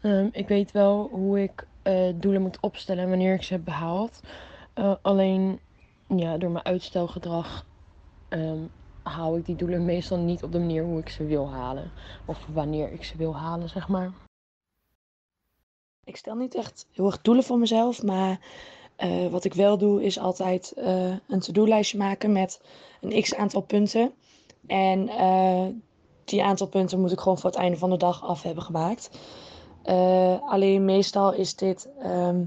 Um, 0.02 0.28
ik 0.32 0.48
weet 0.48 0.72
wel 0.72 1.08
hoe 1.12 1.42
ik 1.42 1.66
doelen 2.14 2.42
moet 2.42 2.60
opstellen 2.60 3.08
wanneer 3.08 3.34
ik 3.34 3.42
ze 3.42 3.52
heb 3.52 3.64
behaald. 3.64 4.20
Uh, 4.74 4.94
alleen 5.02 5.60
ja, 6.16 6.38
door 6.38 6.50
mijn 6.50 6.64
uitstelgedrag 6.64 7.66
um, 8.28 8.70
haal 9.02 9.36
ik 9.36 9.46
die 9.46 9.56
doelen 9.56 9.84
meestal 9.84 10.18
niet 10.18 10.42
op 10.42 10.52
de 10.52 10.58
manier 10.58 10.84
hoe 10.84 10.98
ik 10.98 11.08
ze 11.08 11.24
wil 11.24 11.50
halen. 11.50 11.90
Of 12.24 12.46
wanneer 12.52 12.92
ik 12.92 13.04
ze 13.04 13.16
wil 13.16 13.36
halen, 13.36 13.68
zeg 13.68 13.88
maar. 13.88 14.12
Ik 16.04 16.16
stel 16.16 16.34
niet 16.34 16.54
echt 16.54 16.86
heel 16.92 17.06
erg 17.06 17.22
doelen 17.22 17.44
voor 17.44 17.58
mezelf, 17.58 18.02
maar 18.02 18.38
Eh, 18.96 19.26
wat 19.26 19.44
ik 19.44 19.54
wel 19.54 19.78
doe 19.78 20.02
is 20.02 20.18
altijd 20.18 20.72
eh, 20.72 21.14
een 21.28 21.40
to-do-lijstje 21.40 21.98
maken 21.98 22.32
met 22.32 22.60
een 23.00 23.22
x 23.22 23.34
aantal 23.34 23.60
punten. 23.60 24.12
En 24.66 25.08
eh, 25.08 25.66
die 26.24 26.44
aantal 26.44 26.66
punten 26.66 27.00
moet 27.00 27.12
ik 27.12 27.20
gewoon 27.20 27.38
voor 27.38 27.50
het 27.50 27.58
einde 27.58 27.78
van 27.78 27.90
de 27.90 27.96
dag 27.96 28.24
af 28.24 28.42
hebben 28.42 28.64
gemaakt. 28.64 29.10
Eh, 29.86 30.40
alleen 30.50 30.84
meestal 30.84 31.34
is 31.34 31.56
dit 31.56 31.88
ehm 31.98 32.44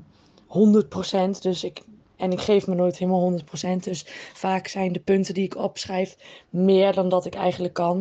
100%. 0.48 1.42
Dus 1.42 1.64
ik, 1.64 1.82
en 2.18 2.32
ik 2.32 2.40
geef 2.40 2.68
me 2.68 2.76
nooit 2.76 2.98
helemaal 2.98 3.22
100%. 3.22 3.84
Dus 3.84 4.06
vaak 4.34 4.68
zijn 4.68 4.92
de 4.92 5.00
punten 5.00 5.34
die 5.34 5.44
ik 5.44 5.56
opschrijf 5.56 6.16
meer 6.50 6.94
dan 6.94 7.10
dat 7.10 7.26
ik 7.26 7.36
eigenlijk 7.36 7.74
kan. 7.74 7.96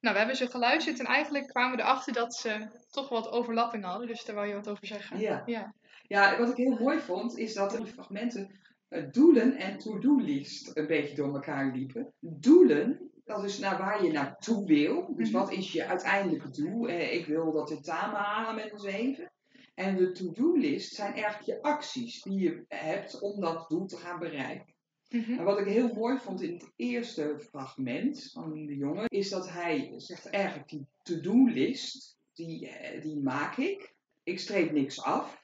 Nou, 0.00 0.14
we 0.14 0.18
hebben 0.18 0.36
ze 0.36 0.46
geluisterd 0.46 0.98
en 0.98 1.06
eigenlijk 1.06 1.46
kwamen 1.46 1.76
we 1.76 1.82
erachter 1.82 2.12
dat 2.12 2.34
ze 2.34 2.66
toch 2.90 3.08
wat 3.08 3.30
overlapping 3.30 3.84
hadden. 3.84 4.06
Dus 4.06 4.24
daar 4.24 4.34
wou 4.34 4.46
je 4.46 4.54
wat 4.54 4.68
over 4.68 4.86
zeggen. 4.86 5.18
Ja. 5.18 5.42
Ja. 5.46 5.74
Ja, 6.06 6.38
wat 6.38 6.48
ik 6.48 6.56
heel 6.56 6.78
mooi 6.80 6.98
vond, 6.98 7.38
is 7.38 7.54
dat 7.54 7.74
in 7.74 7.82
die 7.82 7.92
fragmenten 7.92 8.50
eh, 8.88 9.02
doelen 9.10 9.56
en 9.56 9.78
to-do-list 9.78 10.70
een 10.76 10.86
beetje 10.86 11.14
door 11.14 11.34
elkaar 11.34 11.72
liepen. 11.74 12.12
Doelen, 12.18 13.11
dat 13.34 13.44
is 13.44 13.58
naar 13.58 13.78
waar 13.78 14.04
je 14.04 14.12
naartoe 14.12 14.66
wil. 14.66 15.14
Dus 15.16 15.30
Mhm. 15.30 15.38
wat 15.38 15.52
is 15.52 15.72
je 15.72 15.86
uiteindelijke 15.86 16.50
doel? 16.50 16.88
Eh, 16.88 17.14
ik 17.14 17.26
wil 17.26 17.52
dat 17.52 17.66
tentamen 17.66 18.20
halen 18.20 18.54
met 18.54 18.72
een 18.72 18.78
7. 18.78 19.32
En 19.74 19.96
de 19.96 20.12
to-do-list 20.12 20.94
zijn 20.94 21.12
eigenlijk 21.12 21.44
je 21.44 21.62
acties 21.62 22.22
die 22.22 22.38
je 22.40 22.64
hebt 22.68 23.20
om 23.20 23.40
dat 23.40 23.68
doel 23.68 23.86
te 23.86 23.96
gaan 23.96 24.18
bereiken. 24.18 24.74
Mhm. 25.08 25.38
En 25.38 25.44
wat 25.44 25.58
ik 25.58 25.66
heel 25.66 25.92
mooi 25.94 26.18
vond 26.18 26.42
in 26.42 26.52
het 26.52 26.72
eerste 26.76 27.40
fragment 27.50 28.30
van 28.32 28.66
de 28.66 28.76
jongen, 28.76 29.08
is 29.08 29.28
dat 29.28 29.50
hij 29.50 29.92
zegt 29.96 30.30
eigenlijk 30.30 30.68
die 30.68 30.86
to-do-list, 31.02 32.16
die, 32.34 32.68
eh, 32.68 33.02
die 33.02 33.20
maak 33.20 33.56
ik. 33.56 33.94
Ik 34.22 34.38
streep 34.38 34.72
niks 34.72 35.02
af. 35.02 35.40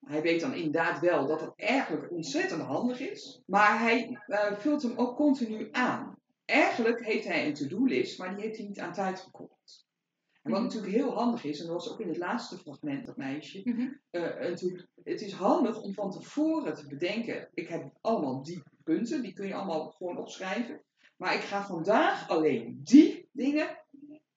Hij 0.00 0.22
weet 0.22 0.40
dan 0.40 0.54
inderdaad 0.54 1.00
wel 1.00 1.26
dat 1.26 1.40
het 1.40 1.52
eigenlijk 1.56 2.10
ontzettend 2.10 2.62
handig 2.62 3.00
is, 3.00 3.42
maar 3.46 3.78
hij 3.78 4.18
eh, 4.26 4.52
vult 4.58 4.82
hem 4.82 4.96
ook 4.96 5.16
continu 5.16 5.68
aan. 5.72 6.18
Eigenlijk 6.50 7.04
heeft 7.04 7.24
hij 7.26 7.46
een 7.46 7.54
to-do-list, 7.54 8.18
maar 8.18 8.34
die 8.34 8.44
heeft 8.44 8.56
hij 8.58 8.66
niet 8.66 8.80
aan 8.80 8.92
tijd 8.92 9.20
gekoppeld. 9.20 9.88
En 10.42 10.50
wat 10.50 10.60
Mhm. 10.60 10.68
natuurlijk 10.68 10.92
heel 11.02 11.14
handig 11.14 11.44
is, 11.44 11.60
en 11.60 11.66
dat 11.66 11.74
was 11.74 11.90
ook 11.92 12.00
in 12.00 12.08
het 12.08 12.16
laatste 12.16 12.58
fragment 12.58 13.06
dat 13.06 13.16
meisje, 13.16 13.62
en 14.10 14.54
toen- 14.54 14.86
het 15.04 15.20
is 15.20 15.32
handig 15.32 15.82
om 15.82 15.94
van 15.94 16.10
tevoren 16.10 16.74
te 16.74 16.86
bedenken, 16.86 17.48
ik 17.54 17.68
heb 17.68 17.90
allemaal 18.00 18.42
die 18.42 18.62
punten, 18.84 19.22
die 19.22 19.32
kun 19.32 19.46
je 19.46 19.54
allemaal 19.54 19.90
gewoon 19.90 20.16
opschrijven. 20.18 20.82
Maar 21.16 21.34
ik 21.34 21.40
ga 21.40 21.66
vandaag 21.66 22.28
alleen 22.28 22.80
die 22.84 23.28
dingen, 23.32 23.78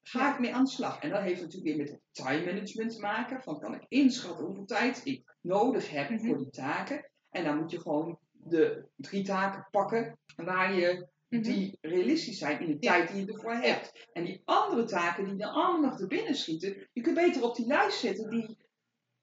ga 0.02 0.32
ik 0.32 0.40
mee 0.40 0.54
aan 0.54 0.64
de 0.64 0.70
slag. 0.70 0.98
En 1.00 1.10
dat 1.10 1.20
heeft 1.22 1.40
natuurlijk 1.40 1.76
weer 1.76 1.86
met 1.86 2.00
time 2.12 2.44
management 2.44 2.92
te 2.94 3.00
maken. 3.00 3.42
Van 3.42 3.60
kan 3.60 3.74
ik 3.74 3.84
inschatten 3.88 4.44
hoeveel 4.44 4.64
tijd 4.64 5.00
ik 5.04 5.34
nodig 5.40 5.90
heb 5.90 6.10
Mhm. 6.10 6.26
voor 6.26 6.38
die 6.38 6.50
taken. 6.50 7.10
En 7.30 7.44
dan 7.44 7.58
moet 7.58 7.70
je 7.70 7.80
gewoon 7.80 8.18
de 8.32 8.88
drie 8.96 9.24
taken 9.24 9.68
pakken 9.70 10.18
waar 10.36 10.74
je. 10.74 11.12
Die 11.40 11.78
realistisch 11.80 12.38
zijn 12.38 12.60
in 12.60 12.66
de 12.66 12.76
Ja. 12.80 12.92
tijd 12.92 13.12
die 13.12 13.24
je 13.26 13.32
ervoor 13.32 13.54
hebt. 13.54 14.08
En 14.12 14.24
die 14.24 14.42
andere 14.44 14.84
taken 14.84 15.24
die 15.24 15.36
dan 15.36 15.52
allemaal 15.52 15.80
nog 15.80 15.96
te 15.96 16.06
binnen 16.06 16.34
schieten, 16.34 16.88
je 16.92 17.12
beter 17.12 17.42
op 17.44 17.56
die 17.56 17.66
lijst 17.66 17.98
zetten. 17.98 18.30
Die, 18.30 18.56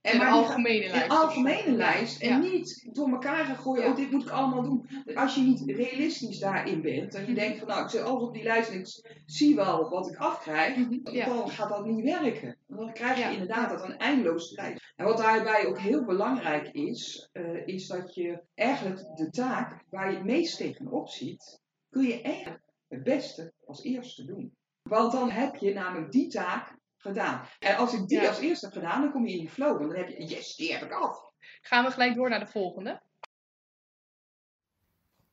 En 0.02 0.12
de 0.12 0.20
die 0.26 0.28
algemene 0.34 0.88
lijst. 0.90 1.04
een 1.04 1.10
algemene 1.10 1.72
lijst. 1.72 2.22
En 2.22 2.30
Ja. 2.30 2.38
niet 2.38 2.90
door 2.92 3.10
elkaar 3.10 3.46
gaan 3.46 3.56
gooien, 3.58 3.86
oh 3.90 3.96
dit 3.96 4.12
moet 4.12 4.22
ik 4.24 4.30
allemaal 4.30 4.64
doen. 4.64 4.88
Als 5.16 5.36
je 5.36 5.42
niet 5.42 5.64
realistisch 5.66 6.40
daarin 6.40 6.82
bent, 6.82 7.16
en 7.16 7.22
je 7.22 7.28
Mhm. 7.32 7.36
denkt 7.40 7.60
van 7.60 7.68
nou 7.68 7.84
ik 7.84 7.90
zet 7.90 8.02
alles 8.04 8.24
op 8.24 8.34
die 8.34 8.44
lijst 8.44 8.70
en 8.70 8.80
ik 8.80 9.22
zie 9.26 9.56
wel 9.56 9.90
wat 9.90 10.08
ik 10.10 10.16
afkrijg, 10.18 10.78
Mhm. 10.78 11.00
Dan 11.26 11.50
gaat 11.50 11.70
dat 11.70 11.86
niet 11.86 12.04
werken. 12.04 12.58
Dan 12.68 12.94
krijg 12.94 13.18
je 13.18 13.32
inderdaad 13.34 13.70
dat 13.70 13.84
een 13.84 13.98
eindeloze 13.98 14.56
lijst. 14.56 14.94
En 14.96 15.06
wat 15.06 15.18
daarbij 15.18 15.66
ook 15.68 15.80
heel 15.80 16.06
belangrijk 16.06 16.68
is, 16.68 17.30
eh, 17.32 17.68
is 17.68 17.88
dat 17.88 18.16
je 18.16 18.42
eigenlijk 18.56 19.18
de 19.18 19.30
taak 19.30 19.84
waar 19.90 20.10
je 20.12 20.16
het 20.18 20.26
meest 20.26 20.58
tegenop 20.58 21.10
ziet, 21.10 21.60
kun 21.92 22.04
je 22.04 22.22
eigenlijk 22.22 22.64
het 22.88 23.04
beste 23.04 23.54
als 23.66 23.84
eerste 23.84 24.26
doen. 24.26 24.56
Want 24.82 25.12
dan 25.12 25.30
heb 25.30 25.56
je 25.56 25.74
namelijk 25.74 26.12
die 26.12 26.28
taak 26.30 26.76
gedaan. 26.98 27.46
En 27.60 27.76
als 27.76 27.94
ik 27.94 28.08
die 28.08 28.22
Ja. 28.22 28.28
als 28.28 28.40
eerste 28.40 28.66
heb 28.66 28.76
gedaan, 28.76 29.02
dan 29.02 29.12
kom 29.12 29.26
je 29.26 29.34
in 29.34 29.40
die 29.40 29.50
flow. 29.50 29.78
Want 29.78 29.90
dan 29.92 30.00
heb 30.00 30.10
je, 30.10 30.26
yes, 30.26 30.56
die 30.56 30.72
heb 30.74 30.82
ik 30.82 30.92
af. 30.92 31.18
Gaan 31.62 31.86
we 31.86 31.92
gelijk 31.92 32.16
door 32.16 32.30
naar 32.30 32.40
de 32.40 32.52
volgende. 32.52 33.02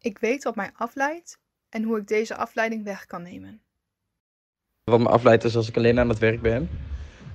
Ik 0.00 0.18
weet 0.18 0.44
wat 0.44 0.56
mij 0.56 0.70
afleidt 0.72 1.38
en 1.68 1.82
hoe 1.82 1.98
ik 1.98 2.06
deze 2.06 2.36
afleiding 2.36 2.84
weg 2.84 3.06
kan 3.06 3.22
nemen. 3.22 3.62
Wat 4.84 5.00
me 5.00 5.08
afleidt 5.08 5.44
is 5.44 5.56
als 5.56 5.68
ik 5.68 5.76
alleen 5.76 5.98
aan 5.98 6.08
het 6.08 6.18
werk 6.18 6.42
ben. 6.42 6.68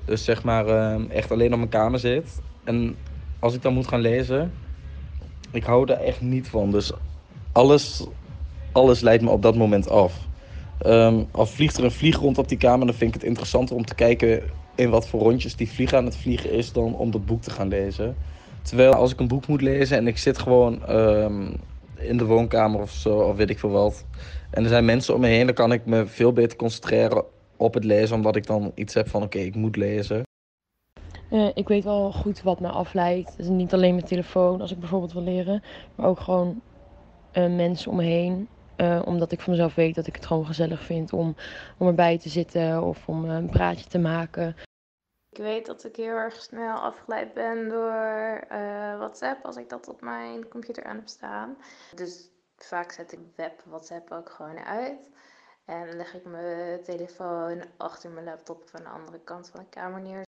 Dus 0.05 0.23
zeg 0.23 0.43
maar 0.43 0.67
eh, 0.67 1.09
echt 1.09 1.31
alleen 1.31 1.51
op 1.51 1.57
mijn 1.57 1.69
kamer 1.69 1.99
zit. 1.99 2.41
En 2.63 2.97
als 3.39 3.53
ik 3.55 3.61
dan 3.61 3.73
moet 3.73 3.87
gaan 3.87 3.99
lezen, 3.99 4.53
ik 5.51 5.63
hou 5.63 5.85
daar 5.85 5.99
echt 5.99 6.21
niet 6.21 6.47
van. 6.47 6.71
Dus 6.71 6.91
alles, 7.51 8.07
alles 8.73 8.99
leidt 8.99 9.23
me 9.23 9.29
op 9.29 9.41
dat 9.41 9.55
moment 9.55 9.89
af. 9.89 10.27
Ehm 10.79 11.23
al 11.31 11.45
vliegt 11.45 11.77
er 11.77 11.83
een 11.83 11.91
vlieg 11.91 12.17
rond 12.17 12.37
op 12.37 12.47
die 12.47 12.57
kamer, 12.57 12.85
dan 12.85 12.95
vind 12.95 13.15
ik 13.15 13.21
het 13.21 13.29
interessanter 13.29 13.75
om 13.75 13.85
te 13.85 13.95
kijken 13.95 14.43
in 14.75 14.89
wat 14.89 15.07
voor 15.07 15.19
rondjes 15.19 15.55
die 15.55 15.71
vlieg 15.71 15.93
aan 15.93 16.05
het 16.05 16.17
vliegen 16.17 16.51
is 16.51 16.71
dan 16.71 16.95
om 16.95 17.11
dat 17.11 17.25
boek 17.25 17.41
te 17.41 17.51
gaan 17.51 17.67
lezen. 17.67 18.15
Terwijl 18.61 18.93
als 18.93 19.11
ik 19.11 19.19
een 19.19 19.27
boek 19.27 19.47
moet 19.47 19.61
lezen 19.61 19.97
en 19.97 20.07
ik 20.07 20.17
zit 20.17 20.37
gewoon 20.37 20.85
ehm, 20.85 21.51
in 21.95 22.17
de 22.17 22.25
woonkamer 22.25 22.81
of 22.81 22.91
zo, 22.91 23.19
of 23.19 23.35
weet 23.35 23.49
ik 23.49 23.59
veel 23.59 23.69
wat. 23.69 24.05
En 24.49 24.63
er 24.63 24.69
zijn 24.69 24.85
mensen 24.85 25.13
om 25.13 25.19
me 25.19 25.27
heen, 25.27 25.45
dan 25.45 25.55
kan 25.55 25.71
ik 25.71 25.85
me 25.85 26.05
veel 26.05 26.33
beter 26.33 26.57
concentreren 26.57 27.23
op 27.57 27.73
het 27.73 27.83
lezen, 27.83 28.15
omdat 28.15 28.35
ik 28.35 28.45
dan 28.45 28.71
iets 28.75 28.93
heb 28.93 29.07
van 29.07 29.23
oké, 29.23 29.37
ik 29.37 29.55
moet 29.55 29.75
lezen. 29.75 30.21
Eh, 31.29 31.47
ik 31.53 31.67
weet 31.67 31.83
wel 31.83 32.11
goed 32.11 32.41
wat 32.41 32.59
me 32.59 32.67
afleidt. 32.67 33.37
Dus 33.37 33.47
niet 33.47 33.73
alleen 33.73 33.95
mijn 33.95 34.07
telefoon 34.07 34.61
als 34.61 34.71
ik 34.71 34.79
bijvoorbeeld 34.79 35.13
wil 35.13 35.23
leren, 35.23 35.63
maar 35.95 36.07
ook 36.07 36.19
gewoon 36.19 36.61
eh, 37.31 37.55
mensen 37.55 37.91
om 37.91 37.97
me 37.97 38.03
heen. 38.03 38.47
Eh, 38.75 39.01
omdat 39.05 39.31
ik 39.31 39.39
van 39.39 39.51
mezelf 39.51 39.75
weet 39.75 39.95
dat 39.95 40.07
ik 40.07 40.15
het 40.15 40.25
gewoon 40.25 40.45
gezellig 40.45 40.83
vind 40.83 41.13
om, 41.13 41.35
om 41.77 41.87
erbij 41.87 42.17
te 42.19 42.29
zitten 42.29 42.83
of 42.83 43.07
om 43.07 43.25
eh, 43.25 43.35
een 43.35 43.49
praatje 43.49 43.89
te 43.89 43.99
maken. 43.99 44.55
Ik 45.29 45.37
weet 45.37 45.65
dat 45.65 45.83
ik 45.83 45.95
heel 45.95 46.15
erg 46.15 46.41
snel 46.41 46.75
afgeleid 46.75 47.33
ben 47.33 47.69
door 47.69 48.45
eh, 48.49 48.97
WhatsApp 48.97 49.45
als 49.45 49.55
ik 49.55 49.69
dat 49.69 49.87
op 49.87 50.01
mijn 50.01 50.47
computer 50.47 50.83
aan 50.83 50.95
heb 50.95 51.07
staan. 51.07 51.57
Dus 51.95 52.29
vaak 52.57 52.91
zet 52.91 53.11
ik 53.11 53.19
web 53.35 53.63
WhatsApp 53.65 54.11
ook 54.11 54.29
gewoon 54.29 54.59
uit. 54.59 55.09
En 55.65 55.95
leg 55.95 56.13
ik 56.13 56.25
mijn 56.25 56.83
telefoon 56.83 57.63
achter 57.77 58.09
mijn 58.09 58.25
laptop 58.25 58.63
of 58.63 58.75
aan 58.75 58.83
de 58.83 58.89
andere 58.89 59.19
kant 59.19 59.49
van 59.49 59.59
de 59.59 59.69
kamer 59.69 60.01
neer. 60.01 60.23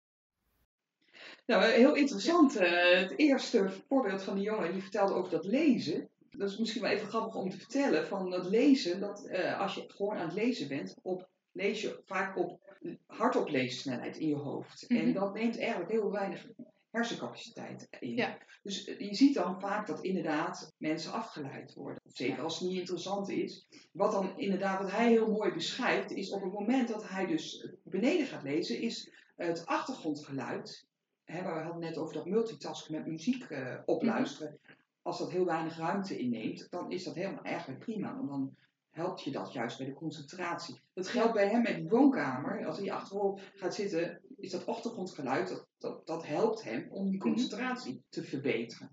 Nou, 1.45 1.63
heel 1.63 1.95
interessant. 1.95 2.55
eh, 2.55 2.99
het 2.99 3.13
eerste 3.17 3.69
voorbeeld 3.87 4.23
van 4.23 4.35
die 4.35 4.43
jongen, 4.43 4.71
die 4.71 4.81
vertelde 4.81 5.13
over 5.13 5.31
dat 5.31 5.45
lezen. 5.45 6.09
Dat 6.37 6.49
is 6.49 6.57
misschien 6.57 6.81
wel 6.81 6.91
even 6.91 7.07
grappig 7.07 7.35
om 7.35 7.49
te 7.49 7.57
vertellen. 7.57 8.07
Van 8.07 8.29
dat 8.29 8.49
lezen, 8.49 8.99
dat 8.99 9.25
eh, 9.25 9.59
als 9.59 9.75
je 9.75 9.83
gewoon 9.87 10.17
aan 10.17 10.25
het 10.25 10.33
lezen 10.35 10.67
bent, 10.67 10.95
op, 11.01 11.29
lees 11.51 11.81
je 11.81 12.01
vaak 12.05 12.37
op 12.37 12.59
hardop 13.05 13.49
leessnelheid 13.49 14.17
in 14.17 14.27
je 14.27 14.35
hoofd. 14.35 14.87
En 14.87 15.03
Mhm. 15.05 15.13
dat 15.13 15.33
neemt 15.33 15.59
eigenlijk 15.59 15.91
heel 15.91 16.11
weinig 16.11 16.47
hersencapaciteit 16.91 17.87
in. 17.99 18.15
Ja. 18.15 18.37
Dus 18.63 18.85
eh, 18.85 18.99
je 18.99 19.15
ziet 19.15 19.33
dan 19.33 19.59
vaak 19.59 19.87
dat 19.87 20.03
inderdaad 20.03 20.73
mensen 20.77 21.11
afgeleid 21.11 21.73
worden. 21.73 22.01
Zeker 22.05 22.43
als 22.43 22.59
het 22.59 22.69
niet 22.69 22.79
interessant 22.79 23.29
is. 23.29 23.67
Wat 23.91 24.11
dan 24.11 24.37
inderdaad, 24.39 24.81
wat 24.81 24.91
hij 24.91 25.09
heel 25.09 25.31
mooi 25.31 25.53
beschrijft, 25.53 26.11
is 26.11 26.29
op 26.31 26.41
het 26.41 26.51
moment 26.53 26.87
dat 26.87 27.09
hij 27.09 27.25
dus 27.25 27.67
beneden 27.83 28.25
gaat 28.27 28.43
lezen, 28.43 28.81
is 28.81 29.09
het 29.35 29.65
achtergrondgeluid. 29.65 30.85
Hè, 31.23 31.43
waar 31.43 31.55
we 31.55 31.63
hadden 31.63 31.81
net 31.81 31.97
over 31.97 32.13
dat 32.13 32.25
multitasken 32.25 32.91
met 32.95 33.05
muziek 33.07 33.43
eh, 33.43 33.75
opluisteren. 33.85 34.59
Als 35.05 35.17
dat 35.17 35.31
heel 35.31 35.45
weinig 35.45 35.77
ruimte 35.77 36.17
inneemt, 36.17 36.67
dan 36.69 36.91
is 36.91 37.03
dat 37.03 37.15
helemaal 37.15 37.43
eigenlijk 37.43 37.79
prima. 37.79 38.15
Want 38.15 38.29
dan 38.29 38.55
helpt 38.89 39.23
je 39.23 39.31
dat 39.31 39.53
juist 39.53 39.77
bij 39.77 39.85
de 39.85 39.93
concentratie. 39.93 40.79
Dat 40.93 41.07
geldt 41.07 41.33
bij 41.33 41.49
hem 41.49 41.61
met 41.61 41.75
die 41.75 41.89
woonkamer. 41.89 42.65
Als 42.65 42.77
hij 42.77 42.91
achterop 42.91 43.41
gaat 43.55 43.75
zitten, 43.75 44.21
is 44.37 44.51
dat 44.51 44.65
achtergrondgeluid, 44.65 45.49
dat, 45.49 45.67
dat, 45.77 46.07
dat 46.07 46.25
helpt 46.25 46.63
hem 46.63 46.87
om 46.89 47.09
die 47.09 47.19
concentratie 47.19 48.03
te 48.09 48.23
verbeteren. 48.23 48.89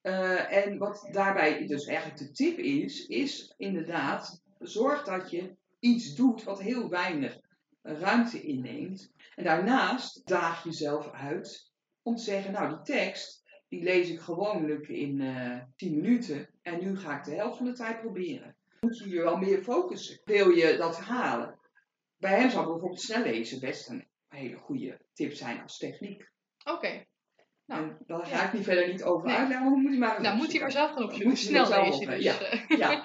Eh, 0.00 0.52
en 0.52 0.78
wat 0.78 1.08
daarbij 1.10 1.66
dus 1.66 1.84
eigenlijk 1.84 2.18
de 2.18 2.30
tip 2.30 2.58
is, 2.58 3.06
is 3.06 3.54
inderdaad, 3.56 4.42
zorg 4.58 5.04
dat 5.04 5.30
je 5.30 5.56
iets 5.78 6.14
doet 6.14 6.42
wat 6.42 6.60
heel 6.60 6.88
weinig 6.88 7.40
ruimte 7.82 8.42
inneemt. 8.42 9.12
En 9.34 9.44
daarnaast 9.44 10.26
daag 10.26 10.64
jezelf 10.64 11.10
uit 11.10 11.72
om 12.02 12.16
te 12.16 12.22
zeggen, 12.22 12.52
nou 12.52 12.68
die 12.68 12.96
tekst, 12.96 13.41
die 13.72 13.82
lees 13.82 14.10
ik 14.10 14.20
gewoonlijk 14.20 14.88
in 14.88 15.20
eh 15.20 15.58
10 15.76 15.94
minuten 16.00 16.48
en 16.62 16.78
nu 16.84 16.96
ga 16.98 17.18
ik 17.18 17.24
de 17.24 17.34
helft 17.34 17.56
van 17.56 17.66
de 17.66 17.72
tijd 17.72 18.00
proberen. 18.00 18.56
Moet 18.80 18.98
je 18.98 19.08
je 19.08 19.22
wel 19.22 19.36
meer 19.36 19.62
focussen. 19.62 20.20
Wil 20.24 20.48
je 20.48 20.76
dat 20.76 20.98
halen? 21.00 21.58
Bij 22.16 22.38
hem 22.40 22.50
zou 22.50 22.64
bijvoorbeeld 22.66 23.00
snel 23.00 23.22
lezen 23.22 23.60
best 23.60 23.88
een 23.88 24.06
hele 24.28 24.56
goede 24.56 25.00
tip 25.12 25.32
zijn 25.32 25.62
als 25.62 25.78
techniek. 25.78 26.30
Oké. 26.64 27.04
Nou, 27.66 27.82
en 27.88 27.98
daar 28.06 28.26
ga 28.26 28.36
ja. 28.36 28.46
ik 28.46 28.52
niet 28.52 28.64
verder 28.64 28.88
niet 28.88 29.02
over 29.02 29.26
Nee. 29.26 29.36
uitleggen, 29.36 29.66
maar 29.70 29.78
moet 29.78 29.90
hij 29.90 29.98
maar 29.98 30.20
Nou, 30.20 30.36
moet 30.36 30.52
hij 30.52 30.60
maar 30.60 30.72
zelf 30.72 30.90
gaan 30.90 31.02
opzoeken. 31.04 31.28
Hij 31.28 31.36
Snel 31.36 31.68
lezen 31.84 32.06
dus. 32.10 32.22
ja. 32.22 32.34
Ja. 32.68 33.04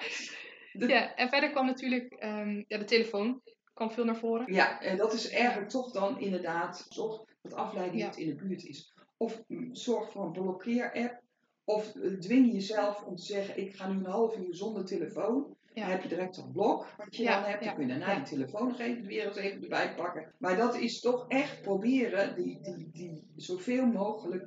De- 0.72 0.86
ja, 0.88 1.14
en 1.14 1.28
verder 1.28 1.50
kwam 1.50 1.66
natuurlijk 1.66 2.12
ehm, 2.12 2.64
ja, 2.66 2.78
de 2.78 2.84
telefoon. 2.84 3.42
kwam 3.74 3.90
veel 3.90 4.04
naar 4.04 4.16
voren. 4.16 4.52
Ja, 4.52 4.80
en 4.80 4.96
dat 4.96 5.12
is 5.12 5.30
eigenlijk 5.30 5.70
toch 5.70 5.92
dan 5.92 6.20
inderdaad, 6.20 6.86
zorg 6.88 7.22
dat 7.42 7.52
afleiding 7.54 8.04
niet 8.04 8.16
in 8.16 8.26
de 8.28 8.34
buurt 8.34 8.64
is. 8.64 8.92
Of 9.18 9.42
zorg 9.72 10.10
voor 10.12 10.24
een 10.24 10.32
blokkeer-app. 10.32 11.22
Of 11.64 11.96
eh, 11.96 12.10
dwing 12.12 12.52
jezelf 12.52 13.02
om 13.02 13.16
te 13.16 13.22
zeggen, 13.24 13.58
ik 13.58 13.74
ga 13.76 13.88
nu 13.88 13.98
een 13.98 14.04
half 14.10 14.36
uur 14.36 14.54
zonder 14.54 14.84
telefoon. 14.84 15.56
Ja. 15.74 15.82
Dan 15.82 15.90
heb 15.92 16.02
je 16.02 16.08
direct 16.08 16.36
een 16.36 16.52
blok 16.52 16.86
wat 16.96 17.16
je 17.16 17.22
Ja, 17.22 17.40
dan 17.40 17.50
hebt. 17.50 17.64
ja, 17.64 17.66
Dan 17.66 17.76
kun 17.78 17.86
je 17.88 17.98
daarna 17.98 18.16
je 18.16 18.22
telefoon 18.22 18.74
even 18.74 19.06
weer 19.06 19.26
eens 19.26 19.36
even 19.36 19.62
erbij 19.62 19.94
pakken. 19.94 20.34
Maar 20.38 20.56
dat 20.56 20.76
is 20.76 21.00
toch 21.00 21.24
echt 21.28 21.62
proberen 21.62 22.34
die, 22.34 22.60
die, 22.62 22.90
die, 22.92 23.32
zoveel 23.36 23.86
mogelijk 23.86 24.46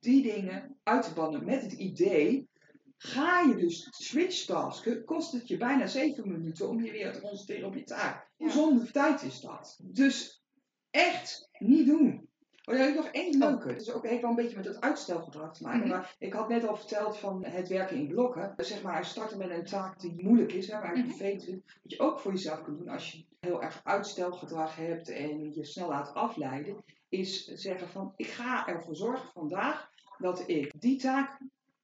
die 0.00 0.22
dingen 0.22 0.76
uit 0.82 1.02
te 1.02 1.12
bannen 1.14 1.44
met 1.44 1.62
het 1.62 1.72
idee. 1.72 2.48
Ga 2.96 3.40
je 3.40 3.56
dus 3.56 3.88
switchtasken, 3.90 5.04
kost 5.04 5.32
het 5.32 5.48
je 5.48 5.56
bijna 5.56 5.86
zeven 5.86 6.28
minuten 6.28 6.68
om 6.68 6.82
je 6.84 6.90
weer 6.90 7.12
te 7.12 7.20
concentreren 7.20 7.66
op 7.68 7.74
je 7.74 7.84
taak. 7.84 8.30
Hoe 8.36 8.50
zonde 8.50 8.90
tijd 8.90 9.22
is 9.22 9.40
dat? 9.40 9.78
Dus 9.82 10.42
echt 10.90 11.48
niet 11.58 11.86
doen. 11.86 12.28
Oh, 12.64 12.76
ja, 12.76 12.86
ik 12.86 12.94
nog 12.94 13.06
één 13.06 13.38
leuke. 13.38 13.68
Het 13.68 13.80
is 13.80 13.92
ook 13.92 14.06
heeft 14.06 14.20
wel 14.20 14.30
een 14.30 14.36
beetje 14.36 14.56
met 14.56 14.64
het 14.64 14.80
uitstelgedrag 14.80 15.56
te 15.56 15.62
maken. 15.62 15.80
Mhm. 15.80 15.88
Maar 15.88 16.14
ik 16.18 16.32
had 16.32 16.48
net 16.48 16.66
al 16.66 16.76
verteld 16.76 17.18
van 17.18 17.44
het 17.44 17.68
werken 17.68 17.96
in 17.96 18.06
blokken. 18.08 18.54
Zeg 18.56 18.82
maar, 18.82 19.04
starten 19.04 19.38
met 19.38 19.50
een 19.50 19.64
taak 19.64 20.00
die 20.00 20.22
moeilijk 20.22 20.52
is, 20.52 20.70
hè, 20.70 20.78
waar 20.80 20.96
je 20.96 21.02
Mhm. 21.02 21.08
vervelend 21.08 21.44
vindt. 21.44 21.64
Wat 21.82 21.92
je 21.92 21.98
ook 22.00 22.20
voor 22.20 22.32
jezelf 22.32 22.62
kunt 22.62 22.78
doen 22.78 22.88
als 22.88 23.12
je 23.12 23.24
heel 23.40 23.62
erg 23.62 23.80
uitstelgedrag 23.84 24.76
hebt 24.76 25.08
en 25.08 25.54
je 25.54 25.64
snel 25.64 25.88
laat 25.88 26.14
afleiden. 26.14 26.84
Is 27.08 27.44
zeggen 27.46 27.88
van, 27.88 28.12
ik 28.16 28.26
ga 28.26 28.66
ervoor 28.66 28.96
zorgen 28.96 29.28
vandaag 29.32 29.90
dat 30.18 30.48
ik 30.48 30.80
die 30.80 30.96
taak 30.98 31.38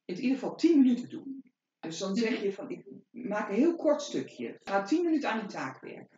in 0.04 0.14
ieder 0.16 0.38
geval 0.38 0.54
10 0.54 0.78
minuten 0.78 1.08
doe. 1.08 1.22
Dus 1.80 1.98
dan 1.98 2.16
zeg 2.16 2.42
je 2.42 2.52
van, 2.52 2.70
ik 2.70 2.84
maak 3.10 3.48
een 3.48 3.54
heel 3.54 3.76
kort 3.76 4.02
stukje. 4.02 4.58
Ga 4.64 4.82
10 4.82 5.04
minuten 5.04 5.30
aan 5.30 5.38
die 5.38 5.48
taak 5.48 5.80
werken. 5.80 6.17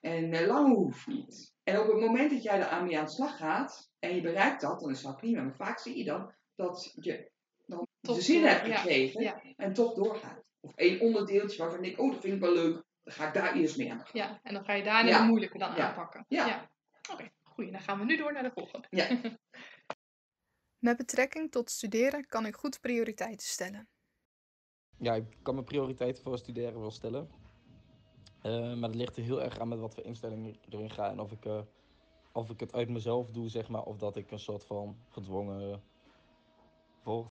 En 0.00 0.32
eh, 0.32 0.46
lang 0.46 0.74
hoeft 0.74 1.06
niet. 1.06 1.54
En 1.62 1.80
op 1.80 1.86
het 1.86 2.00
moment 2.00 2.30
dat 2.30 2.42
jij 2.42 2.58
er 2.58 2.66
aan 2.66 2.84
mee 2.86 2.98
aan 2.98 3.04
de 3.04 3.10
slag 3.10 3.36
gaat 3.36 3.90
en 3.98 4.14
je 4.14 4.20
bereikt 4.20 4.60
dat, 4.60 4.80
dan 4.80 4.90
is 4.90 5.02
dat 5.02 5.16
prima. 5.16 5.42
Maar 5.42 5.54
vaak 5.54 5.78
zie 5.78 5.96
je 5.96 6.04
dan 6.04 6.32
dat 6.54 6.92
je 7.00 7.30
dan 7.66 7.86
Toch 8.00 8.16
de 8.16 8.22
zin 8.22 8.40
door, 8.40 8.50
hebt 8.50 8.66
gekregen 8.78 9.22
ja. 9.22 9.42
en 9.56 9.72
toch 9.72 9.94
doorgaat. 9.94 10.44
Of 10.60 10.74
één 10.74 11.00
onderdeeltje 11.00 11.58
waarvan 11.58 11.84
ik, 11.84 11.98
oh 12.00 12.10
dat 12.12 12.20
vind 12.20 12.34
ik 12.34 12.40
wel 12.40 12.52
leuk, 12.54 12.84
dan 13.02 13.14
ga 13.14 13.26
ik 13.26 13.34
daar 13.34 13.54
eerst 13.54 13.76
mee 13.76 13.92
aan. 13.92 14.06
Ja, 14.12 14.40
en 14.42 14.54
dan 14.54 14.64
ga 14.64 14.72
je 14.72 14.82
daarna 14.82 15.10
Ja. 15.10 15.18
de 15.20 15.24
moeilijke 15.26 15.58
dan 15.58 15.74
Ja. 15.74 15.88
aanpakken. 15.88 16.24
Ja. 16.28 16.70
Oké, 17.12 17.30
goeie. 17.42 17.70
Dan 17.70 17.80
gaan 17.80 17.98
we 17.98 18.04
nu 18.04 18.16
door 18.16 18.32
naar 18.32 18.42
de 18.42 18.50
volgende. 18.54 18.86
Ja. 18.90 19.08
Met 20.78 20.96
betrekking 20.96 21.50
tot 21.50 21.70
studeren 21.70 22.26
kan 22.26 22.46
ik 22.46 22.54
goed 22.54 22.80
prioriteiten 22.80 23.46
stellen. 23.46 23.88
Ja, 24.98 25.14
ik 25.14 25.24
kan 25.42 25.54
mijn 25.54 25.66
prioriteiten 25.66 26.22
voor 26.22 26.38
studeren 26.38 26.80
wel 26.80 26.90
stellen. 26.90 27.30
Eh, 28.46 28.74
maar 28.74 28.88
het 28.88 28.98
ligt 28.98 29.16
er 29.16 29.22
heel 29.22 29.42
erg 29.42 29.58
aan 29.58 29.68
met 29.68 29.78
wat 29.78 29.94
voor 29.94 30.04
instelling 30.04 30.58
erin 30.68 30.90
ga. 30.90 31.10
En 31.10 31.20
of 31.20 31.32
ik, 31.32 31.44
eh, 31.44 31.60
of 32.32 32.50
ik 32.50 32.60
het 32.60 32.72
uit 32.72 32.88
mezelf 32.88 33.30
doe, 33.30 33.48
zeg 33.48 33.68
maar. 33.68 33.82
Of 33.82 33.96
dat 33.96 34.16
ik 34.16 34.30
een 34.30 34.38
soort 34.38 34.64
van 34.64 34.96
gedwongen 35.08 35.82
volg. 37.02 37.26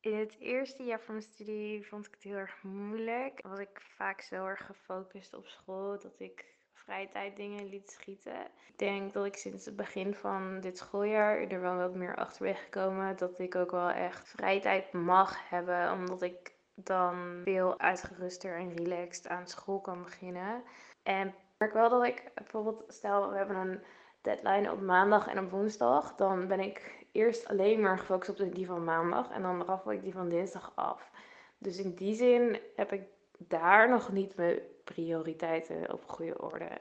In 0.00 0.14
het 0.14 0.38
eerste 0.38 0.82
jaar 0.82 1.00
van 1.00 1.14
mijn 1.14 1.26
studie 1.26 1.86
vond 1.86 2.06
ik 2.06 2.14
het 2.14 2.22
heel 2.22 2.36
erg 2.36 2.62
moeilijk. 2.62 3.42
Was 3.42 3.58
ik 3.58 3.80
vaak 3.96 4.20
zo 4.20 4.46
erg 4.46 4.66
gefocust 4.66 5.34
op 5.34 5.46
school 5.46 5.98
dat 5.98 6.20
ik 6.20 6.54
vrije 6.72 7.08
tijd 7.08 7.36
dingen 7.36 7.68
liet 7.68 7.90
schieten. 7.90 8.40
Ik 8.68 8.78
denk 8.78 9.12
dat 9.12 9.24
ik 9.24 9.36
sinds 9.36 9.64
het 9.64 9.76
begin 9.76 10.14
van 10.14 10.60
dit 10.60 10.78
schooljaar 10.78 11.38
er 11.38 11.60
wel 11.60 11.76
wat 11.76 11.94
meer 11.94 12.16
achter 12.16 12.42
ben 12.42 12.56
gekomen 12.56 13.16
dat 13.16 13.38
ik 13.38 13.54
ook 13.54 13.70
wel 13.70 13.90
echt 13.90 14.28
vrije 14.28 14.60
tijd 14.60 14.92
mag 14.92 15.48
hebben, 15.48 15.92
omdat 15.92 16.22
ik 16.22 16.53
dan 16.74 17.40
veel 17.44 17.78
uitgeruster 17.78 18.58
en 18.58 18.76
relaxed 18.76 19.28
aan 19.28 19.48
school 19.48 19.80
kan 19.80 20.02
beginnen. 20.02 20.62
En 21.02 21.28
ik 21.28 21.34
merk 21.58 21.72
wel 21.72 21.88
dat 21.88 22.04
ik 22.04 22.30
bijvoorbeeld, 22.34 22.84
stel 22.88 23.30
we 23.30 23.36
hebben 23.36 23.56
een 23.56 23.82
deadline 24.20 24.72
op 24.72 24.80
maandag 24.80 25.26
en 25.26 25.38
op 25.38 25.50
woensdag, 25.50 26.14
dan 26.14 26.46
ben 26.48 26.60
ik 26.60 27.06
eerst 27.12 27.48
alleen 27.48 27.80
maar 27.80 27.98
gefocust 27.98 28.40
op 28.40 28.54
die 28.54 28.66
van 28.66 28.84
maandag 28.84 29.30
en 29.30 29.42
dan 29.42 29.62
raffel 29.62 29.92
ik 29.92 30.02
die 30.02 30.12
van 30.12 30.28
dinsdag 30.28 30.72
af. 30.74 31.10
Dus 31.58 31.78
in 31.78 31.94
die 31.94 32.14
zin 32.14 32.60
heb 32.76 32.92
ik 32.92 33.02
daar 33.38 33.88
nog 33.88 34.12
niet 34.12 34.36
mijn 34.36 34.60
prioriteiten 34.84 35.92
op 35.92 36.04
goede 36.04 36.40
orde. 36.40 36.80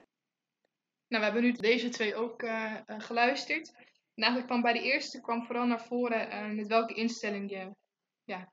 Nou, 1.08 1.26
we 1.26 1.32
hebben 1.32 1.42
nu 1.42 1.52
deze 1.52 1.90
twee 1.90 2.16
ook 2.16 2.42
eh, 2.42 2.74
eh, 2.86 3.00
geluisterd. 3.00 3.74
En 4.16 4.46
kwam 4.46 4.62
bij 4.62 4.74
de 4.74 4.82
eerste 4.82 5.22
kwam 5.22 5.44
vooral 5.46 5.66
naar 5.66 5.86
voren 5.86 6.30
eh, 6.30 6.50
met 6.50 6.68
welke 6.68 6.94
instelling 6.94 7.50
je, 7.50 7.76
ja, 8.24 8.52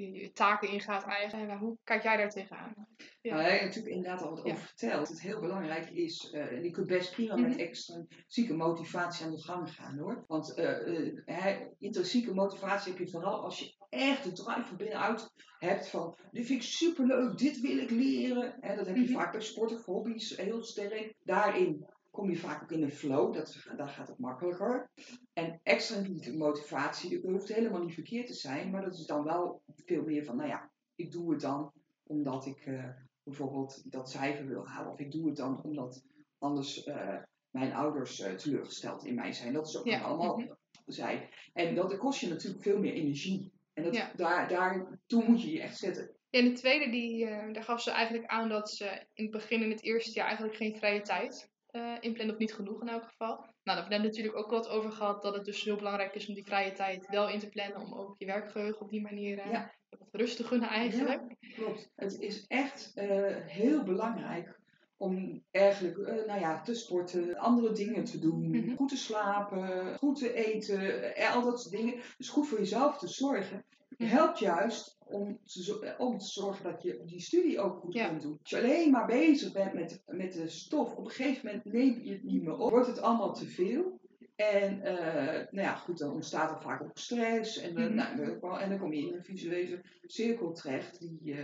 je, 0.00 0.12
je 0.12 0.32
taken 0.32 0.68
ingaat 0.68 1.04
eigenlijk. 1.04 1.50
En 1.50 1.58
hoe 1.58 1.78
kijk 1.84 2.02
jij 2.02 2.16
daar 2.16 2.30
tegenaan? 2.30 2.74
Ja. 3.20 3.34
Nou, 3.34 3.42
daar 3.42 3.50
heb 3.52 3.60
je 3.60 3.66
natuurlijk 3.66 3.94
inderdaad 3.94 4.22
al 4.22 4.30
wat 4.34 4.46
Ja. 4.46 4.52
over 4.52 4.66
verteld. 4.66 4.98
Dat 4.98 5.08
het 5.08 5.20
heel 5.22 5.40
belangrijk 5.40 5.90
is, 5.90 6.30
eh, 6.30 6.52
en 6.52 6.62
je 6.64 6.70
kunt 6.70 6.86
best 6.86 7.12
prima 7.12 7.36
met 7.36 7.50
Mhm. 7.50 7.58
extrinsieke 7.58 8.54
motivatie 8.54 9.24
aan 9.24 9.30
de 9.32 9.42
gang 9.42 9.74
gaan 9.74 9.98
hoor. 9.98 10.24
Want 10.26 10.54
eh, 10.54 11.12
hè, 11.24 11.66
intrinsieke 11.78 12.34
motivatie 12.34 12.92
heb 12.92 13.00
je 13.00 13.08
vooral 13.10 13.42
als 13.44 13.58
je 13.58 13.76
echt 13.88 14.24
de 14.24 14.32
drive 14.32 14.64
van 14.66 14.76
binnenuit 14.76 15.30
hebt 15.58 15.88
van 15.88 16.16
dit 16.30 16.46
vind 16.46 16.62
ik 16.62 16.68
superleuk, 16.68 17.38
dit 17.38 17.60
wil 17.60 17.78
ik 17.78 17.90
leren. 17.90 18.56
Hè, 18.60 18.76
dat 18.76 18.86
heb 18.86 18.96
je 18.96 19.02
Mhm. 19.02 19.12
vaak 19.12 19.32
bij 19.32 19.40
sport 19.40 19.72
of 19.72 19.84
hobby's 19.84 20.36
heel 20.36 20.62
sterk. 20.62 21.14
Daarin 21.24 21.86
kom 22.18 22.30
je 22.30 22.36
vaak 22.36 22.62
ook 22.62 22.72
in 22.72 22.82
een 22.82 22.90
flow, 22.90 23.34
dat, 23.34 23.66
daar 23.76 23.88
gaat 23.88 24.08
het 24.08 24.18
makkelijker. 24.18 24.90
En 25.32 25.60
extrinsieke 25.62 26.36
motivatie, 26.36 27.10
dat 27.10 27.30
hoeft 27.30 27.48
helemaal 27.48 27.82
niet 27.82 27.94
verkeerd 27.94 28.26
te 28.26 28.34
zijn, 28.34 28.70
maar 28.70 28.82
dat 28.82 28.94
is 28.94 29.06
dan 29.06 29.24
wel 29.24 29.62
veel 29.84 30.02
meer 30.02 30.24
van, 30.24 30.36
nou 30.36 30.48
ja, 30.48 30.70
ik 30.94 31.12
doe 31.12 31.30
het 31.30 31.40
dan 31.40 31.72
omdat 32.02 32.46
ik 32.46 32.66
eh, 32.66 32.88
bijvoorbeeld 33.22 33.92
dat 33.92 34.10
cijfer 34.10 34.46
wil 34.46 34.66
halen. 34.66 34.92
Of 34.92 34.98
ik 34.98 35.12
doe 35.12 35.26
het 35.26 35.36
dan 35.36 35.62
omdat 35.62 36.04
anders 36.38 36.84
eh, 36.84 37.16
mijn 37.50 37.72
ouders 37.72 38.20
eh, 38.20 38.34
teleurgesteld 38.34 39.04
in 39.04 39.14
mij 39.14 39.32
zijn. 39.32 39.52
Dat 39.52 39.68
is 39.68 39.76
ook 39.78 39.86
Ja, 39.86 40.00
allemaal 40.00 40.38
mhm. 40.38 40.52
zijn. 40.86 41.28
En 41.52 41.74
dat 41.74 41.96
kost 41.96 42.20
je 42.20 42.28
natuurlijk 42.28 42.62
veel 42.62 42.78
meer 42.78 42.92
energie. 42.92 43.52
En 43.72 43.84
dat, 43.84 43.94
Ja. 43.94 44.12
daar, 44.16 44.48
daar, 44.48 44.98
toen 45.06 45.24
moet 45.26 45.42
je 45.42 45.52
je 45.52 45.60
echt 45.60 45.78
zetten. 45.78 46.16
En 46.30 46.44
de 46.44 46.52
tweede, 46.52 46.90
die, 46.90 47.26
daar 47.26 47.64
gaf 47.64 47.82
ze 47.82 47.90
eigenlijk 47.90 48.26
aan 48.26 48.48
dat 48.48 48.70
ze 48.70 49.06
in 49.14 49.24
het 49.24 49.32
begin 49.32 49.62
in 49.62 49.70
het 49.70 49.82
eerste 49.82 50.12
jaar 50.12 50.26
eigenlijk 50.26 50.56
geen 50.56 50.76
vrije 50.76 51.00
tijd 51.00 51.56
eh 51.70 51.94
inplannen, 52.00 52.34
of 52.34 52.40
niet 52.40 52.54
genoeg 52.54 52.80
in 52.82 52.88
elk 52.88 53.04
geval. 53.04 53.36
Nou, 53.36 53.46
daar 53.62 53.76
hebben 53.76 54.00
we 54.00 54.06
natuurlijk 54.06 54.36
ook 54.36 54.50
wat 54.50 54.68
over 54.68 54.92
gehad, 54.92 55.22
dat 55.22 55.34
het 55.34 55.44
dus 55.44 55.62
heel 55.64 55.76
belangrijk 55.76 56.14
is 56.14 56.28
om 56.28 56.34
die 56.34 56.44
vrije 56.44 56.72
tijd 56.72 57.06
wel 57.08 57.28
in 57.28 57.38
te 57.38 57.48
plannen, 57.48 57.80
om 57.80 57.94
ook 57.94 58.14
je 58.18 58.26
werkgeheugen 58.26 58.80
op 58.80 58.90
die 58.90 59.00
manier 59.02 59.38
eh, 59.38 59.52
Ja. 59.52 59.72
wat 59.88 60.08
rust 60.12 60.36
te 60.36 60.44
gunnen 60.44 60.68
eigenlijk. 60.68 61.22
Klopt. 61.54 61.90
Het 61.96 62.20
is 62.20 62.46
echt 62.46 62.92
eh, 62.94 63.36
heel 63.46 63.82
belangrijk 63.82 64.56
om 64.96 65.42
eigenlijk 65.50 65.98
eh, 65.98 66.26
nou 66.26 66.40
ja, 66.40 66.60
te 66.62 66.74
sporten, 66.74 67.36
andere 67.36 67.72
dingen 67.72 68.04
te 68.04 68.18
doen, 68.18 68.50
Mhm. 68.50 68.76
goed 68.76 68.88
te 68.88 68.96
slapen, 68.96 69.96
goed 69.98 70.18
te 70.18 70.32
eten, 70.32 71.14
eh, 71.14 71.34
al 71.34 71.42
dat 71.44 71.60
soort 71.60 71.74
dingen. 71.74 71.94
Dus 72.16 72.28
goed 72.28 72.48
voor 72.48 72.58
jezelf 72.58 72.98
te 72.98 73.08
zorgen. 73.08 73.64
Mhm. 73.98 74.10
helpt 74.10 74.38
juist 74.38 74.96
om 75.04 75.38
te, 75.44 75.80
eh, 75.80 76.00
om 76.00 76.18
te 76.18 76.26
zorgen 76.26 76.64
dat 76.64 76.82
je 76.82 77.02
die 77.04 77.20
studie 77.20 77.60
ook 77.60 77.78
goed 77.80 77.94
Ja. 77.94 78.08
kunt 78.08 78.22
doen. 78.22 78.38
Als 78.42 78.50
je 78.50 78.56
alleen 78.56 78.90
maar 78.90 79.06
bezig 79.06 79.52
bent 79.52 79.72
met, 79.72 80.02
met 80.06 80.32
de 80.32 80.48
stof, 80.48 80.94
op 80.96 81.04
een 81.04 81.10
gegeven 81.10 81.46
moment 81.46 81.64
neem 81.64 82.00
je 82.02 82.12
het 82.12 82.22
niet 82.24 82.42
meer 82.42 82.56
op, 82.58 82.70
wordt 82.70 82.86
het 82.86 83.00
allemaal 83.00 83.34
te 83.34 83.46
veel. 83.46 84.00
En 84.36 84.82
eh, 84.82 85.34
nou 85.50 85.66
ja, 85.66 85.74
goed, 85.74 85.98
dan 85.98 86.12
ontstaat 86.12 86.50
er 86.50 86.60
vaak 86.62 86.82
ook 86.82 86.98
stress. 86.98 87.56
En, 87.58 87.76
eh, 87.76 87.84
Mhm. 87.84 87.94
nou, 87.94 88.38
dan- 88.40 88.58
en 88.58 88.68
dan 88.70 88.78
kom 88.78 88.92
je 88.92 89.06
in 89.06 89.14
een 89.14 89.24
visuele 89.24 89.80
cirkel 90.06 90.52
terecht. 90.52 91.00
Die, 91.00 91.32
eh, 91.32 91.38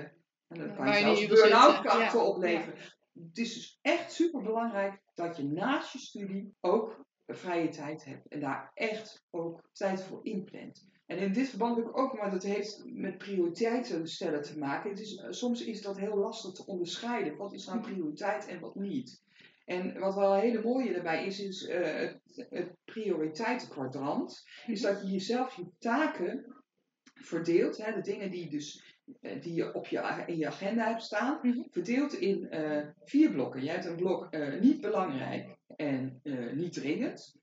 en 0.49 0.59
dan 0.59 0.75
kan 0.75 0.87
je 0.87 0.95
zelfs 0.95 1.27
burn-out 1.27 1.83
Ja, 1.83 2.25
opleveren. 2.25 2.79
Het 3.25 3.39
is 3.39 3.55
dus 3.55 3.79
echt 3.83 4.13
super 4.13 4.43
belangrijk 4.43 5.03
dat 5.15 5.37
je 5.37 5.45
naast 5.45 5.93
je 5.93 5.99
studie 5.99 6.55
ook 6.61 7.05
vrije 7.27 7.69
tijd 7.69 8.05
hebt. 8.05 8.29
En 8.29 8.41
daar 8.41 8.71
echt 8.75 9.25
ook 9.31 9.69
tijd 9.73 10.03
voor 10.03 10.21
inplant. 10.23 10.89
En 11.07 11.19
in 11.19 11.33
dit 11.33 11.49
verband 11.49 11.79
ik 11.79 11.99
ook, 11.99 12.19
maar 12.19 12.31
dat 12.31 12.43
heeft 12.43 12.83
met 12.87 13.19
prioriteiten 13.19 14.09
stellen 14.09 14.43
te 14.43 14.59
maken. 14.59 14.91
Het 14.91 15.01
is, 15.01 15.17
eh, 15.17 15.27
soms 15.31 15.65
is 15.65 15.83
dat 15.83 15.99
heel 15.99 16.17
lastig 16.17 16.53
te 16.53 16.67
onderscheiden. 16.67 17.37
Wat 17.37 17.53
is 17.53 17.67
nou 17.67 17.81
prioriteit 17.81 18.47
en 18.47 18.61
wat 18.61 18.75
niet? 18.75 19.23
En 19.65 19.99
wat 19.99 20.15
wel 20.15 20.35
een 20.35 20.41
hele 20.41 20.63
mooie 20.63 20.93
daarbij 20.93 21.27
is, 21.27 21.41
is 21.41 21.67
eh, 21.67 21.99
het, 21.99 22.47
het 22.51 22.73
prioriteitenkwadrant. 22.85 24.45
Is 24.67 24.81
dat 24.81 25.01
je 25.03 25.09
jezelf 25.09 25.57
je 25.57 25.67
taken 25.79 26.55
verdeelt. 27.15 27.77
Hè, 27.77 27.93
de 27.93 28.01
dingen 28.01 28.31
die, 28.31 28.51
dus, 28.51 28.97
eh, 29.21 29.43
die 29.43 29.55
je 29.55 29.75
op 29.75 29.87
je, 29.87 30.23
in 30.27 30.37
je 30.37 30.47
agenda 30.47 30.89
hebt 30.89 31.03
staan. 31.03 31.39
Mhm. 31.43 31.63
Verdeeld 31.71 32.13
in 32.13 32.49
vier 33.05 33.31
blokken. 33.31 33.63
Je 33.63 33.71
hebt 33.71 33.85
een 33.85 33.97
blok 33.97 34.29
niet 34.61 34.81
belangrijk 34.81 35.57
en 35.77 36.21
niet 36.55 36.73
dringend. 36.73 37.43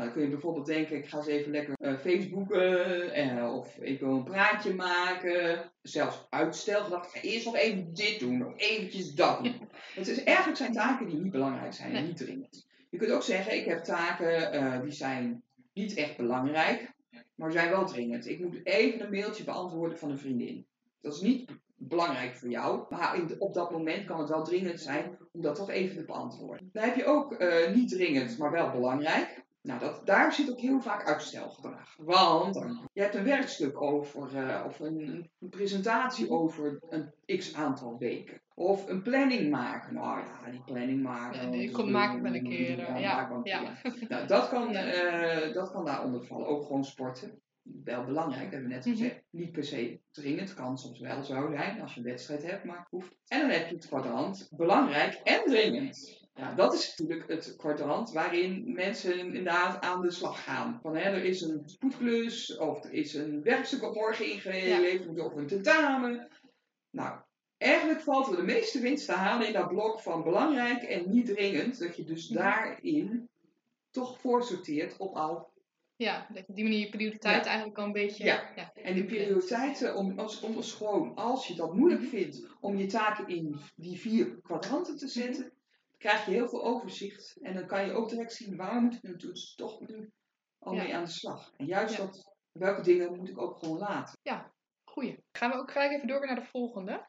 Nou, 0.00 0.12
dan 0.12 0.20
kun 0.20 0.28
je 0.30 0.34
bijvoorbeeld 0.36 0.66
denken, 0.66 0.96
ik 0.96 1.06
ga 1.06 1.16
eens 1.16 1.26
even 1.26 1.52
lekker 1.52 1.74
eh, 1.78 1.94
Facebooken, 1.98 3.12
eh, 3.12 3.54
of 3.56 3.76
ik 3.76 4.00
wil 4.00 4.10
een 4.10 4.24
praatje 4.24 4.74
maken. 4.74 5.72
Zelfs 5.82 6.26
uitstelgedacht, 6.30 7.06
ik 7.06 7.20
ga 7.20 7.28
eerst 7.28 7.44
nog 7.44 7.56
even 7.56 7.94
dit 7.94 8.20
doen, 8.20 8.38
nog 8.38 8.52
eventjes 8.56 9.14
dat 9.14 9.44
doen. 9.44 9.54
Het 9.94 10.08
is, 10.08 10.22
eigenlijk 10.24 10.58
zijn 10.58 10.72
taken 10.72 11.06
die 11.06 11.18
niet 11.18 11.32
belangrijk 11.32 11.72
zijn 11.72 11.94
en 11.94 12.04
niet 12.04 12.16
dringend. 12.16 12.66
Je 12.90 12.98
kunt 12.98 13.10
ook 13.10 13.22
zeggen, 13.22 13.56
ik 13.56 13.64
heb 13.64 13.84
taken 13.84 14.52
eh, 14.52 14.80
die 14.82 14.92
zijn 14.92 15.42
niet 15.72 15.94
echt 15.94 16.16
belangrijk, 16.16 16.92
maar 17.34 17.52
zijn 17.52 17.70
wel 17.70 17.86
dringend. 17.86 18.28
Ik 18.28 18.40
moet 18.40 18.66
even 18.66 19.00
een 19.00 19.10
mailtje 19.10 19.44
beantwoorden 19.44 19.98
van 19.98 20.10
een 20.10 20.18
vriendin. 20.18 20.66
Dat 21.00 21.14
is 21.14 21.20
niet 21.20 21.50
belangrijk 21.76 22.36
voor 22.36 22.48
jou, 22.48 22.84
maar 22.88 23.16
in- 23.16 23.36
op 23.40 23.54
dat 23.54 23.70
moment 23.70 24.04
kan 24.04 24.18
het 24.20 24.28
wel 24.28 24.44
dringend 24.44 24.80
zijn 24.80 25.18
om 25.32 25.42
dat 25.42 25.54
toch 25.54 25.70
even 25.70 25.96
te 25.96 26.04
beantwoorden. 26.04 26.70
Dan 26.72 26.84
heb 26.84 26.96
je 26.96 27.04
ook 27.04 27.44
niet 27.74 27.88
dringend, 27.88 28.38
maar 28.38 28.50
wel 28.50 28.70
belangrijk. 28.70 29.48
Nou, 29.62 29.80
dat, 29.80 30.06
daar 30.06 30.32
zit 30.32 30.50
ook 30.50 30.60
heel 30.60 30.80
vaak 30.80 31.06
uitstelgedrag. 31.06 31.96
Want 31.98 32.54
je 32.92 33.00
hebt 33.00 33.14
een 33.14 33.24
werkstuk 33.24 33.80
over, 33.80 34.34
uh, 34.34 34.62
of 34.66 34.80
een, 34.80 35.28
een, 35.38 35.48
presentatie 35.48 36.30
over 36.30 36.78
een 36.88 37.38
x 37.38 37.54
aantal 37.54 37.98
weken. 37.98 38.40
Of 38.54 38.88
een 38.88 39.02
planning 39.02 39.50
maken. 39.50 39.94
Nou 39.94 40.18
ja, 40.18 40.50
die 40.50 40.62
planning 40.64 41.02
maken. 41.02 41.44
Ja, 41.44 41.50
die 41.50 41.92
wel 42.22 42.34
een 42.34 42.48
keer. 42.48 42.78
Ja, 42.78 42.96
ja. 42.96 43.40
ja. 43.42 43.78
Nou, 44.08 44.26
dat, 44.26 44.48
kan, 44.48 44.70
uh, 44.76 45.52
dat 45.52 45.70
kan 45.70 45.84
daaronder 45.84 46.24
vallen. 46.24 46.46
Ook 46.46 46.66
gewoon 46.66 46.84
sporten 46.84 47.40
wel 47.84 48.04
belangrijk, 48.04 48.42
dat 48.42 48.52
hebben 48.52 48.68
we 48.68 48.74
net 48.74 48.84
mhm. 48.84 48.94
gezegd. 48.94 49.22
Niet 49.30 49.52
per 49.52 49.64
se 49.64 50.00
dringend, 50.10 50.54
kan 50.54 50.78
soms 50.78 50.98
wel 50.98 51.22
zo 51.22 51.50
zijn 51.50 51.80
als 51.80 51.94
je 51.94 52.00
een 52.00 52.06
wedstrijd 52.06 52.42
hebt, 52.42 52.64
maar 52.64 52.86
hoeft. 52.90 53.14
En 53.26 53.40
dan 53.40 53.50
heb 53.50 53.68
je 53.68 53.74
het 53.74 53.86
kwadrant 53.86 54.48
belangrijk 54.56 55.14
en 55.14 55.42
dringend. 55.44 56.19
Ja, 56.34 56.54
dat 56.54 56.74
is 56.74 56.88
natuurlijk 56.88 57.28
het 57.28 57.56
kwadrant 57.56 58.12
waarin 58.12 58.72
mensen 58.72 59.18
inderdaad 59.18 59.80
aan 59.84 60.00
de 60.00 60.10
slag 60.10 60.44
gaan. 60.44 60.78
Van 60.82 60.96
hè, 60.96 61.02
er 61.02 61.24
is 61.24 61.40
een 61.40 61.62
spoedklus, 61.64 62.56
of 62.56 62.84
er 62.84 62.92
is 62.92 63.14
een 63.14 63.42
werkstuk 63.42 63.82
op 63.82 63.94
morgen 63.94 64.32
ingeleverd, 64.32 65.16
ja. 65.16 65.24
of 65.24 65.34
een 65.34 65.46
tentamen. 65.46 66.28
Nou, 66.90 67.20
eigenlijk 67.56 68.00
valt 68.00 68.30
er 68.30 68.36
de 68.36 68.42
meeste 68.42 68.80
winst 68.80 69.06
te 69.06 69.12
halen 69.12 69.46
in 69.46 69.52
dat 69.52 69.68
blok 69.68 70.00
van 70.00 70.22
belangrijk 70.22 70.82
en 70.82 71.10
niet 71.10 71.26
dringend. 71.26 71.78
Dat 71.78 71.96
je 71.96 72.04
dus 72.04 72.28
mhm. 72.28 72.38
daarin 72.38 73.28
toch 73.90 74.20
voorsorteert 74.20 74.96
op 74.96 75.16
al 75.16 75.50
ja, 76.00 76.26
dat 76.32 76.48
op 76.48 76.54
die 76.54 76.64
manier 76.64 76.78
je 76.78 76.88
prioriteit 76.88 77.46
eigenlijk 77.46 77.78
al 77.78 77.84
een 77.84 77.92
beetje... 77.92 78.24
Ja, 78.24 78.52
ja 78.56 78.72
en 78.74 78.94
die 78.94 79.04
prioriteiten, 79.04 79.96
om, 79.96 80.18
als, 80.18 80.40
om 80.40 80.56
als 80.56 80.72
gewoon, 80.72 81.14
als 81.14 81.46
je 81.46 81.54
dat 81.54 81.74
moeilijk 81.74 82.00
mhm. 82.00 82.10
vindt, 82.10 82.46
om 82.60 82.76
je 82.76 82.86
taken 82.86 83.28
in 83.28 83.56
die 83.76 83.98
vier 83.98 84.40
kwadranten 84.42 84.96
te 84.96 85.04
mhm. 85.04 85.14
zetten, 85.14 85.52
krijg 86.00 86.24
je 86.24 86.30
heel 86.30 86.48
veel 86.48 86.64
overzicht. 86.64 87.36
En 87.42 87.54
dan 87.54 87.66
kan 87.66 87.86
je 87.86 87.92
ook 87.92 88.08
direct 88.08 88.32
zien, 88.32 88.56
waar 88.56 88.80
moet 88.80 88.94
ik 88.94 89.02
nu 89.02 89.16
dus 89.16 89.54
toch 89.54 89.80
nu 89.80 90.12
al 90.58 90.74
mee 90.74 90.94
aan 90.94 91.04
de 91.04 91.10
slag. 91.10 91.52
En 91.56 91.66
juist 91.66 91.96
dat, 91.96 92.34
welke 92.52 92.82
dingen 92.82 93.16
moet 93.16 93.28
ik 93.28 93.38
ook 93.38 93.58
gewoon 93.58 93.78
laten. 93.78 94.18
Ja, 94.22 94.52
goeie. 94.84 95.24
Gaan 95.32 95.50
we 95.50 95.56
ook 95.56 95.70
gelijk 95.70 95.92
even 95.92 96.08
door 96.08 96.26
naar 96.26 96.34
de 96.34 96.44
volgende. 96.44 97.08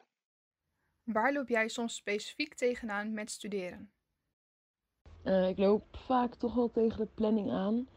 Waar 1.02 1.32
loop 1.32 1.48
jij 1.48 1.68
soms 1.68 1.94
specifiek 1.94 2.54
tegenaan 2.54 3.14
met 3.14 3.30
studeren? 3.30 3.92
Uh, 5.24 5.48
ik 5.48 5.58
loop 5.58 5.96
vaak 5.96 6.34
toch 6.34 6.54
wel 6.54 6.70
tegen 6.70 6.98
de 6.98 7.10
planning 7.14 7.50
aan. 7.50 7.88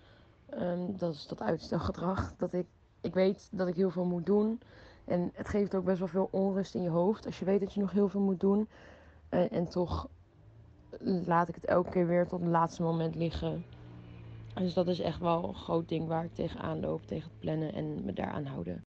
Um, 0.54 0.98
dat 0.98 1.14
is 1.14 1.28
dat 1.28 1.42
uitstelgedrag. 1.42 2.36
Dat 2.36 2.54
ik, 2.54 2.68
ik 3.02 3.14
weet 3.14 3.50
dat 3.52 3.68
ik 3.68 3.76
heel 3.76 3.92
veel 3.92 4.06
moet 4.06 4.26
doen. 4.26 4.62
En 5.06 5.32
het 5.34 5.50
geeft 5.50 5.76
ook 5.76 5.86
best 5.86 6.00
wel 6.00 6.08
veel 6.08 6.30
onrust 6.32 6.76
in 6.76 6.82
je 6.82 6.90
hoofd. 6.90 7.26
Als 7.26 7.40
je 7.40 7.46
weet 7.46 7.60
dat 7.60 7.74
je 7.74 7.80
nog 7.80 7.92
heel 7.92 8.10
veel 8.10 8.22
moet 8.22 8.40
doen. 8.40 8.70
En, 9.30 9.50
en 9.50 9.70
toch 9.70 10.10
laat 11.26 11.50
ik 11.50 11.56
het 11.56 11.66
elke 11.66 11.90
keer 11.90 12.08
weer 12.08 12.28
tot 12.28 12.40
het 12.40 12.50
laatste 12.50 12.82
moment 12.84 13.16
liggen. 13.16 13.66
Dus 14.54 14.74
dat 14.74 14.88
is 14.88 15.00
echt 15.00 15.20
wel 15.20 15.48
een 15.48 15.56
groot 15.56 15.90
ding 15.90 16.08
waar 16.08 16.24
ik 16.24 16.34
tegenaan 16.34 16.80
loop. 16.80 17.06
Tegen 17.06 17.30
het 17.30 17.40
plannen 17.40 17.74
en 17.74 18.06
me 18.06 18.14
daaraan 18.14 18.46
houden 18.46 18.85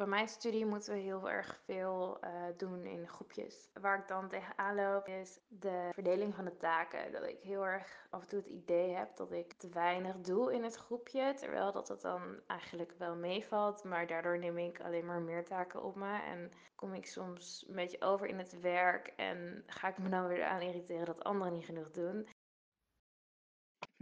bij 0.00 0.08
mijn 0.08 0.28
studie 0.28 0.66
moeten 0.66 0.94
we 0.94 1.00
heel 1.00 1.30
erg 1.30 1.60
veel 1.64 2.18
uh, 2.24 2.30
doen 2.56 2.84
in 2.84 3.08
groepjes. 3.08 3.70
Waar 3.80 3.98
ik 3.98 4.08
dan 4.08 4.28
tegenaan 4.28 4.74
loop 4.74 5.06
is 5.06 5.40
de 5.48 5.88
verdeling 5.92 6.34
van 6.34 6.44
de 6.44 6.56
taken. 6.56 7.12
Dat 7.12 7.22
ik 7.22 7.40
heel 7.40 7.66
erg 7.66 8.06
af 8.10 8.22
en 8.22 8.28
toe 8.28 8.38
het 8.38 8.48
idee 8.48 8.94
heb 8.94 9.16
dat 9.16 9.32
ik 9.32 9.52
te 9.52 9.68
weinig 9.68 10.20
doe 10.20 10.54
in 10.54 10.64
het 10.64 10.76
groepje. 10.76 11.34
Terwijl 11.34 11.72
dat 11.72 11.88
het 11.88 12.00
dan 12.00 12.40
eigenlijk 12.46 12.92
wel 12.98 13.16
meevalt. 13.16 13.84
Maar 13.84 14.06
daardoor 14.06 14.38
neem 14.38 14.58
ik 14.58 14.80
alleen 14.80 15.06
maar 15.06 15.20
meer 15.20 15.44
taken 15.44 15.82
op 15.82 15.96
me. 15.96 16.20
En 16.22 16.52
kom 16.74 16.94
ik 16.94 17.06
soms 17.06 17.64
een 17.68 17.74
beetje 17.74 18.00
over 18.00 18.26
in 18.26 18.38
het 18.38 18.60
werk. 18.60 19.12
En 19.16 19.62
ga 19.66 19.88
ik 19.88 19.98
me 19.98 20.08
dan 20.08 20.26
weer 20.26 20.44
aan 20.44 20.60
irriteren 20.60 21.06
dat 21.06 21.24
anderen 21.24 21.52
niet 21.52 21.64
genoeg 21.64 21.90
doen. 21.90 22.28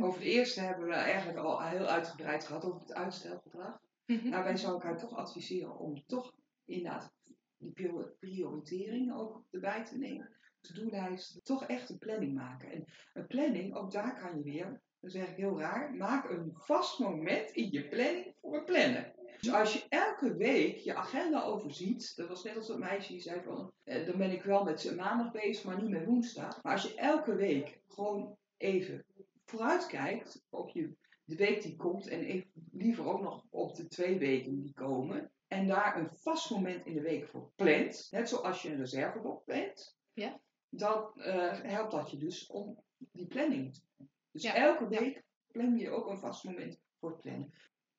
Over 0.01 0.21
de 0.21 0.27
eerste 0.27 0.61
hebben 0.61 0.87
we 0.89 0.95
eigenlijk 0.95 1.39
al 1.39 1.63
heel 1.63 1.87
uitgebreid 1.87 2.45
gehad 2.45 2.65
over 2.65 2.81
het 2.81 2.95
uitstelgedrag. 2.95 3.87
Mm 4.09 4.31
Daarbij 4.31 4.57
zou 4.57 4.77
ik 4.77 4.83
haar 4.83 4.99
toch 4.99 5.17
adviseren 5.17 5.79
om 5.79 6.07
toch 6.07 6.35
inderdaad 6.65 7.13
die 7.59 7.73
prioritering 8.19 9.15
ook 9.15 9.45
erbij 9.51 9.85
te 9.85 9.99
nemen. 9.99 10.31
To-do-lijst, 10.61 11.45
toch 11.45 11.67
echt 11.67 11.91
een 11.91 11.99
planning 11.99 12.35
maken. 12.35 12.73
En 12.73 12.85
een 13.15 13.27
planning, 13.27 13.75
ook 13.75 13.91
daar 13.91 14.21
kan 14.21 14.37
je 14.37 14.43
weer, 14.43 14.81
dat 15.01 15.13
zeg 15.13 15.29
ik 15.29 15.37
heel 15.37 15.61
raar, 15.61 15.95
maak 15.95 16.31
een 16.31 16.51
vast 16.55 16.99
moment 16.99 17.51
in 17.51 17.71
je 17.71 17.89
planning 17.89 18.35
voor 18.41 18.55
het 18.55 18.65
plannen. 18.65 19.13
Dus 19.41 19.53
als 19.53 19.73
je 19.73 19.87
elke 19.89 20.37
week 20.37 20.77
je 20.77 20.95
agenda 20.95 21.43
overziet, 21.43 22.17
dat 22.17 22.29
was 22.29 22.45
net 22.45 22.57
als 22.57 22.67
dat 22.67 22.79
meisje 22.79 23.13
die 23.13 23.21
zei 23.21 23.43
van, 23.43 23.73
eh, 23.85 24.07
dan 24.07 24.19
ben 24.19 24.31
ik 24.31 24.43
wel 24.43 24.65
met 24.65 24.97
maandag 24.97 25.33
bezig, 25.33 25.65
maar 25.65 25.83
niet 25.83 25.91
met 25.91 26.05
woensdag. 26.05 26.63
Maar 26.63 26.73
als 26.73 26.83
je 26.83 26.95
elke 26.95 27.35
week 27.35 27.81
gewoon 27.89 28.37
even 28.57 29.05
vooruitkijkt 29.45 30.45
op 30.49 30.71
je 30.71 30.97
de 31.29 31.37
week 31.37 31.63
die 31.63 31.77
komt 31.77 32.07
en 32.07 32.29
ik 32.29 32.47
liever 32.73 33.07
ook 33.07 33.21
nog 33.21 33.45
op 33.51 33.77
de 33.77 33.87
twee 33.87 34.19
weken 34.19 34.61
die 34.61 34.73
komen. 34.73 35.31
En 35.47 35.67
daar 35.67 35.99
een 35.99 36.09
vast 36.09 36.51
moment 36.51 36.87
in 36.87 36.95
de 36.95 37.01
week 37.01 37.27
voor 37.27 37.51
plant, 37.55 38.09
net 38.11 38.29
zoals 38.29 38.63
je 38.63 38.71
een 38.71 38.77
reserveblok 38.77 39.45
plant, 39.45 39.97
ja. 40.13 40.41
dan 40.69 41.13
uh, 41.17 41.25
helpt 41.63 41.91
dat 41.91 42.11
je 42.11 42.17
dus 42.17 42.47
om 42.47 42.83
die 43.13 43.27
planning 43.27 43.75
te 43.75 43.81
doen. 43.97 44.11
Dus 44.31 44.45
elke 44.45 44.89
week 44.89 45.25
plan 45.47 45.77
je 45.77 45.91
ook 45.91 46.09
een 46.09 46.19
vast 46.19 46.45
moment 46.45 46.81
voor 46.99 47.11
het 47.11 47.21
plannen. 47.21 47.53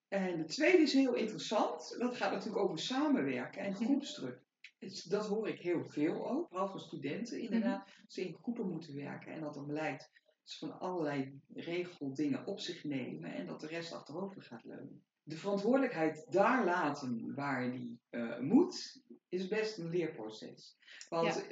En 0.08 0.38
de 0.38 0.46
tweede 0.46 0.82
is 0.82 0.94
heel 0.94 1.14
interessant. 1.14 1.96
Dat 2.00 2.16
gaat 2.16 2.32
natuurlijk 2.32 2.64
over 2.64 2.80
samenwerken 2.80 3.62
en 3.62 3.72
mhm. 3.72 3.84
groepsdruk. 3.84 4.42
Dat 5.08 5.28
hoor 5.28 5.48
ik 5.48 5.60
heel 5.60 5.84
veel 5.86 6.30
ook, 6.30 6.48
vooral 6.48 6.70
van 6.70 6.80
studenten 6.80 7.40
inderdaad. 7.40 7.86
Mhm. 7.86 8.08
Ze 8.08 8.22
in 8.22 8.38
groepen 8.42 8.70
moeten 8.70 8.96
werken 8.96 9.34
en 9.34 9.42
dat 9.42 9.54
dan 9.54 9.66
blijkt 9.66 10.12
van 10.58 10.80
allerlei 10.80 11.41
regeldingen 11.54 12.45
op 12.45 12.60
zich 12.60 12.84
nemen 12.84 13.34
en 13.34 13.45
dat 13.45 13.60
de 13.60 13.68
rest 13.68 13.93
achterover 13.93 14.41
gaat 14.41 14.64
leunen. 14.64 15.04
De 15.24 15.38
verantwoordelijkheid 15.38 16.26
daar 16.32 16.66
laten 16.66 17.36
waar 17.36 17.72
die 17.72 18.00
uh, 18.10 18.39
moet, 18.39 19.04
is 19.30 19.47
best 19.47 19.78
een 19.78 19.89
leerproces. 19.89 20.78
Want 21.10 21.45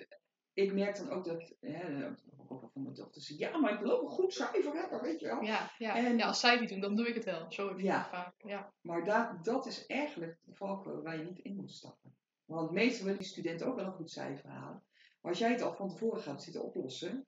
ik 0.54 0.74
merk 0.74 0.98
dan 0.98 1.10
ook 1.10 1.26
dat, 1.26 1.56
hè, 1.60 2.08
ook 2.48 2.70
van 2.74 2.82
mijn 2.84 2.96
dochter, 2.96 3.34
ja, 3.38 3.58
maar 3.58 3.74
ik 3.74 3.80
wil 3.80 3.92
ook 3.92 4.02
een 4.02 4.16
goed 4.16 4.34
cijfer 4.34 4.74
hebben, 4.74 5.02
weet 5.02 5.20
je 5.20 5.28
wel. 5.28 5.42
Ja, 5.42 5.72
ja. 5.78 5.96
En, 5.96 6.18
ja, 6.18 6.28
als 6.28 6.40
zij 6.40 6.58
die 6.58 6.68
doen, 6.68 6.80
dan 6.80 6.96
doe 6.96 7.08
ik 7.08 7.16
het 7.16 7.24
wel. 7.24 7.52
Zo 7.52 7.68
heb 7.68 7.78
je 7.78 7.84
ja, 7.84 8.10
vaak. 8.10 8.34
Ja. 8.38 8.74
Maar 8.82 9.06
dat, 9.06 9.46
dat 9.46 9.66
is 9.66 9.86
eigenlijk 9.86 10.40
de 10.44 10.56
valkuil 10.56 11.02
waar 11.02 11.18
je 11.18 11.24
niet 11.24 11.40
in 11.40 11.56
moet 11.56 11.72
stappen. 11.72 12.16
Want 12.46 12.72
meestal 12.72 13.04
willen 13.04 13.20
die 13.20 13.28
studenten 13.28 13.68
ook 13.68 13.76
wel 13.76 13.86
een 13.86 13.92
goed 13.92 14.12
cijfer 14.12 14.50
halen. 14.50 14.84
Maar 15.22 15.32
als 15.32 15.40
jij 15.40 15.52
het 15.52 15.62
al 15.62 15.74
van 15.74 15.90
tevoren 15.90 16.22
gaat 16.22 16.44
zitten 16.44 16.64
oplossen, 16.64 17.28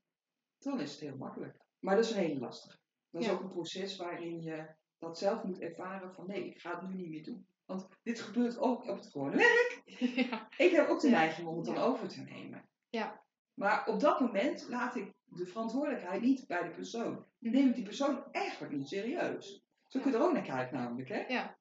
dan 0.58 0.80
is 0.80 0.92
het 0.92 1.00
heel 1.00 1.18
makkelijk. 1.18 1.59
Maar 1.80 1.96
dat 1.96 2.06
is 2.06 2.12
een 2.12 2.18
hele 2.18 2.40
lastige. 2.40 2.78
Dat 3.12 3.22
is 3.22 3.30
ook 3.30 3.42
een 3.42 3.48
proces 3.48 3.96
waarin 3.96 4.42
je 4.42 4.68
dat 4.98 5.18
zelf 5.18 5.44
moet 5.44 5.60
ervaren 5.60 6.14
van 6.14 6.28
nee, 6.28 6.46
ik 6.46 6.60
ga 6.60 6.80
het 6.80 6.90
nu 6.90 6.96
niet 6.96 7.10
meer 7.10 7.24
doen. 7.24 7.48
Want 7.66 7.88
dit 8.04 8.20
gebeurt 8.20 8.58
ook 8.58 8.88
op 8.88 8.98
het 8.98 9.08
gewone 9.08 9.36
werk. 9.36 9.82
Ja. 10.30 10.48
Ik 10.58 10.72
heb 10.72 10.88
ook 10.88 11.02
de 11.02 11.10
neiging 11.10 11.48
om 11.48 11.56
het 11.56 11.66
dan 11.66 11.78
over 11.78 12.08
te 12.08 12.22
nemen. 12.22 12.66
Ja. 12.90 13.22
Maar 13.54 13.88
op 13.88 14.00
dat 14.00 14.20
moment 14.20 14.66
laat 14.70 14.96
ik 14.96 15.14
de 15.26 15.46
verantwoordelijkheid 15.46 16.22
niet 16.22 16.48
bij 16.48 16.64
de 16.64 16.70
persoon. 16.70 17.26
Mhm. 17.40 17.54
Neem 17.54 17.68
ik 17.68 17.76
die 17.76 17.84
persoon 17.84 18.24
eigenlijk 18.32 18.74
niet 18.74 18.88
serieus. 18.88 19.64
Zo 19.88 20.00
kun 20.00 20.12
je 20.12 20.18
er 20.18 20.24
ook 20.24 20.34
naar 20.34 20.42
kijken 20.42 20.78
namelijk. 20.78 21.10
Hè? 21.10 21.26
Ja. 21.28 21.58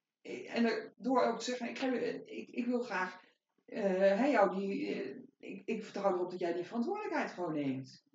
En 0.46 0.92
door 0.96 1.22
ook 1.22 1.38
te 1.38 1.44
zeggen, 1.44 1.68
ik, 1.68 1.80
ik, 2.26 2.48
ik 2.48 2.66
wil 2.66 2.80
graag 2.80 3.20
uh, 3.66 4.30
jou 4.30 4.56
die, 4.56 4.96
uh, 4.96 5.16
ik, 5.38 5.62
ik 5.64 5.84
vertrouw 5.84 6.14
erop 6.14 6.30
dat 6.30 6.40
jij 6.40 6.52
die 6.52 6.64
verantwoordelijkheid 6.64 7.30
gewoon 7.30 7.54
neemt. 7.54 8.06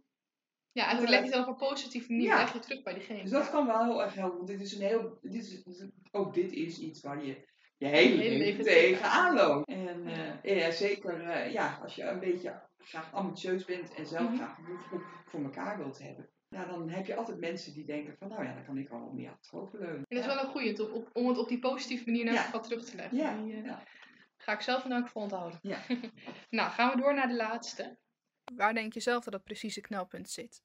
Ja, 0.73 0.89
en 0.89 0.97
dan 0.97 1.09
leg 1.09 1.29
je 1.29 1.39
op 1.39 1.47
een 1.47 1.55
positieve 1.55 2.11
manier 2.11 2.27
ja. 2.27 2.45
terug 2.45 2.83
bij 2.83 2.93
diegene. 2.93 3.21
Dus 3.21 3.31
dat 3.31 3.49
kan 3.49 3.67
wel 3.67 3.83
heel 3.83 4.03
erg 4.03 4.13
helpen. 4.13 4.37
Want 4.37 4.47
dit 4.47 4.61
is 4.61 4.73
een 4.73 4.85
heel, 4.87 5.17
dit 5.21 5.33
is, 5.33 5.63
ook 6.11 6.33
dit 6.33 6.51
is 6.51 6.79
iets 6.79 7.01
waar 7.01 7.25
je 7.25 7.47
je 7.77 7.87
hele, 7.87 8.21
hele 8.21 8.37
leven 8.37 8.63
tegenaan 8.63 9.35
loopt. 9.35 9.67
En 9.67 10.07
uh, 10.43 10.57
ja, 10.57 10.71
zeker 10.71 11.21
uh, 11.21 11.51
ja, 11.51 11.79
als 11.83 11.95
je 11.95 12.03
een 12.03 12.19
beetje 12.19 12.61
graag 12.77 13.13
ambitieus 13.13 13.65
bent 13.65 13.93
en 13.93 14.05
zelf 14.05 14.21
mm 14.21 14.27
-hmm. 14.27 14.37
graag 14.37 14.57
voor, 14.89 15.03
voor 15.25 15.43
elkaar 15.43 15.77
wilt 15.77 15.99
hebben. 15.99 16.29
Ja, 16.47 16.65
dan 16.65 16.89
heb 16.89 17.05
je 17.05 17.15
altijd 17.15 17.39
mensen 17.39 17.73
die 17.73 17.85
denken 17.85 18.15
van, 18.19 18.27
nou 18.27 18.43
ja, 18.43 18.53
dan 18.53 18.65
kan 18.65 18.77
ik 18.77 18.89
wel 18.89 19.11
meer 19.13 19.31
achteroverleunen. 19.31 19.95
En 20.07 20.15
dat 20.15 20.19
is 20.19 20.33
wel 20.33 20.43
een 20.43 20.51
goede, 20.51 21.07
om 21.13 21.27
het 21.27 21.37
op 21.37 21.47
die 21.47 21.59
positieve 21.59 22.05
manier 22.05 22.25
naar 22.25 22.33
ja. 22.33 22.59
terug 22.59 22.85
te 22.85 22.95
leggen. 22.95 23.17
Ja. 23.17 23.37
Die, 23.37 23.53
uh, 23.53 23.65
ja. 23.65 23.83
Ga 24.37 24.53
ik 24.53 24.61
zelf 24.61 24.85
in 24.85 24.91
elk 24.91 25.05
geval 25.05 25.21
onthouden. 25.21 25.59
Ja. 25.61 25.77
nou, 26.49 26.71
gaan 26.71 26.91
we 26.91 27.01
door 27.01 27.13
naar 27.13 27.27
de 27.27 27.35
laatste. 27.35 27.97
Waar 28.55 28.73
denk 28.73 28.93
je 28.93 28.99
zelf 28.99 29.23
dat 29.23 29.33
het 29.33 29.43
precieze 29.43 29.81
knelpunt 29.81 30.29
zit? 30.29 30.63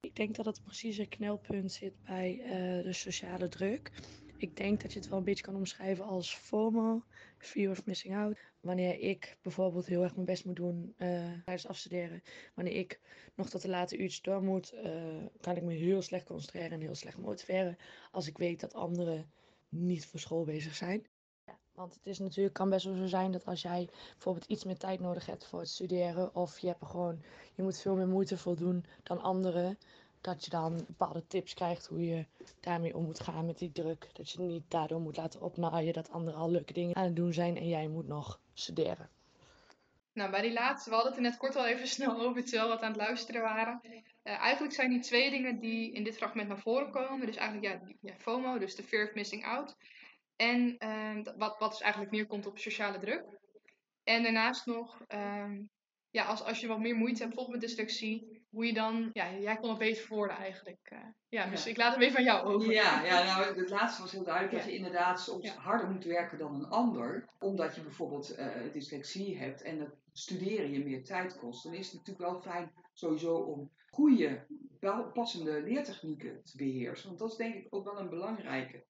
Ik 0.00 0.16
denk 0.16 0.34
dat 0.34 0.46
het 0.46 0.62
precieze 0.62 1.06
knelpunt 1.06 1.72
zit 1.72 2.02
bij 2.02 2.38
uh, 2.38 2.84
de 2.84 2.92
sociale 2.92 3.48
druk. 3.48 3.92
Ik 4.36 4.56
denk 4.56 4.80
dat 4.80 4.92
je 4.92 4.98
het 4.98 5.08
wel 5.08 5.18
een 5.18 5.24
beetje 5.24 5.44
kan 5.44 5.54
omschrijven 5.54 6.04
als 6.04 6.34
FOMO, 6.34 7.04
fear 7.38 7.70
of 7.70 7.86
missing 7.86 8.16
out. 8.16 8.38
Wanneer 8.60 8.98
ik 8.98 9.36
bijvoorbeeld 9.42 9.86
heel 9.86 10.02
erg 10.02 10.14
mijn 10.14 10.26
best 10.26 10.44
moet 10.44 10.56
doen 10.56 10.94
uh, 10.98 11.32
tijdens 11.44 11.66
afstuderen. 11.66 12.22
Wanneer 12.54 12.74
ik 12.74 13.00
nog 13.34 13.50
tot 13.50 13.62
de 13.62 13.68
late 13.68 13.96
uurtjes 13.96 14.22
door 14.22 14.42
moet, 14.42 14.74
uh, 14.74 15.24
kan 15.40 15.56
ik 15.56 15.62
me 15.62 15.74
heel 15.74 16.02
slecht 16.02 16.26
concentreren 16.26 16.70
en 16.70 16.80
heel 16.80 16.94
slecht 16.94 17.18
motiveren. 17.18 17.78
Als 18.12 18.26
ik 18.26 18.38
weet 18.38 18.60
dat 18.60 18.74
anderen 18.74 19.30
niet 19.68 20.06
voor 20.06 20.20
school 20.20 20.44
bezig 20.44 20.74
zijn. 20.74 21.06
Want 21.76 21.94
het 21.94 22.06
is 22.06 22.18
natuurlijk, 22.18 22.54
kan 22.54 22.70
best 22.70 22.84
wel 22.84 22.94
zo 22.94 23.06
zijn 23.06 23.32
dat 23.32 23.46
als 23.46 23.62
jij 23.62 23.88
bijvoorbeeld 24.12 24.46
iets 24.46 24.64
meer 24.64 24.78
tijd 24.78 25.00
nodig 25.00 25.26
hebt 25.26 25.46
voor 25.46 25.58
het 25.58 25.68
studeren, 25.68 26.34
of 26.34 26.58
je 26.58 26.66
hebt 26.66 26.84
gewoon, 26.84 27.22
je 27.54 27.62
moet 27.62 27.80
veel 27.80 27.94
meer 27.94 28.08
moeite 28.08 28.38
voor 28.38 28.56
doen 28.56 28.84
dan 29.02 29.22
anderen, 29.22 29.78
dat 30.20 30.44
je 30.44 30.50
dan 30.50 30.84
bepaalde 30.86 31.26
tips 31.26 31.54
krijgt 31.54 31.86
hoe 31.86 32.06
je 32.06 32.26
daarmee 32.60 32.96
om 32.96 33.04
moet 33.04 33.20
gaan 33.20 33.46
met 33.46 33.58
die 33.58 33.72
druk. 33.72 34.08
Dat 34.12 34.30
je 34.30 34.40
niet 34.40 34.64
daardoor 34.68 35.00
moet 35.00 35.16
laten 35.16 35.40
opnaaien 35.40 35.92
dat 35.92 36.10
anderen 36.10 36.40
al 36.40 36.50
leuke 36.50 36.72
dingen 36.72 36.96
aan 36.96 37.04
het 37.04 37.16
doen 37.16 37.32
zijn 37.32 37.56
en 37.56 37.68
jij 37.68 37.88
moet 37.88 38.08
nog 38.08 38.40
studeren. 38.54 39.08
Nou, 40.12 40.30
bij 40.30 40.42
die 40.42 40.52
laatste, 40.52 40.88
we 40.88 40.94
hadden 40.94 41.12
het 41.14 41.22
er 41.22 41.28
net 41.30 41.38
kort 41.38 41.56
al 41.56 41.66
even 41.66 41.88
snel 41.96 42.20
over, 42.20 42.42
terwijl 42.44 42.68
we 42.68 42.74
wat 42.74 42.82
aan 42.82 42.92
het 42.92 43.00
luisteren 43.00 43.42
waren. 43.42 43.80
Eh, 44.22 44.38
eigenlijk 44.38 44.74
zijn 44.74 44.90
die 44.90 45.00
twee 45.00 45.30
dingen 45.30 45.60
die 45.60 45.92
in 45.92 46.04
dit 46.04 46.16
fragment 46.16 46.48
naar 46.48 46.58
voren 46.58 46.90
komen. 46.90 47.26
Dus 47.26 47.36
eigenlijk 47.36 47.72
ja, 47.72 47.94
ja, 48.00 48.14
FOMO, 48.18 48.58
dus 48.58 48.74
de 48.74 48.82
fear 48.82 49.06
of 49.08 49.14
missing 49.14 49.44
out. 49.44 49.76
En 50.36 50.74
ehm, 50.78 51.22
wat, 51.36 51.58
wat 51.58 51.70
dus 51.70 51.80
eigenlijk 51.80 52.12
neerkomt 52.12 52.46
op 52.46 52.58
sociale 52.58 52.98
druk. 52.98 53.24
En 54.04 54.22
daarnaast 54.22 54.66
nog, 54.66 55.00
ehm, 55.06 55.62
ja, 56.10 56.24
als, 56.24 56.42
als 56.42 56.60
je 56.60 56.66
wat 56.66 56.78
meer 56.78 56.94
moeite 56.96 57.22
hebt, 57.22 57.34
bijvoorbeeld 57.34 57.60
met 57.60 57.70
dyslexie, 57.70 58.44
hoe 58.50 58.66
je 58.66 58.72
dan, 58.72 59.10
ja, 59.12 59.32
jij 59.32 59.56
kon 59.56 59.68
het 59.68 59.78
beter 59.78 60.02
verwoorden 60.04 60.36
eigenlijk. 60.36 60.78
eh. 60.82 60.98
ja, 61.28 61.50
dus 61.50 61.64
Ja. 61.64 61.70
ik 61.70 61.76
laat 61.76 61.92
het 61.94 62.02
even 62.02 62.14
van 62.14 62.24
jou 62.24 62.46
over. 62.46 62.72
Ja, 62.72 63.04
ja, 63.04 63.24
nou, 63.24 63.58
het 63.60 63.70
laatste 63.70 64.02
was 64.02 64.12
heel 64.12 64.24
duidelijk 64.24 64.54
dat 64.54 64.64
je 64.64 64.76
inderdaad 64.76 65.20
soms 65.20 65.44
Ja. 65.44 65.54
harder 65.54 65.90
moet 65.90 66.04
werken 66.04 66.38
dan 66.38 66.54
een 66.54 66.68
ander, 66.68 67.28
omdat 67.38 67.74
je 67.74 67.82
bijvoorbeeld 67.82 68.30
eh, 68.34 68.48
dyslexie 68.72 69.38
hebt 69.38 69.62
en 69.62 69.80
het 69.80 69.94
studeren 70.12 70.70
je 70.70 70.84
meer 70.84 71.04
tijd 71.04 71.38
kost. 71.38 71.62
Dan 71.64 71.74
is 71.74 71.86
het 71.86 71.96
natuurlijk 71.96 72.30
wel 72.30 72.40
fijn 72.40 72.72
sowieso 72.92 73.34
om 73.36 73.70
goede, 73.90 74.46
wel 74.80 75.10
passende 75.12 75.62
leertechnieken 75.62 76.42
te 76.44 76.56
beheersen, 76.56 77.06
want 77.06 77.18
dat 77.18 77.30
is 77.30 77.36
denk 77.36 77.54
ik 77.54 77.66
ook 77.74 77.84
wel 77.84 77.98
een 77.98 78.08
belangrijke. 78.10 78.84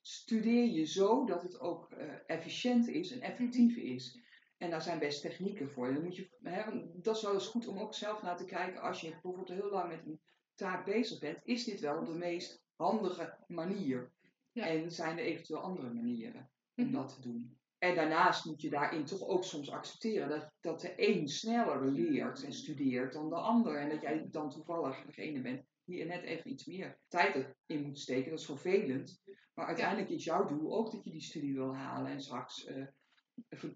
Studeer 0.00 0.64
je 0.64 0.84
zo 0.86 1.24
dat 1.24 1.42
het 1.42 1.60
ook 1.60 1.90
eh, 1.92 2.14
efficiënt 2.26 2.88
is 2.88 3.10
en 3.10 3.20
effectief 3.20 3.76
is. 3.76 4.20
En 4.56 4.70
daar 4.70 4.82
zijn 4.82 4.98
best 4.98 5.22
technieken 5.22 5.70
voor. 5.70 5.94
Dan 5.94 6.02
moet 6.02 6.16
je, 6.16 6.30
hè, 6.42 6.62
dat 7.00 7.16
is 7.16 7.22
wel 7.22 7.34
eens 7.34 7.46
goed 7.46 7.66
om 7.66 7.78
ook 7.78 7.94
zelf 7.94 8.22
naar 8.22 8.36
te 8.36 8.44
kijken 8.44 8.80
als 8.80 9.00
je 9.00 9.10
bijvoorbeeld 9.10 9.48
heel 9.48 9.70
lang 9.70 9.88
met 9.88 10.06
een 10.06 10.20
taak 10.54 10.84
bezig 10.84 11.18
bent, 11.18 11.38
is 11.42 11.64
dit 11.64 11.80
wel 11.80 12.04
de 12.04 12.14
meest 12.14 12.64
handige 12.76 13.44
manier? 13.46 14.12
Ja. 14.52 14.66
En 14.66 14.90
zijn 14.90 15.18
er 15.18 15.24
eventueel 15.24 15.60
andere 15.60 15.92
manieren 15.92 16.50
om 16.74 16.84
Mhm. 16.84 16.92
dat 16.92 17.14
te 17.14 17.20
doen? 17.20 17.60
En 17.82 17.94
daarnaast 17.94 18.44
moet 18.44 18.60
je 18.60 18.70
daarin 18.70 19.04
toch 19.04 19.26
ook 19.26 19.44
soms 19.44 19.70
accepteren 19.70 20.28
dat, 20.28 20.52
dat 20.60 20.80
de 20.80 20.92
een 20.96 21.28
sneller 21.28 21.86
leert 21.90 22.44
en 22.44 22.52
studeert 22.52 23.12
dan 23.12 23.28
de 23.28 23.34
ander. 23.34 23.76
En 23.76 23.88
dat 23.88 24.00
jij 24.00 24.28
dan 24.30 24.50
toevallig 24.50 25.04
degene 25.04 25.40
bent 25.40 25.62
die 25.84 26.00
er 26.00 26.06
net 26.06 26.22
even 26.22 26.50
iets 26.50 26.64
meer 26.66 26.98
tijd 27.08 27.54
in 27.66 27.82
moet 27.82 27.98
steken. 27.98 28.30
Dat 28.30 28.38
is 28.38 28.44
vervelend. 28.44 29.22
Maar 29.54 29.66
uiteindelijk 29.66 30.10
is 30.10 30.24
jouw 30.24 30.46
doel 30.46 30.74
ook 30.76 30.92
dat 30.92 31.04
je 31.04 31.10
die 31.10 31.22
studie 31.22 31.54
wil 31.54 31.74
halen 31.74 32.10
en 32.10 32.20
straks 32.20 32.64
eh, 32.64 32.86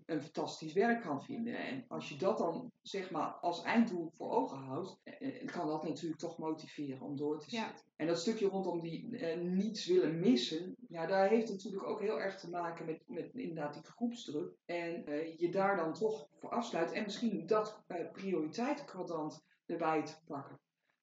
een 0.06 0.22
fantastisch 0.22 0.72
werk 0.72 1.00
kan 1.02 1.22
vinden. 1.22 1.56
En 1.58 1.84
als 1.88 2.08
je 2.08 2.16
dat 2.16 2.38
dan 2.38 2.72
zeg 2.82 3.10
maar 3.10 3.26
als 3.28 3.62
einddoel 3.62 4.10
voor 4.10 4.30
ogen 4.30 4.58
houdt, 4.58 5.00
eh, 5.04 5.42
eh, 5.42 5.46
kan 5.46 5.66
dat 5.66 5.82
natuurlijk 5.88 6.20
toch 6.20 6.38
motiveren 6.38 7.00
om 7.00 7.16
door 7.16 7.40
te 7.40 7.46
Ja. 7.56 7.66
zetten. 7.66 7.84
En 7.96 8.06
dat 8.06 8.18
stukje 8.18 8.48
rondom 8.48 8.80
die 8.80 9.16
eh, 9.18 9.40
niets 9.40 9.86
willen 9.86 10.18
missen, 10.20 10.76
ja, 10.88 11.06
daar 11.06 11.28
heeft 11.28 11.50
natuurlijk 11.50 11.86
ook 11.86 12.00
heel 12.00 12.20
erg 12.20 12.38
te 12.40 12.50
maken 12.50 12.86
met, 12.86 13.02
met 13.06 13.34
inderdaad 13.34 13.74
die 13.74 13.82
groepsdruk. 13.82 14.54
En 14.66 15.06
eh, 15.06 15.38
je 15.38 15.48
daar 15.50 15.76
dan 15.76 15.92
toch 15.92 16.26
voor 16.38 16.50
afsluit 16.50 16.92
en 16.92 17.02
misschien 17.02 17.46
dat 17.46 17.82
eh 17.86 18.10
prioriteitenkwadrant 18.12 19.44
erbij 19.66 20.02
te 20.04 20.14
pakken. 20.26 20.60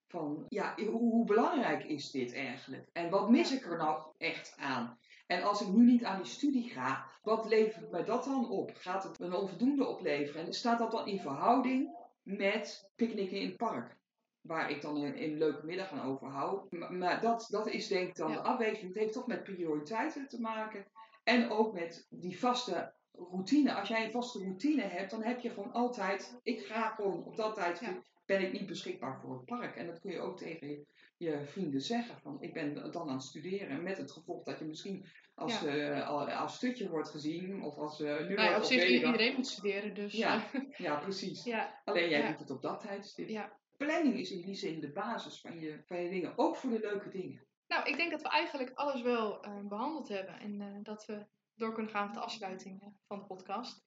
Van 0.08 0.46
ja, 0.50 0.74
hoe, 0.76 0.86
hoe 1.00 1.26
belangrijk 1.26 1.84
is 1.84 2.12
dit 2.12 2.34
eigenlijk? 2.34 2.90
En 2.92 3.10
wat 3.10 3.30
mis 3.30 3.52
ik 3.52 3.66
er 3.66 3.78
nou 3.78 4.04
echt 4.18 4.56
aan? 4.58 4.98
En 5.28 5.44
als 5.44 5.62
ik 5.62 5.68
nu 5.68 5.86
niet 5.86 6.04
aan 6.04 6.22
die 6.22 6.32
studie 6.32 6.70
ga, 6.70 7.06
wat 7.24 7.46
levert 7.46 7.92
mij 7.92 8.04
dat 8.04 8.24
dan 8.24 8.50
op? 8.50 8.72
Gaat 8.76 9.04
het 9.04 9.20
een 9.20 9.34
onvoldoende 9.34 9.86
opleveren? 9.88 10.46
En 10.46 10.54
staat 10.54 10.80
dat 10.80 10.92
dan 10.92 11.08
in 11.08 11.20
verhouding 11.20 11.96
met 12.24 12.90
picknicken 12.96 13.38
in 13.40 13.48
het 13.48 13.58
park? 13.58 13.98
Waar 14.42 14.72
ik 14.72 14.82
dan 14.82 14.96
een, 14.96 15.24
een 15.24 15.38
leuke 15.38 15.66
middag 15.66 15.92
aan 15.92 16.06
overhoud. 16.10 16.72
Maar, 16.72 16.94
maar 16.94 17.22
dat, 17.22 17.48
dat 17.50 17.68
is 17.68 17.88
denk 17.88 18.08
ik 18.10 18.16
dan 18.16 18.30
Ja. 18.32 18.36
de 18.36 18.42
afweging. 18.42 18.88
Het 18.88 18.98
heeft 18.98 19.14
toch 19.14 19.28
met 19.28 19.44
prioriteiten 19.44 20.28
te 20.28 20.42
maken. 20.42 20.86
En 21.24 21.50
ook 21.50 21.74
met 21.74 22.08
die 22.10 22.40
vaste 22.40 22.94
routine. 23.12 23.74
Als 23.74 23.88
jij 23.88 24.06
een 24.06 24.12
vaste 24.12 24.40
routine 24.40 24.82
hebt, 24.82 25.12
dan 25.12 25.24
heb 25.24 25.40
je 25.40 25.50
gewoon 25.50 25.72
altijd... 25.72 26.40
Ik 26.44 26.66
ga 26.66 26.90
gewoon 26.90 27.24
op 27.24 27.36
dat 27.36 27.56
tijd 27.56 27.80
Ja. 27.80 28.02
ben 28.26 28.42
ik 28.42 28.52
niet 28.52 28.66
beschikbaar 28.68 29.20
voor 29.22 29.34
het 29.34 29.46
park. 29.46 29.76
En 29.76 29.86
dat 29.88 30.00
kun 30.00 30.12
je 30.12 30.20
ook 30.20 30.38
tegen 30.38 30.68
je, 30.68 30.86
je 31.18 31.46
vrienden 31.46 31.82
zeggen. 31.82 32.20
Van, 32.20 32.42
ik 32.42 32.54
ben 32.54 32.92
dan 32.92 33.10
aan 33.10 33.16
het 33.16 33.24
studeren. 33.24 33.84
Met 33.84 33.98
het 33.98 34.12
gevolg 34.12 34.44
dat 34.44 34.60
je 34.60 34.66
misschien 34.66 35.06
als, 35.36 35.60
Ja. 35.62 35.68
eh, 35.68 36.08
al- 36.08 36.30
als 36.32 36.56
stutje 36.56 36.90
wordt 36.90 37.10
gezien. 37.10 37.64
Of 37.64 37.78
als 37.78 38.00
uh, 38.00 38.28
nu 38.28 38.34
Nou 38.36 38.56
op 38.58 38.64
zich 38.64 38.88
iedereen 38.88 39.36
moet 39.36 39.48
studeren, 39.48 39.94
dus 39.94 40.14
Ja. 40.14 40.44
eh, 40.54 40.62
Ja, 40.78 40.96
precies. 41.00 41.44
ja, 41.44 41.82
Alleen 41.86 42.10
jij 42.10 42.28
doet 42.28 42.40
het 42.40 42.50
op 42.52 42.62
dat 42.62 42.80
tijdstip. 42.80 43.28
ja. 43.30 43.62
Planning 43.78 44.16
is 44.20 44.32
in 44.32 44.42
die 44.42 44.56
zin 44.56 44.80
de 44.80 44.92
basis 44.92 45.40
van 45.42 45.60
je, 45.60 45.82
van 45.86 46.02
je 46.04 46.10
dingen. 46.10 46.34
Ook 46.38 46.56
voor 46.56 46.70
de 46.70 46.80
leuke 46.80 47.10
dingen. 47.10 47.46
Nou, 47.68 47.90
ik 47.90 47.96
denk 47.96 48.12
dat 48.12 48.22
we 48.22 48.30
eigenlijk 48.30 48.72
alles 48.76 49.02
wel 49.02 49.44
eh, 49.44 49.60
behandeld 49.64 50.08
hebben 50.08 50.40
en 50.40 50.80
dat 50.84 51.06
we 51.06 51.26
door 51.56 51.74
kunnen 51.74 51.92
gaan 51.92 52.06
met 52.06 52.14
de 52.14 52.20
afsluiting 52.22 52.94
van 53.08 53.20
de 53.20 53.26
podcast. 53.26 53.86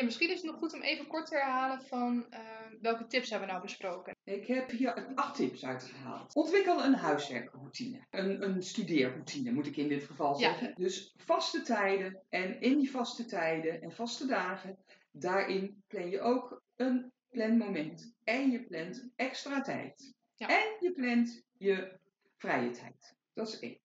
Ja, 0.00 0.06
misschien 0.06 0.30
is 0.30 0.36
het 0.42 0.50
nog 0.50 0.56
goed 0.58 0.72
om 0.74 0.82
even 0.82 1.06
kort 1.06 1.26
te 1.26 1.34
herhalen 1.34 1.82
van 1.82 2.26
eh, 2.30 2.40
welke 2.80 3.06
tips 3.06 3.30
hebben 3.30 3.46
we 3.48 3.54
nou 3.54 3.64
besproken. 3.66 4.16
Ik 4.24 4.46
heb 4.46 4.70
hier 4.70 5.12
acht 5.14 5.36
tips 5.36 5.64
uitgehaald. 5.64 6.34
Ontwikkel 6.34 6.84
een 6.84 6.94
huiswerkroutine. 6.94 8.06
Een, 8.10 8.42
een 8.42 8.62
studeerroutine 8.62 9.52
moet 9.52 9.66
ik 9.66 9.76
in 9.76 9.88
dit 9.88 10.04
geval 10.04 10.38
Ja. 10.38 10.48
zeggen. 10.50 10.74
Dus 10.74 11.14
vaste 11.16 11.62
tijden. 11.62 12.22
En 12.28 12.60
in 12.60 12.78
die 12.78 12.90
vaste 12.90 13.24
tijden 13.24 13.82
en 13.82 13.92
vaste 13.92 14.26
dagen, 14.26 14.78
daarin 15.12 15.82
plan 15.86 16.10
je 16.10 16.20
ook 16.20 16.62
een 16.76 17.12
planmoment. 17.28 18.14
En 18.24 18.50
je 18.50 18.64
plant 18.64 19.08
extra 19.16 19.60
tijd. 19.60 20.14
Ja. 20.34 20.48
En 20.48 20.76
je 20.80 20.92
plant 20.92 21.42
je 21.58 21.98
vrije 22.36 22.70
tijd. 22.70 23.16
Dat 23.34 23.48
is 23.48 23.58
één. 23.58 23.78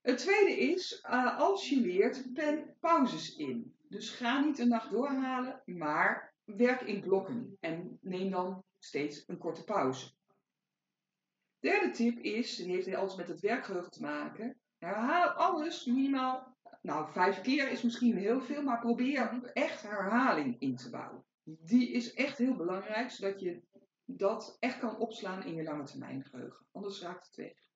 Het 0.00 0.18
tweede 0.18 0.58
is, 0.58 1.00
eh, 1.00 1.38
als 1.38 1.68
je 1.68 1.80
leert, 1.80 2.32
plan 2.32 2.74
pauzes 2.80 3.36
in. 3.36 3.74
Dus 3.92 4.10
ga 4.10 4.40
niet 4.40 4.58
een 4.58 4.68
nacht 4.68 4.90
doorhalen, 4.90 5.62
maar 5.64 6.34
werk 6.44 6.80
in 6.80 7.00
blokken. 7.00 7.56
En 7.60 7.98
neem 8.00 8.30
dan 8.30 8.64
steeds 8.78 9.24
een 9.26 9.38
korte 9.38 9.64
pauze. 9.64 10.12
Derde 11.58 11.90
tip 11.90 12.18
is, 12.18 12.56
die 12.56 12.66
heeft 12.66 12.94
alles 12.94 13.16
met 13.16 13.28
het 13.28 13.40
werkgeheugen 13.40 13.90
te 13.90 14.00
maken. 14.00 14.60
Herhaal 14.78 15.28
alles 15.28 15.84
minimaal, 15.84 16.56
nou 16.82 17.12
vijf 17.12 17.40
keer 17.40 17.70
is 17.70 17.82
misschien 17.82 18.16
heel 18.16 18.40
veel, 18.40 18.62
maar 18.62 18.80
probeer 18.80 19.50
echt 19.52 19.82
herhaling 19.82 20.60
in 20.60 20.76
te 20.76 20.90
bouwen. 20.90 21.24
Die 21.44 21.90
is 21.90 22.14
echt 22.14 22.38
heel 22.38 22.56
belangrijk, 22.56 23.10
zodat 23.10 23.40
je 23.40 23.62
dat 24.04 24.56
echt 24.60 24.78
kan 24.78 24.98
opslaan 24.98 25.44
in 25.44 25.54
je 25.54 25.62
lange 25.62 25.84
termijn 25.84 26.24
geheugen. 26.24 26.66
Anders 26.70 27.02
raakt 27.02 27.26
het 27.26 27.36
weg. 27.36 27.71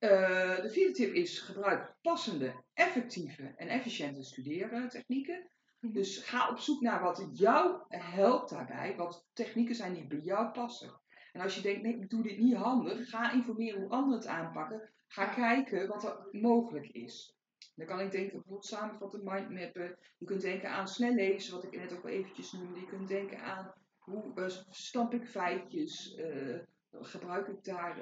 Eh, 0.00 0.60
de 0.62 0.70
vierde 0.70 0.92
tip 0.92 1.12
is 1.12 1.38
gebruik 1.38 1.94
passende, 2.02 2.54
effectieve 2.74 3.54
en 3.56 3.68
efficiënte 3.68 4.22
studeertechnieken. 4.22 5.48
Mhm. 5.80 5.92
Dus 5.92 6.18
ga 6.18 6.50
op 6.50 6.58
zoek 6.58 6.80
naar 6.80 7.02
wat 7.02 7.28
jou 7.32 7.82
helpt 7.88 8.50
daarbij, 8.50 8.96
wat 8.96 9.26
technieken 9.32 9.74
zijn 9.74 9.94
die 9.94 10.06
bij 10.06 10.18
jou 10.18 10.50
passen. 10.50 11.00
En 11.32 11.40
als 11.40 11.54
je 11.54 11.60
denkt, 11.60 11.82
nee, 11.82 11.98
ik 11.98 12.10
doe 12.10 12.22
dit 12.22 12.38
niet 12.38 12.54
handig, 12.54 13.10
ga 13.10 13.32
informeren 13.32 13.80
hoe 13.80 13.90
anderen 13.90 14.18
het 14.18 14.28
aanpakken. 14.28 14.88
Ga 15.06 15.26
kijken 15.26 15.88
wat 15.88 16.04
er 16.04 16.28
mogelijk 16.32 16.86
is. 16.86 17.36
Dan 17.74 17.86
kan 17.86 18.00
ik 18.00 18.10
denken, 18.10 18.32
bijvoorbeeld 18.32 18.66
samenvatten, 18.66 19.24
mindmappen. 19.24 19.96
Je 20.18 20.26
kunt 20.26 20.40
denken 20.40 20.70
aan 20.70 20.88
snel 20.88 21.14
lezen, 21.14 21.54
wat 21.54 21.64
ik 21.64 21.76
net 21.76 21.96
ook 21.96 22.06
eventjes 22.06 22.52
noemde. 22.52 22.80
Je 22.80 22.86
kunt 22.86 23.08
denken 23.08 23.40
aan 23.40 23.72
hoe 23.98 24.32
eh, 24.34 24.48
stamp 24.70 25.14
ik 25.14 25.28
feitjes, 25.28 26.14
eh, 26.14 26.58
gebruik 26.90 27.46
ik 27.46 27.64
daar 27.64 27.98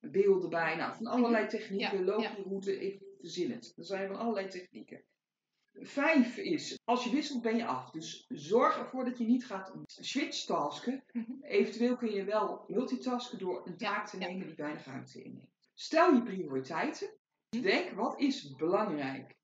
beelden 0.00 0.50
bij. 0.50 0.76
Nou, 0.76 0.94
van 0.96 1.06
allerlei 1.06 1.46
technieken, 1.46 1.96
Mhm. 1.96 2.04
Ja, 2.06 2.10
loop 2.12 2.20
ja. 2.20 2.34
je 2.36 2.42
route, 2.42 2.80
ik 2.80 3.02
verzin 3.20 3.50
het. 3.50 3.72
Er 3.76 3.84
zijn 3.84 4.08
van 4.08 4.16
allerlei 4.16 4.48
technieken. 4.48 5.04
Vijf 5.72 6.36
is, 6.36 6.78
als 6.84 7.04
je 7.04 7.10
wisselt 7.10 7.42
ben 7.42 7.56
je 7.56 7.66
af. 7.66 7.90
Dus 7.90 8.24
zorg 8.28 8.78
ervoor 8.78 9.04
dat 9.04 9.18
je 9.18 9.24
niet 9.24 9.46
gaat 9.46 9.72
switch-tasken. 9.86 11.04
Mhm. 11.12 11.32
Eventueel 11.42 11.96
kun 11.96 12.10
je 12.12 12.24
wel 12.24 12.64
multitasken 12.68 13.38
door 13.38 13.66
een 13.66 13.76
taak 13.76 14.06
te 14.08 14.16
nemen 14.16 14.46
die 14.46 14.56
weinig 14.56 14.84
ruimte 14.84 15.22
inneemt. 15.22 15.68
Stel 15.74 16.14
je 16.14 16.22
prioriteiten. 16.22 17.16
Mhm. 17.50 17.62
Denk, 17.62 17.90
wat 17.90 18.20
is 18.20 18.54
belangrijk? 18.54 19.34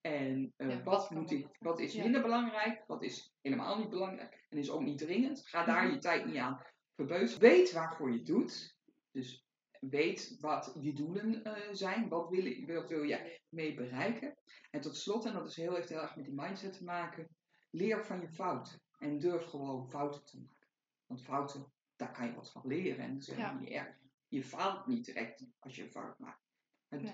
En 0.00 0.52
eh, 0.56 0.68
Ja, 0.68 0.82
wat, 0.82 1.10
moet 1.10 1.30
ik, 1.30 1.46
wat 1.58 1.80
is 1.80 1.92
Ja. 1.92 2.02
minder 2.02 2.22
belangrijk? 2.22 2.84
Wat 2.86 3.02
is 3.02 3.32
helemaal 3.40 3.78
niet 3.78 3.90
belangrijk? 3.90 4.46
En 4.48 4.58
is 4.58 4.70
ook 4.70 4.82
niet 4.82 4.98
dringend? 4.98 5.46
Ga 5.48 5.64
daar 5.64 5.84
Mhm. 5.84 5.92
je 5.92 5.98
tijd 5.98 6.26
niet 6.26 6.36
aan 6.36 6.60
verbeuzen. 6.96 7.40
Weet 7.40 7.72
waarvoor 7.72 8.10
je 8.10 8.16
het 8.16 8.26
doet. 8.26 8.76
Dus 9.10 9.41
weet 9.90 10.36
wat 10.40 10.76
je 10.80 10.92
doelen 10.92 11.44
eh, 11.44 11.68
zijn. 11.72 12.08
Wat 12.08 12.28
wil, 12.28 12.44
je- 12.44 12.72
wat 12.74 12.88
wil 12.88 13.02
je 13.02 13.40
mee 13.48 13.74
bereiken? 13.74 14.36
En 14.70 14.80
tot 14.80 14.96
slot, 14.96 15.24
en 15.24 15.32
dat 15.32 15.46
is 15.46 15.56
heel, 15.56 15.74
heeft 15.74 15.88
heel 15.88 16.00
erg 16.00 16.16
met 16.16 16.24
die 16.24 16.34
mindset 16.34 16.72
te 16.72 16.84
maken. 16.84 17.28
Leer 17.70 18.04
van 18.04 18.20
je 18.20 18.28
fouten. 18.28 18.80
En 18.98 19.18
durf 19.18 19.44
gewoon 19.44 19.90
fouten 19.90 20.24
te 20.24 20.40
maken. 20.40 20.68
Want 21.06 21.22
fouten, 21.24 21.72
daar 21.96 22.12
kan 22.12 22.26
je 22.26 22.34
wat 22.34 22.52
van 22.52 22.62
leren. 22.66 23.04
En 23.04 23.18
dat 23.18 23.28
is 23.28 23.36
Ja. 23.36 23.52
niet 23.54 23.68
erg. 23.68 23.96
Je 24.28 24.44
faalt 24.44 24.86
niet 24.86 25.04
direct 25.04 25.44
als 25.58 25.76
je 25.76 25.82
een 25.82 25.90
fout 25.90 26.18
maakt. 26.18 26.40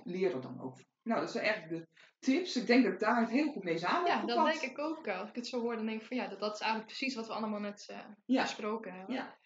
Leer 0.05 0.35
er 0.35 0.41
dan 0.41 0.61
ook 0.61 0.77
van. 0.77 0.87
Nou, 1.03 1.21
dat 1.21 1.31
zijn 1.31 1.45
eigenlijk 1.45 1.85
de 1.85 1.91
tips. 2.19 2.57
Ik 2.57 2.67
denk 2.67 2.85
dat 2.85 2.93
ik 2.93 2.99
daar 3.01 3.21
het 3.21 3.31
heel 3.31 3.53
goed 3.53 3.65
mee 3.65 3.79
samen 3.79 4.11
Ja, 4.11 4.25
dat 4.25 4.45
denk 4.47 4.61
ik 4.73 4.79
ook. 4.79 5.09
Als 5.09 5.29
ik 5.29 5.35
het 5.35 5.47
zo 5.47 5.61
hoor, 5.61 5.77
dan 5.77 5.87
denk 5.87 6.01
ik 6.01 6.07
van 6.07 6.17
ja, 6.17 6.29
dat, 6.29 6.41
dat 6.41 6.55
is 6.55 6.61
eigenlijk 6.61 6.91
precies 6.93 7.15
wat 7.15 7.27
we 7.27 7.33
allemaal 7.33 7.61
net 7.61 7.85
Ja. 8.25 8.43
besproken 8.43 8.93
hebben. 8.93 9.15
Ja. 9.15 9.39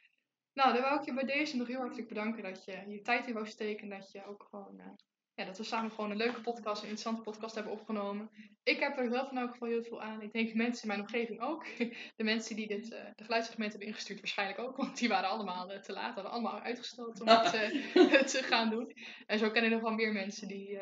Nou, 0.52 0.72
dan 0.72 0.82
wou 0.82 0.98
ik 0.98 1.04
je 1.04 1.14
bij 1.14 1.24
deze 1.24 1.56
nog 1.56 1.66
heel 1.66 1.78
hartelijk 1.78 2.08
bedanken 2.08 2.42
dat 2.42 2.64
je 2.64 2.84
je 2.88 3.02
tijd 3.02 3.26
in 3.26 3.34
wou 3.34 3.46
steken. 3.46 3.82
En 3.92 3.98
dat 3.98 4.12
je 4.12 4.26
ook 4.26 4.46
gewoon, 4.50 4.80
uh, 4.80 4.86
ja, 5.34 5.44
dat 5.44 5.58
we 5.58 5.64
samen 5.64 5.90
gewoon 5.90 6.10
een 6.10 6.16
leuke 6.16 6.40
podcast, 6.40 6.82
een 6.82 6.88
interessante 6.88 7.22
podcast 7.22 7.54
hebben 7.54 7.72
opgenomen. 7.72 8.30
Ik 8.62 8.80
heb 8.80 8.98
er 8.98 9.08
zelf 9.08 9.30
in 9.30 9.38
elk 9.38 9.50
geval 9.50 9.68
heel 9.68 9.82
veel 9.82 10.02
aan. 10.02 10.22
Ik 10.22 10.32
denk 10.32 10.54
mensen 10.54 10.82
in 10.82 10.88
mijn 10.88 11.00
omgeving 11.00 11.40
ook. 11.40 11.66
De 12.16 12.24
mensen 12.24 12.56
die 12.56 12.66
dit, 12.66 12.90
uh, 12.90 13.04
de 13.14 13.24
geluidssegment 13.24 13.70
hebben 13.70 13.88
ingestuurd 13.88 14.20
waarschijnlijk 14.20 14.58
ook. 14.58 14.76
Want 14.76 14.98
die 14.98 15.08
waren 15.08 15.28
allemaal 15.28 15.72
uh, 15.72 15.78
te 15.78 15.92
laat, 15.92 16.14
hadden 16.14 16.32
allemaal 16.32 16.60
uitgesteld 16.60 17.20
om 17.20 17.28
het 17.28 17.50
te 18.32 18.42
gaan 18.42 18.70
doen. 18.70 18.92
En 19.26 19.38
zo 19.38 19.50
ken 19.50 19.64
ik 19.64 19.70
nog 19.70 19.82
wel 19.82 19.94
meer 19.94 20.12
mensen 20.12 20.48
die 20.48 20.78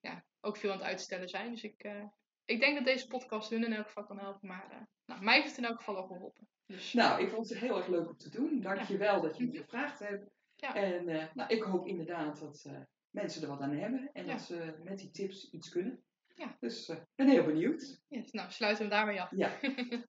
ja, 0.00 0.24
ook 0.40 0.56
veel 0.56 0.70
aan 0.70 0.78
het 0.78 0.86
uitstellen 0.86 1.28
zijn. 1.28 1.50
Dus 1.50 1.62
ik, 1.62 1.88
ik 2.44 2.60
denk 2.60 2.76
dat 2.76 2.84
deze 2.84 3.06
podcast 3.06 3.50
hun 3.50 3.64
in 3.64 3.72
elk 3.72 3.86
geval 3.86 4.04
kan 4.04 4.18
helpen. 4.18 4.48
Maar 4.48 4.88
nou, 5.06 5.22
mij 5.22 5.34
heeft 5.34 5.48
het 5.48 5.58
in 5.58 5.64
elk 5.64 5.76
geval 5.76 5.96
al 5.96 6.06
geholpen. 6.06 6.48
Dus... 6.66 6.92
Nou, 6.92 7.22
ik 7.22 7.30
vond 7.30 7.48
het 7.48 7.58
heel 7.58 7.76
erg 7.76 7.86
leuk 7.86 8.08
om 8.08 8.16
te 8.16 8.30
doen. 8.30 8.60
Dank 8.60 8.80
je 8.80 8.96
wel 8.96 9.20
dat 9.20 9.36
je 9.36 9.44
me 9.44 9.56
gevraagd 9.56 9.98
hebt. 9.98 10.30
Ja. 10.56 10.74
En 10.74 11.08
uh, 11.08 11.24
nou, 11.34 11.54
ik 11.54 11.62
hoop 11.62 11.86
inderdaad 11.86 12.40
dat 12.40 12.64
uh, 12.66 12.72
mensen 13.10 13.42
er 13.42 13.48
wat 13.48 13.60
aan 13.60 13.76
hebben 13.76 14.10
en 14.12 14.26
ja. 14.26 14.32
dat 14.32 14.42
ze 14.42 14.74
met 14.84 14.98
die 14.98 15.10
tips 15.10 15.50
iets 15.50 15.68
kunnen. 15.68 16.02
Ja. 16.34 16.56
Dus 16.60 16.88
ik 16.88 16.96
uh, 16.96 17.02
ben 17.14 17.28
heel 17.28 17.44
benieuwd. 17.44 18.00
Yes, 18.08 18.30
nou, 18.30 18.50
sluiten 18.50 18.84
we 18.84 18.90
daarmee 18.90 19.22
af. 19.22 19.30
Ja. 19.30 19.50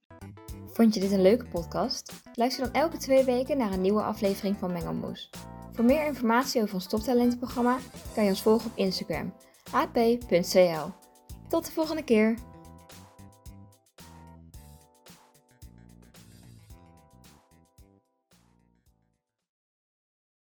Vond 0.76 0.94
je 0.94 1.00
dit 1.00 1.12
een 1.12 1.22
leuke 1.22 1.46
podcast? 1.46 2.22
Luister 2.34 2.64
dan 2.64 2.74
elke 2.74 2.98
twee 2.98 3.24
weken 3.24 3.58
naar 3.58 3.72
een 3.72 3.82
nieuwe 3.82 4.02
aflevering 4.02 4.58
van 4.58 4.72
Mengelmoes. 4.72 5.30
Voor 5.72 5.86
meer 5.86 6.06
informatie 6.06 6.62
over 6.62 6.74
ons 6.74 6.88
toptalentenprogramma 6.88 7.78
kan 8.14 8.24
je 8.24 8.30
ons 8.30 8.42
volgen 8.42 8.72
op 8.72 8.78
Instagram, 8.78 9.34
ap.cl. 9.72 10.90
Tot 11.48 11.66
de 11.66 11.72
volgende 11.72 12.04
keer! 12.04 12.55